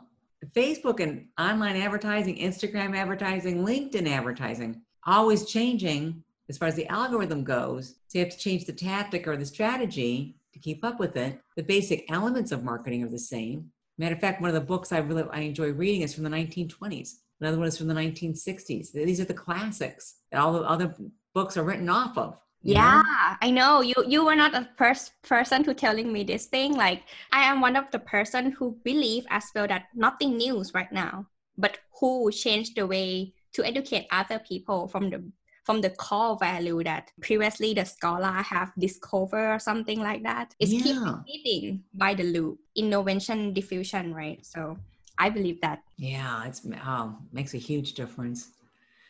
Facebook 0.54 1.00
and 1.00 1.26
online 1.38 1.76
advertising, 1.76 2.36
Instagram 2.38 2.96
advertising, 2.96 3.64
LinkedIn 3.64 4.08
advertising, 4.08 4.82
always 5.06 5.46
changing 5.46 6.22
as 6.48 6.58
far 6.58 6.68
as 6.68 6.74
the 6.74 6.86
algorithm 6.88 7.44
goes. 7.44 7.96
So 8.06 8.18
you 8.18 8.24
have 8.24 8.32
to 8.32 8.38
change 8.38 8.64
the 8.64 8.72
tactic 8.72 9.26
or 9.26 9.36
the 9.36 9.46
strategy 9.46 10.36
to 10.52 10.58
keep 10.58 10.84
up 10.84 10.98
with 10.98 11.16
it. 11.16 11.40
The 11.56 11.62
basic 11.62 12.10
elements 12.10 12.52
of 12.52 12.64
marketing 12.64 13.04
are 13.04 13.08
the 13.08 13.18
same. 13.18 13.70
Matter 13.98 14.14
of 14.14 14.20
fact, 14.20 14.40
one 14.40 14.48
of 14.48 14.54
the 14.54 14.60
books 14.60 14.92
I 14.92 14.98
really 14.98 15.24
I 15.32 15.40
enjoy 15.40 15.72
reading 15.72 16.02
is 16.02 16.14
from 16.14 16.24
the 16.24 16.30
1920s. 16.30 17.16
Another 17.40 17.58
one 17.58 17.68
is 17.68 17.76
from 17.76 17.88
the 17.88 17.94
1960s. 17.94 18.92
These 18.92 19.20
are 19.20 19.24
the 19.24 19.34
classics 19.34 20.16
that 20.30 20.40
all 20.40 20.52
the 20.52 20.60
other 20.60 20.94
books 21.34 21.56
are 21.56 21.64
written 21.64 21.88
off 21.88 22.16
of. 22.16 22.36
Yeah? 22.62 23.02
I 23.40 23.50
know. 23.50 23.80
You 23.80 23.94
you 24.06 24.24
were 24.24 24.34
not 24.34 24.52
the 24.52 24.68
first 24.76 25.12
person 25.22 25.62
who 25.62 25.74
telling 25.74 26.12
me 26.12 26.24
this 26.24 26.46
thing. 26.46 26.74
Like 26.74 27.02
I 27.32 27.42
am 27.44 27.60
one 27.60 27.76
of 27.76 27.90
the 27.92 28.00
person 28.00 28.52
who 28.52 28.78
believe 28.84 29.24
as 29.30 29.44
well 29.54 29.68
that 29.68 29.86
nothing 29.94 30.36
news 30.36 30.74
right 30.74 30.90
now, 30.90 31.26
but 31.56 31.78
who 32.00 32.30
changed 32.32 32.76
the 32.76 32.86
way 32.86 33.34
to 33.58 33.66
educate 33.66 34.06
other 34.10 34.38
people 34.38 34.88
from 34.88 35.10
the 35.10 35.20
from 35.66 35.82
the 35.82 35.90
core 35.90 36.36
value 36.40 36.82
that 36.82 37.10
previously 37.20 37.74
the 37.74 37.84
scholar 37.84 38.36
have 38.54 38.72
discovered 38.78 39.48
or 39.54 39.58
something 39.58 40.00
like 40.00 40.22
that. 40.22 40.54
It's 40.58 40.72
yeah. 40.72 40.82
keep 40.82 40.96
repeating 41.02 41.82
by 41.92 42.14
the 42.14 42.24
loop, 42.34 42.58
innovation 42.74 43.52
diffusion, 43.52 44.14
right? 44.14 44.40
So 44.46 44.78
I 45.18 45.28
believe 45.28 45.60
that. 45.60 45.82
Yeah, 45.98 46.46
it's 46.46 46.62
oh, 46.86 47.16
makes 47.32 47.52
a 47.52 47.58
huge 47.58 47.92
difference. 47.92 48.40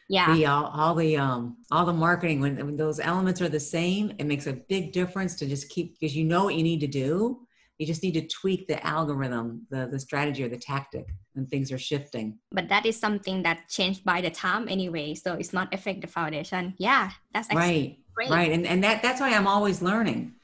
Yeah. 0.08 0.34
The, 0.34 0.46
all, 0.46 0.66
all 0.74 0.94
the 0.94 1.16
um 1.18 1.58
all 1.70 1.86
the 1.86 1.92
marketing 1.92 2.40
when, 2.40 2.56
when 2.56 2.76
those 2.76 2.98
elements 2.98 3.40
are 3.42 3.52
the 3.58 3.60
same, 3.60 4.04
it 4.18 4.26
makes 4.32 4.46
a 4.48 4.54
big 4.54 4.84
difference 4.92 5.36
to 5.36 5.46
just 5.46 5.68
keep 5.68 5.86
because 5.94 6.16
you 6.16 6.24
know 6.24 6.42
what 6.44 6.56
you 6.56 6.64
need 6.64 6.80
to 6.80 6.92
do, 7.04 7.46
You 7.78 7.86
just 7.86 8.02
need 8.02 8.14
to 8.14 8.26
tweak 8.26 8.66
the 8.66 8.84
algorithm, 8.84 9.66
the, 9.70 9.86
the 9.86 10.00
strategy 10.00 10.42
or 10.42 10.48
the 10.48 10.58
tactic 10.58 11.06
when 11.38 11.46
things 11.46 11.70
are 11.70 11.78
shifting. 11.78 12.38
But 12.50 12.68
that 12.68 12.84
is 12.84 12.98
something 12.98 13.42
that 13.44 13.68
changed 13.68 14.04
by 14.04 14.20
the 14.20 14.30
time 14.30 14.68
anyway. 14.68 15.14
So 15.14 15.34
it's 15.34 15.52
not 15.52 15.72
affect 15.72 16.00
the 16.00 16.08
foundation. 16.08 16.74
Yeah, 16.78 17.10
that's 17.32 17.48
right. 17.54 17.96
Great. 18.14 18.30
Right. 18.30 18.50
And, 18.50 18.66
and 18.66 18.82
that, 18.82 19.02
that's 19.02 19.20
why 19.20 19.32
I'm 19.32 19.46
always 19.46 19.80
learning. 19.80 20.34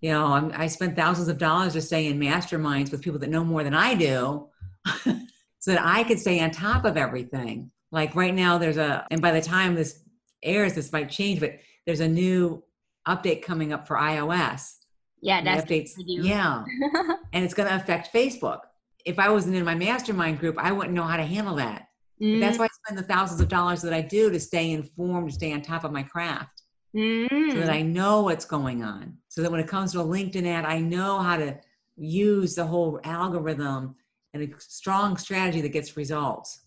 You 0.00 0.12
know, 0.12 0.26
I'm, 0.26 0.52
I 0.54 0.68
spend 0.68 0.94
thousands 0.94 1.28
of 1.28 1.38
dollars 1.38 1.72
to 1.72 1.82
stay 1.82 2.06
in 2.06 2.20
masterminds 2.20 2.92
with 2.92 3.02
people 3.02 3.18
that 3.18 3.30
know 3.30 3.42
more 3.42 3.64
than 3.64 3.74
I 3.74 3.94
do 3.94 4.48
so 5.02 5.72
that 5.72 5.80
I 5.82 6.04
could 6.04 6.20
stay 6.20 6.40
on 6.40 6.52
top 6.52 6.84
of 6.84 6.96
everything. 6.96 7.72
Like 7.90 8.14
right 8.14 8.34
now, 8.34 8.58
there's 8.58 8.76
a, 8.76 9.06
and 9.10 9.20
by 9.20 9.32
the 9.32 9.40
time 9.40 9.74
this 9.74 10.00
airs, 10.42 10.74
this 10.74 10.92
might 10.92 11.10
change, 11.10 11.40
but 11.40 11.58
there's 11.86 12.00
a 12.00 12.08
new 12.08 12.62
update 13.08 13.42
coming 13.42 13.72
up 13.72 13.88
for 13.88 13.96
iOS. 13.96 14.74
Yeah, 15.20 15.42
that's 15.42 15.64
updates. 15.64 15.92
Yeah, 15.96 16.64
and 17.32 17.44
it's 17.44 17.54
going 17.54 17.68
to 17.68 17.74
affect 17.74 18.12
Facebook. 18.12 18.60
If 19.04 19.18
I 19.18 19.28
wasn't 19.28 19.56
in 19.56 19.64
my 19.64 19.74
mastermind 19.74 20.38
group, 20.38 20.56
I 20.58 20.72
wouldn't 20.72 20.94
know 20.94 21.02
how 21.02 21.16
to 21.16 21.24
handle 21.24 21.54
that. 21.56 21.88
Mm. 22.22 22.40
That's 22.40 22.58
why 22.58 22.66
I 22.66 22.68
spend 22.84 22.98
the 22.98 23.02
thousands 23.02 23.40
of 23.40 23.48
dollars 23.48 23.82
that 23.82 23.92
I 23.92 24.00
do 24.00 24.30
to 24.30 24.40
stay 24.40 24.72
informed, 24.72 25.28
to 25.28 25.34
stay 25.34 25.52
on 25.52 25.62
top 25.62 25.84
of 25.84 25.92
my 25.92 26.02
craft, 26.02 26.62
mm. 26.96 27.28
so 27.52 27.58
that 27.58 27.68
mm. 27.68 27.74
I 27.74 27.82
know 27.82 28.22
what's 28.22 28.44
going 28.44 28.82
on. 28.82 29.16
So 29.28 29.42
that 29.42 29.50
when 29.50 29.60
it 29.60 29.68
comes 29.68 29.92
to 29.92 30.00
a 30.00 30.04
LinkedIn 30.04 30.46
ad, 30.46 30.64
I 30.64 30.78
know 30.78 31.18
how 31.18 31.36
to 31.36 31.58
use 31.96 32.54
the 32.54 32.66
whole 32.66 33.00
algorithm 33.04 33.96
and 34.32 34.42
a 34.42 34.60
strong 34.60 35.16
strategy 35.16 35.60
that 35.60 35.68
gets 35.68 35.96
results 35.96 36.66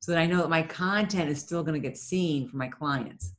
so 0.00 0.12
that 0.12 0.20
I 0.20 0.26
know 0.26 0.38
that 0.38 0.50
my 0.50 0.62
content 0.62 1.30
is 1.30 1.40
still 1.40 1.62
going 1.62 1.80
to 1.80 1.88
get 1.88 1.96
seen 1.96 2.48
for 2.48 2.56
my 2.56 2.68
clients. 2.68 3.34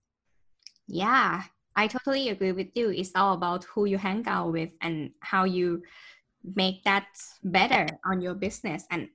Yeah, 0.87 1.43
I 1.75 1.87
totally 1.87 2.29
agree 2.29 2.51
with 2.51 2.69
you. 2.75 2.89
It's 2.89 3.11
all 3.15 3.33
about 3.33 3.63
who 3.65 3.85
you 3.85 3.97
hang 3.97 4.27
out 4.27 4.51
with 4.51 4.71
and 4.81 5.11
how 5.19 5.43
you 5.43 5.83
make 6.43 6.83
that 6.83 7.07
better 7.43 7.87
on 8.05 8.21
your 8.21 8.33
business 8.33 8.85
and 8.91 9.09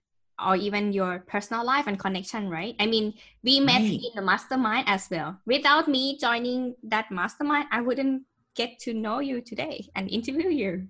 or 0.44 0.56
even 0.56 0.92
your 0.92 1.20
personal 1.20 1.64
life 1.64 1.86
and 1.86 1.98
connection, 1.98 2.48
right? 2.48 2.74
I 2.80 2.86
mean, 2.86 3.14
we 3.44 3.60
met 3.60 3.82
right. 3.82 3.92
in 3.92 4.10
the 4.14 4.22
mastermind 4.22 4.88
as 4.88 5.08
well. 5.10 5.38
Without 5.46 5.88
me 5.88 6.18
joining 6.18 6.74
that 6.84 7.10
mastermind, 7.10 7.66
I 7.70 7.80
wouldn't 7.80 8.22
get 8.54 8.78
to 8.80 8.94
know 8.94 9.20
you 9.20 9.40
today 9.40 9.88
and 9.94 10.10
interview 10.10 10.48
you. 10.48 10.88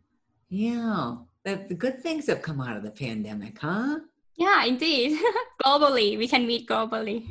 Yeah, 0.49 1.16
the, 1.45 1.64
the 1.68 1.74
good 1.74 2.03
things 2.03 2.26
have 2.26 2.43
come 2.43 2.61
out 2.61 2.76
of 2.76 2.83
the 2.83 2.91
pandemic, 2.91 3.59
huh? 3.59 4.01
Yeah, 4.37 4.64
indeed. 4.64 5.18
globally, 5.64 6.18
we 6.18 6.28
can 6.28 6.47
meet 6.47 6.68
globally. 6.68 7.28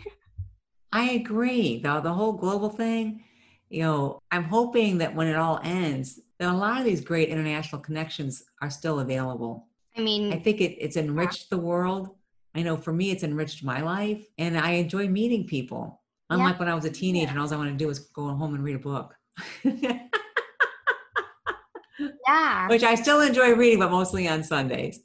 I 0.92 1.12
agree. 1.12 1.80
The, 1.80 2.02
the 2.02 2.14
whole 2.14 2.34
global 2.34 2.70
thing, 2.70 3.24
you 3.70 3.84
know, 3.84 4.20
I'm 4.32 4.44
hoping 4.44 4.98
that 5.00 5.16
when 5.16 5.28
it 5.28 5.36
all 5.36 5.60
ends, 5.64 6.20
that 6.42 6.50
a 6.50 6.58
lot 6.58 6.80
of 6.80 6.86
these 6.86 7.02
great 7.02 7.30
international 7.30 7.80
connections 7.80 8.44
are 8.64 8.72
still 8.72 9.00
available. 9.00 9.68
I 9.96 10.02
mean, 10.02 10.34
I 10.34 10.40
think 10.40 10.60
it, 10.60 10.76
it's 10.80 10.98
enriched 10.98 11.52
the 11.52 11.58
world. 11.58 12.16
I 12.56 12.64
know 12.64 12.76
for 12.76 12.92
me, 12.92 13.12
it's 13.12 13.22
enriched 13.22 13.64
my 13.64 13.82
life, 13.82 14.26
and 14.40 14.58
I 14.58 14.72
enjoy 14.72 15.08
meeting 15.08 15.46
people. 15.46 16.02
Unlike 16.32 16.56
yeah. 16.56 16.60
when 16.60 16.68
I 16.68 16.74
was 16.74 16.86
a 16.86 16.90
teenager 16.90 17.26
yeah. 17.26 17.32
and 17.32 17.40
all 17.40 17.54
I 17.54 17.58
wanted 17.58 17.72
to 17.74 17.78
do 17.78 17.88
was 17.88 18.00
go 18.00 18.28
home 18.30 18.56
and 18.56 18.64
read 18.64 18.78
a 18.78 18.80
book. 18.80 19.16
yeah. 19.64 20.08
Which 22.70 22.84
I 22.84 22.96
still 22.96 23.22
enjoy 23.22 23.54
reading, 23.54 23.78
but 23.78 23.92
mostly 23.92 24.28
on 24.28 24.44
Sundays. 24.44 25.00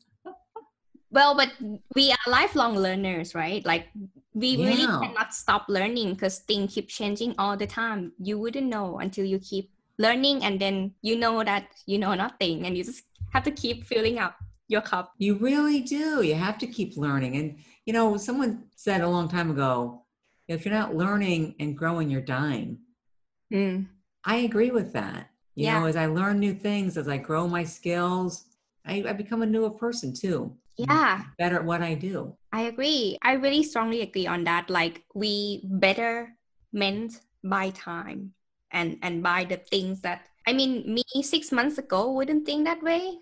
Well, 1.10 1.36
but 1.36 1.52
we 1.94 2.12
are 2.12 2.30
lifelong 2.30 2.76
learners, 2.76 3.34
right? 3.34 3.64
Like 3.66 3.88
we 4.32 4.48
yeah. 4.48 4.68
really 4.68 4.86
cannot 4.86 5.34
stop 5.34 5.66
learning 5.68 6.14
because 6.14 6.38
things 6.38 6.72
keep 6.72 6.88
changing 6.88 7.34
all 7.38 7.58
the 7.58 7.66
time. 7.66 8.12
You 8.18 8.38
wouldn't 8.38 8.68
know 8.68 9.00
until 9.00 9.26
you 9.26 9.38
keep 9.38 9.70
learning 9.98 10.44
and 10.44 10.60
then 10.60 10.92
you 11.02 11.16
know 11.16 11.42
that 11.42 11.68
you 11.86 11.98
know 11.98 12.14
nothing 12.14 12.66
and 12.66 12.76
you 12.76 12.84
just 12.84 13.04
have 13.32 13.42
to 13.44 13.50
keep 13.50 13.84
filling 13.84 14.18
up 14.18 14.36
your 14.68 14.80
cup. 14.80 15.12
You 15.18 15.34
really 15.36 15.80
do. 15.80 16.22
You 16.22 16.34
have 16.34 16.58
to 16.58 16.66
keep 16.66 16.96
learning. 16.96 17.36
And 17.36 17.56
you 17.84 17.92
know, 17.92 18.16
someone 18.16 18.64
said 18.74 19.00
a 19.00 19.08
long 19.08 19.28
time 19.28 19.50
ago, 19.50 20.02
if 20.48 20.64
you're 20.64 20.74
not 20.74 20.94
learning 20.94 21.54
and 21.60 21.76
growing, 21.76 22.10
you're 22.10 22.20
dying. 22.20 22.78
Mm. 23.52 23.86
I 24.24 24.36
agree 24.38 24.70
with 24.70 24.92
that. 24.92 25.30
You 25.54 25.66
yeah. 25.66 25.80
know, 25.80 25.86
as 25.86 25.96
I 25.96 26.06
learn 26.06 26.38
new 26.38 26.52
things, 26.52 26.96
as 26.96 27.08
I 27.08 27.16
grow 27.16 27.48
my 27.48 27.64
skills, 27.64 28.44
I, 28.84 29.04
I 29.08 29.12
become 29.12 29.42
a 29.42 29.46
newer 29.46 29.70
person 29.70 30.12
too. 30.12 30.54
Yeah. 30.76 31.22
Better 31.38 31.56
at 31.56 31.64
what 31.64 31.80
I 31.80 31.94
do. 31.94 32.36
I 32.52 32.62
agree. 32.62 33.16
I 33.22 33.32
really 33.34 33.62
strongly 33.62 34.02
agree 34.02 34.26
on 34.26 34.44
that. 34.44 34.68
Like 34.68 35.04
we 35.14 35.62
better 35.64 36.36
meant 36.72 37.20
by 37.42 37.70
time 37.70 38.34
and 38.76 39.00
and 39.02 39.22
by 39.24 39.44
the 39.48 39.56
things 39.56 40.00
that 40.04 40.28
I 40.46 40.52
mean 40.52 40.84
me 40.84 41.02
six 41.22 41.50
months 41.50 41.78
ago 41.78 42.12
wouldn't 42.12 42.44
think 42.44 42.68
that 42.68 42.82
way. 42.82 43.18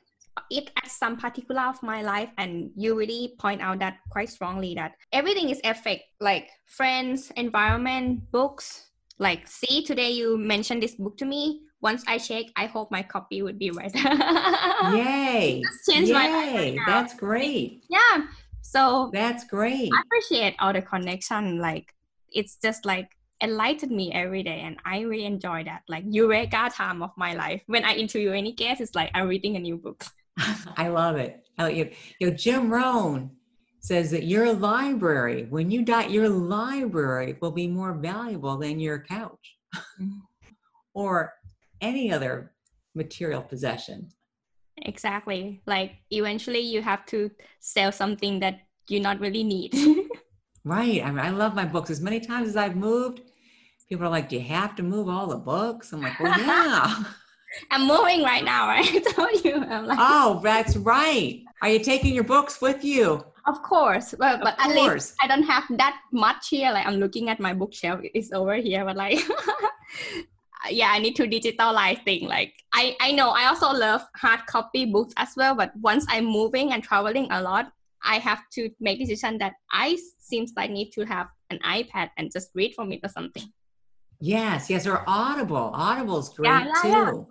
It 0.50 0.70
at 0.76 0.90
some 0.90 1.16
particular 1.16 1.62
of 1.62 1.80
my 1.80 2.02
life 2.02 2.28
and 2.38 2.72
you 2.74 2.98
really 2.98 3.38
point 3.38 3.62
out 3.62 3.78
that 3.78 3.98
quite 4.10 4.28
strongly 4.28 4.74
that 4.74 4.98
everything 5.12 5.48
is 5.48 5.60
effect 5.62 6.02
like 6.18 6.50
friends, 6.66 7.30
environment, 7.36 8.30
books. 8.32 8.90
Like 9.18 9.46
see 9.46 9.84
today 9.84 10.10
you 10.10 10.36
mentioned 10.36 10.82
this 10.82 10.96
book 10.96 11.16
to 11.18 11.24
me 11.24 11.62
once 11.80 12.02
I 12.08 12.16
check, 12.16 12.46
I 12.56 12.64
hope 12.64 12.90
my 12.90 13.02
copy 13.02 13.42
would 13.42 13.58
be 13.58 13.70
right. 13.70 13.94
Yay! 14.96 15.62
Yay! 15.86 16.12
Right 16.12 16.80
That's 16.86 17.14
great. 17.14 17.84
Yeah. 17.90 18.24
So 18.62 19.10
that's 19.12 19.44
great. 19.44 19.90
I 19.92 20.00
appreciate 20.00 20.56
all 20.58 20.72
the 20.72 20.80
connection. 20.80 21.58
Like 21.60 21.94
it's 22.32 22.56
just 22.56 22.86
like 22.86 23.10
enlightened 23.44 23.92
me 23.92 24.12
every 24.12 24.42
day, 24.42 24.60
and 24.64 24.76
I 24.84 25.00
really 25.00 25.26
enjoy 25.26 25.64
that. 25.64 25.82
Like 25.88 26.04
eureka 26.08 26.70
time 26.74 27.02
of 27.02 27.10
my 27.16 27.34
life. 27.34 27.62
When 27.66 27.84
I 27.84 27.94
interview 27.94 28.32
any 28.32 28.52
guest, 28.52 28.80
it's 28.80 28.94
like 28.94 29.10
I'm 29.14 29.28
reading 29.28 29.56
a 29.56 29.60
new 29.60 29.76
book. 29.76 30.04
I 30.76 30.88
love 30.88 31.16
it. 31.16 31.44
I 31.58 31.68
you. 31.68 31.90
You 32.18 32.30
know, 32.30 32.36
Jim 32.36 32.70
Rohn 32.70 33.30
says 33.80 34.10
that 34.10 34.24
your 34.24 34.52
library, 34.52 35.46
when 35.50 35.70
you 35.70 35.82
die, 35.82 36.06
your 36.06 36.28
library 36.28 37.36
will 37.40 37.52
be 37.52 37.68
more 37.68 37.92
valuable 37.92 38.56
than 38.56 38.80
your 38.80 38.98
couch. 39.00 39.56
Mm-hmm. 40.00 40.18
or 40.94 41.34
any 41.80 42.12
other 42.12 42.52
material 42.94 43.42
possession. 43.42 44.08
Exactly. 44.78 45.62
Like 45.66 45.96
eventually 46.10 46.60
you 46.60 46.82
have 46.82 47.04
to 47.06 47.30
sell 47.60 47.92
something 47.92 48.40
that 48.40 48.60
you 48.88 49.00
not 49.00 49.20
really 49.20 49.44
need. 49.44 49.74
right. 50.64 51.04
I 51.04 51.10
mean, 51.10 51.18
I 51.18 51.30
love 51.30 51.54
my 51.54 51.64
books. 51.64 51.90
As 51.90 52.00
many 52.00 52.20
times 52.20 52.48
as 52.48 52.56
I've 52.56 52.76
moved, 52.76 53.22
people 53.94 54.06
are 54.06 54.10
like, 54.10 54.28
Do 54.28 54.36
you 54.36 54.42
have 54.42 54.74
to 54.76 54.82
move 54.82 55.08
all 55.08 55.28
the 55.28 55.36
books? 55.36 55.92
I'm 55.92 56.02
like, 56.02 56.18
Well, 56.18 56.38
yeah. 56.38 57.04
I'm 57.70 57.86
moving 57.86 58.22
right 58.24 58.44
now, 58.44 58.66
right? 58.66 58.84
I 58.94 58.98
told 58.98 59.44
you. 59.44 59.54
I'm 59.54 59.86
like, 59.86 59.98
Oh, 60.00 60.40
that's 60.42 60.76
right. 60.76 61.44
Are 61.62 61.68
you 61.68 61.78
taking 61.78 62.12
your 62.12 62.24
books 62.24 62.60
with 62.60 62.84
you? 62.84 63.24
Of 63.46 63.62
course. 63.62 64.14
Well, 64.18 64.38
but 64.42 64.56
at 64.58 64.70
least 64.74 65.14
I 65.22 65.28
don't 65.28 65.44
have 65.44 65.64
that 65.78 66.00
much 66.12 66.48
here. 66.48 66.72
Like 66.72 66.86
I'm 66.86 66.96
looking 66.96 67.28
at 67.30 67.38
my 67.38 67.52
bookshelf. 67.52 68.00
It's 68.02 68.32
over 68.32 68.56
here, 68.56 68.84
but 68.84 68.96
like 68.96 69.20
yeah 70.70 70.90
i 70.92 70.98
need 70.98 71.14
to 71.14 71.24
digitalize 71.24 72.02
thing 72.04 72.26
like 72.26 72.54
i 72.72 72.96
i 72.98 73.12
know 73.12 73.28
i 73.36 73.44
also 73.48 73.70
love 73.70 74.00
hard 74.16 74.40
copy 74.46 74.86
books 74.86 75.12
as 75.18 75.28
well 75.36 75.54
but 75.54 75.70
once 75.82 76.06
i'm 76.08 76.24
moving 76.24 76.72
and 76.72 76.82
traveling 76.82 77.28
a 77.32 77.42
lot 77.42 77.70
i 78.02 78.16
have 78.16 78.40
to 78.50 78.70
make 78.80 78.98
decision 78.98 79.36
that 79.36 79.52
i 79.70 79.94
seems 80.18 80.54
like 80.56 80.70
need 80.70 80.90
to 80.90 81.04
have 81.04 81.26
an 81.50 81.58
ipad 81.76 82.08
and 82.16 82.32
just 82.32 82.48
read 82.54 82.72
from 82.74 82.90
it 82.92 83.00
or 83.02 83.10
something 83.10 83.44
yes 84.24 84.70
yes 84.70 84.86
or 84.86 85.04
audible 85.06 85.70
audible's 85.74 86.28
great 86.34 86.48
yeah, 86.48 86.64
yeah, 86.64 86.82
too 86.82 87.26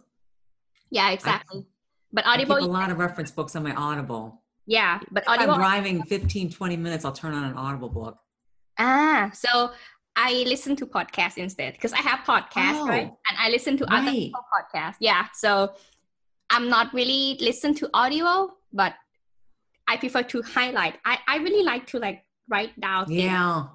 yeah, 0.89 1.08
yeah 1.08 1.12
exactly 1.12 1.60
I, 1.60 1.66
but 2.12 2.26
audible 2.26 2.56
I 2.56 2.60
keep 2.60 2.70
a 2.70 2.72
lot 2.72 2.91
of 2.91 3.00
reference 3.00 3.32
books 3.32 3.56
on 3.56 3.64
my 3.64 3.74
audible 3.74 4.41
yeah 4.66 5.00
but 5.12 5.24
if 5.24 5.30
audible 5.30 5.54
i'm 5.54 5.60
driving 5.60 6.04
15 6.04 6.52
20 6.52 6.78
minutes 6.78 7.06
i'll 7.06 7.12
turn 7.12 7.34
on 7.34 7.46
an 7.46 7.56
audible 7.56 7.89
book 7.89 8.18
ah 8.80 9.32
so 9.34 9.72
I 10.16 10.44
listen 10.46 10.76
to 10.76 10.86
podcasts 10.86 11.38
instead 11.38 11.74
because 11.74 11.91
I 11.91 11.98
have 11.98 12.20
podcasts, 12.20 12.82
oh, 12.82 12.88
right? 12.88 13.12
And 13.30 13.38
I 13.39 13.50
listen 13.50 13.78
to 13.78 13.86
right. 13.86 14.02
other 14.04 14.12
people 14.12 14.41
podcasts. 14.54 14.98
Yeah. 15.00 15.26
So 15.34 15.74
I'm 16.50 16.70
not 16.70 16.94
really 16.94 17.38
listen 17.41 17.74
to 17.76 17.89
audio, 17.94 18.54
but 18.72 18.94
I 19.88 19.98
prefer 19.98 20.24
to 20.24 20.41
highlight. 20.44 21.00
I, 21.04 21.18
I 21.28 21.38
really 21.38 21.64
like 21.64 21.88
to 21.88 22.00
like 22.00 22.24
write 22.48 22.80
down. 22.80 23.12
Yeah. 23.12 23.66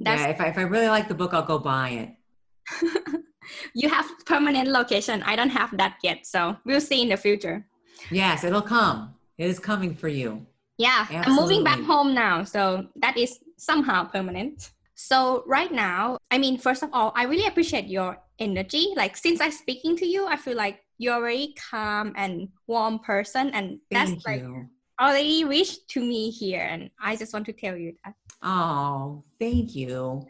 That's, 0.00 0.22
yeah. 0.22 0.28
If 0.28 0.40
I, 0.40 0.46
if 0.48 0.58
I 0.58 0.62
really 0.62 0.88
like 0.88 1.06
the 1.06 1.14
book, 1.14 1.32
I'll 1.32 1.42
go 1.42 1.58
buy 1.58 1.90
it. 1.90 2.10
you 3.74 3.88
have 3.88 4.06
permanent 4.26 4.68
location. 4.68 5.22
I 5.22 5.36
don't 5.36 5.50
have 5.50 5.76
that 5.78 5.98
yet. 6.02 6.26
So 6.26 6.56
we'll 6.64 6.80
see 6.80 7.02
in 7.02 7.08
the 7.08 7.16
future. 7.16 7.66
Yes, 8.10 8.44
it'll 8.44 8.62
come. 8.62 9.14
It 9.36 9.46
is 9.46 9.58
coming 9.58 9.94
for 9.94 10.08
you. 10.08 10.46
Yeah. 10.78 11.06
Absolutely. 11.10 11.26
I'm 11.26 11.36
moving 11.36 11.64
back 11.64 11.80
home 11.80 12.14
now. 12.14 12.44
So 12.44 12.86
that 12.96 13.16
is 13.16 13.38
somehow 13.56 14.04
permanent. 14.04 14.70
So 14.94 15.44
right 15.46 15.70
now, 15.70 16.18
I 16.30 16.38
mean, 16.38 16.58
first 16.58 16.82
of 16.82 16.90
all, 16.92 17.12
I 17.14 17.24
really 17.24 17.46
appreciate 17.46 17.86
your 17.86 18.18
energy. 18.38 18.94
Like 18.96 19.16
since 19.16 19.40
I'm 19.40 19.52
speaking 19.52 19.96
to 19.96 20.06
you, 20.06 20.26
I 20.26 20.36
feel 20.36 20.56
like 20.56 20.80
you're 20.98 21.18
a 21.18 21.20
very 21.20 21.54
calm 21.70 22.12
and 22.16 22.48
warm 22.66 22.98
person, 22.98 23.50
and 23.50 23.78
that's 23.90 24.10
Thank 24.10 24.26
like 24.26 24.40
you. 24.40 24.68
already 25.00 25.44
reached 25.44 25.86
to 25.90 26.00
me 26.00 26.30
here, 26.30 26.62
and 26.62 26.90
I 27.00 27.14
just 27.14 27.32
want 27.32 27.46
to 27.46 27.52
tell 27.52 27.76
you 27.76 27.94
that. 28.04 28.14
Oh, 28.42 29.22
thank 29.38 29.76
you. 29.76 30.26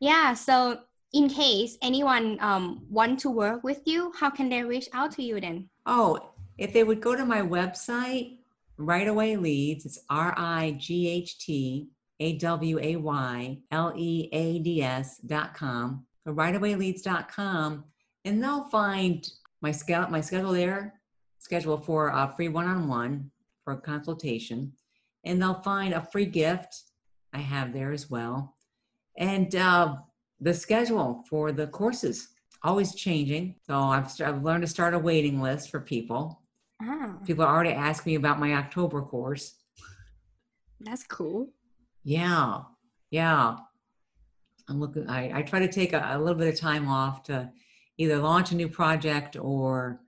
Yeah. 0.00 0.34
So 0.34 0.80
in 1.12 1.28
case 1.28 1.78
anyone 1.82 2.38
um 2.40 2.84
want 2.90 3.18
to 3.20 3.30
work 3.30 3.64
with 3.64 3.80
you, 3.86 4.12
how 4.18 4.30
can 4.30 4.48
they 4.48 4.62
reach 4.62 4.88
out 4.92 5.12
to 5.12 5.22
you 5.22 5.40
then? 5.40 5.68
Oh, 5.86 6.32
if 6.58 6.72
they 6.72 6.84
would 6.84 7.00
go 7.00 7.14
to 7.14 7.24
my 7.24 7.40
website, 7.40 8.38
Right 8.76 9.08
Away 9.08 9.36
Leads, 9.36 9.86
it's 9.86 9.98
R 10.10 10.34
I 10.36 10.76
G 10.78 11.08
H 11.08 11.38
T 11.38 11.88
A 12.20 12.36
W 12.38 12.78
A 12.80 12.96
Y 12.96 13.58
L 13.70 13.92
E 13.96 14.28
A 14.32 14.58
D 14.60 14.82
S 14.82 15.18
dot 15.18 15.54
com, 15.54 16.04
dot 16.24 17.28
com, 17.32 17.84
and 18.24 18.42
they'll 18.42 18.64
find 18.64 19.28
my 19.60 19.72
schedule, 19.72 20.10
my 20.10 20.20
schedule 20.20 20.52
there, 20.52 21.00
schedule 21.38 21.78
for 21.78 22.08
a 22.08 22.32
free 22.36 22.48
one 22.48 22.66
on 22.66 22.88
one 22.88 23.30
for 23.64 23.72
a 23.72 23.80
consultation, 23.80 24.72
and 25.24 25.40
they'll 25.40 25.62
find 25.62 25.94
a 25.94 26.06
free 26.12 26.26
gift 26.26 26.82
I 27.32 27.38
have 27.38 27.72
there 27.72 27.92
as 27.92 28.10
well, 28.10 28.56
and 29.16 29.54
uh, 29.54 29.96
the 30.40 30.54
schedule 30.54 31.24
for 31.28 31.52
the 31.52 31.66
courses 31.66 32.28
always 32.62 32.94
changing. 32.94 33.54
So 33.66 33.78
I've, 33.78 34.10
I've 34.20 34.42
learned 34.42 34.62
to 34.62 34.68
start 34.68 34.94
a 34.94 34.98
waiting 34.98 35.40
list 35.40 35.70
for 35.70 35.80
people. 35.80 36.42
Ah, 36.82 37.16
People 37.26 37.44
are 37.44 37.54
already 37.54 37.70
asking 37.72 38.12
me 38.12 38.16
about 38.16 38.38
my 38.40 38.54
October 38.54 39.02
course. 39.02 39.54
that's 40.80 41.02
cool. 41.04 41.48
Yeah, 42.04 42.60
yeah. 43.10 43.56
I'm 44.68 44.80
looking. 44.80 45.08
I, 45.08 45.38
I 45.38 45.42
try 45.42 45.60
to 45.60 45.68
take 45.68 45.92
a, 45.92 46.10
a 46.12 46.18
little 46.18 46.34
bit 46.38 46.52
of 46.52 46.60
time 46.60 46.88
off 46.88 47.22
to 47.24 47.50
either 47.96 48.18
launch 48.18 48.52
a 48.52 48.54
new 48.54 48.68
project 48.68 49.36
or 49.40 50.00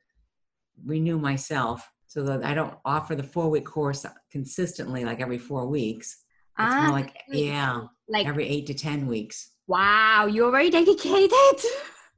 renew 0.84 1.18
myself, 1.18 1.90
so 2.06 2.22
that 2.24 2.44
I 2.44 2.54
don't 2.54 2.74
offer 2.84 3.14
the 3.16 3.22
four 3.22 3.48
week 3.50 3.64
course 3.64 4.04
consistently, 4.30 5.04
like 5.04 5.20
every 5.20 5.38
four 5.38 5.66
weeks. 5.66 6.24
It's 6.58 6.74
Ah, 6.74 6.82
more 6.82 6.90
like 6.92 7.16
yeah, 7.28 7.82
Like, 8.08 8.26
every 8.26 8.46
eight 8.48 8.66
to 8.66 8.74
ten 8.74 9.06
weeks. 9.06 9.52
Wow, 9.70 10.26
you're 10.26 10.50
very 10.50 10.70
dedicated. 10.70 11.56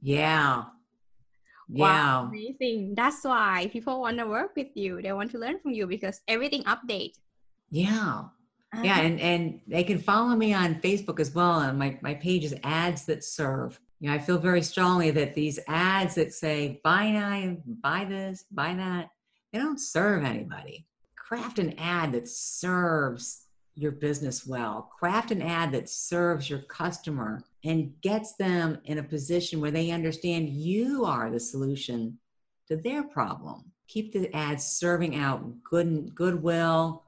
Yeah, 0.01 0.63
Wow, 1.69 2.23
yeah, 2.23 2.27
amazing. 2.27 2.93
That's 2.95 3.23
why 3.23 3.69
people 3.71 4.01
want 4.01 4.17
to 4.19 4.27
work 4.27 4.51
with 4.55 4.75
you. 4.75 5.01
They 5.01 5.13
want 5.13 5.31
to 5.31 5.37
learn 5.39 5.59
from 5.59 5.71
you 5.71 5.87
because 5.87 6.21
everything 6.27 6.63
update. 6.63 7.13
yeah. 7.69 8.23
Yeah, 8.81 8.97
Ah, 8.97 9.01
and 9.05 9.19
and 9.21 9.43
they 9.67 9.83
can 9.83 9.99
follow 9.99 10.35
me 10.35 10.51
on 10.51 10.81
Facebook 10.81 11.19
as 11.19 11.29
well. 11.35 11.59
And 11.59 11.77
my 11.77 11.89
my 12.01 12.15
page 12.15 12.43
is 12.43 12.55
ads 12.63 13.05
that 13.05 13.23
serve. 13.23 13.79
You 13.99 14.09
know, 14.09 14.15
I 14.15 14.19
feel 14.19 14.39
very 14.39 14.63
strongly 14.63 15.11
that 15.11 15.35
these 15.35 15.59
ads 15.67 16.15
that 16.15 16.33
say 16.33 16.81
buy 16.83 17.11
now, 17.11 17.55
buy 17.87 18.05
this, 18.05 18.45
buy 18.51 18.73
that, 18.73 19.09
they 19.51 19.59
don't 19.59 19.79
serve 19.79 20.23
anybody. 20.25 20.87
Craft 21.15 21.59
an 21.59 21.75
ad 21.77 22.13
that 22.13 22.27
serves 22.27 23.42
your 23.75 23.91
business 23.91 24.45
well. 24.45 24.91
Craft 24.99 25.31
an 25.31 25.41
ad 25.41 25.71
that 25.71 25.89
serves 25.89 26.49
your 26.49 26.59
customer 26.59 27.43
and 27.63 27.93
gets 28.01 28.35
them 28.35 28.77
in 28.85 28.99
a 28.99 29.03
position 29.03 29.61
where 29.61 29.71
they 29.71 29.91
understand 29.91 30.49
you 30.49 31.05
are 31.05 31.31
the 31.31 31.39
solution 31.39 32.17
to 32.67 32.75
their 32.75 33.03
problem. 33.03 33.71
Keep 33.87 34.13
the 34.13 34.33
ads 34.35 34.65
serving 34.65 35.15
out 35.15 35.43
good 35.63 36.13
goodwill, 36.15 37.03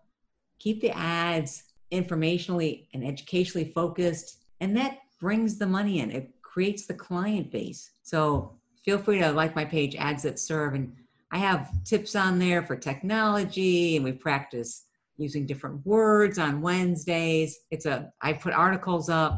keep 0.60 0.82
the 0.82 0.92
ads 0.92 1.64
informationally 1.92 2.88
and 2.94 3.06
educationally 3.06 3.72
focused 3.74 4.44
and 4.60 4.76
that 4.76 5.00
brings 5.20 5.58
the 5.58 5.66
money 5.66 6.00
in 6.00 6.12
it 6.12 6.32
creates 6.42 6.86
the 6.86 6.94
client 6.94 7.52
base 7.52 7.92
so 8.04 8.52
feel 8.84 8.98
free 8.98 9.20
to 9.20 9.32
like 9.32 9.56
my 9.56 9.64
page 9.64 9.96
ads 9.96 10.24
that 10.24 10.40
serve 10.40 10.74
and 10.74 10.94
i 11.32 11.38
have 11.38 11.72
tips 11.84 12.16
on 12.16 12.40
there 12.40 12.64
for 12.64 12.76
technology 12.76 13.96
and 13.96 14.04
we 14.04 14.12
practice 14.12 14.85
using 15.18 15.46
different 15.46 15.86
words 15.86 16.38
on 16.38 16.62
wednesdays 16.62 17.58
it's 17.72 17.86
a 17.86 18.12
i 18.22 18.34
put 18.34 18.54
articles 18.54 19.10
up 19.10 19.38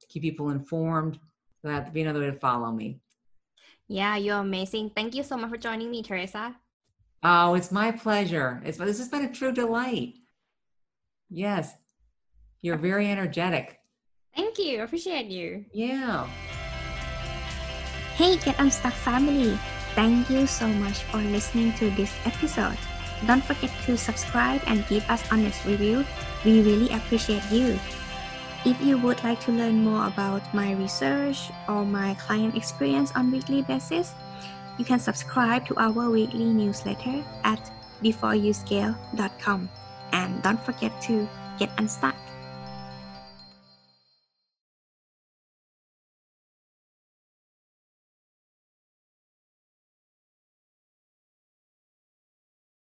to 0.00 0.06
keep 0.08 0.22
people 0.22 0.50
informed 0.50 1.18
so 1.60 1.68
that'd 1.68 1.92
be 1.92 2.02
another 2.02 2.20
way 2.20 2.26
to 2.26 2.32
follow 2.38 2.70
me 2.72 3.00
yeah, 3.88 4.16
you're 4.16 4.38
amazing. 4.40 4.90
Thank 4.96 5.14
you 5.14 5.22
so 5.22 5.36
much 5.36 5.48
for 5.48 5.56
joining 5.56 5.92
me, 5.92 6.02
Teresa. 6.02 6.56
oh 7.22 7.54
it's 7.54 7.70
my 7.70 7.92
pleasure 7.92 8.60
it's 8.64 8.78
this 8.78 8.98
has 8.98 9.08
been 9.08 9.24
a 9.24 9.32
true 9.32 9.52
delight 9.52 10.14
yes 11.30 11.72
you're 12.62 12.76
very 12.76 13.08
energetic 13.10 13.78
Thank 14.34 14.58
you. 14.58 14.82
Appreciate 14.82 15.26
you. 15.26 15.64
yeah 15.72 16.26
Hey, 18.16 18.36
Get 18.38 18.58
Unstuck 18.58 18.92
family! 18.94 19.58
Thank 19.94 20.28
you 20.30 20.46
so 20.46 20.66
much 20.68 21.02
for 21.04 21.18
listening 21.18 21.72
to 21.74 21.90
this 21.90 22.12
episode. 22.24 22.76
Don't 23.24 23.42
forget 23.42 23.72
to 23.86 23.96
subscribe 23.96 24.60
and 24.66 24.86
give 24.88 25.08
us 25.08 25.24
honest 25.32 25.64
review. 25.64 26.04
We 26.44 26.60
really 26.60 26.92
appreciate 26.92 27.42
you. 27.50 27.78
If 28.66 28.80
you 28.82 28.98
would 28.98 29.22
like 29.24 29.40
to 29.46 29.52
learn 29.52 29.82
more 29.82 30.06
about 30.06 30.42
my 30.52 30.72
research 30.74 31.50
or 31.68 31.86
my 31.86 32.14
client 32.14 32.56
experience 32.56 33.12
on 33.14 33.30
weekly 33.30 33.62
basis, 33.62 34.12
you 34.76 34.84
can 34.84 34.98
subscribe 34.98 35.64
to 35.66 35.76
our 35.76 36.10
weekly 36.10 36.44
newsletter 36.44 37.24
at 37.44 37.70
beforeyouscale.com. 38.02 39.70
And 40.12 40.42
don't 40.42 40.60
forget 40.60 40.92
to 41.02 41.28
get 41.58 41.70
unstuck. 41.78 42.16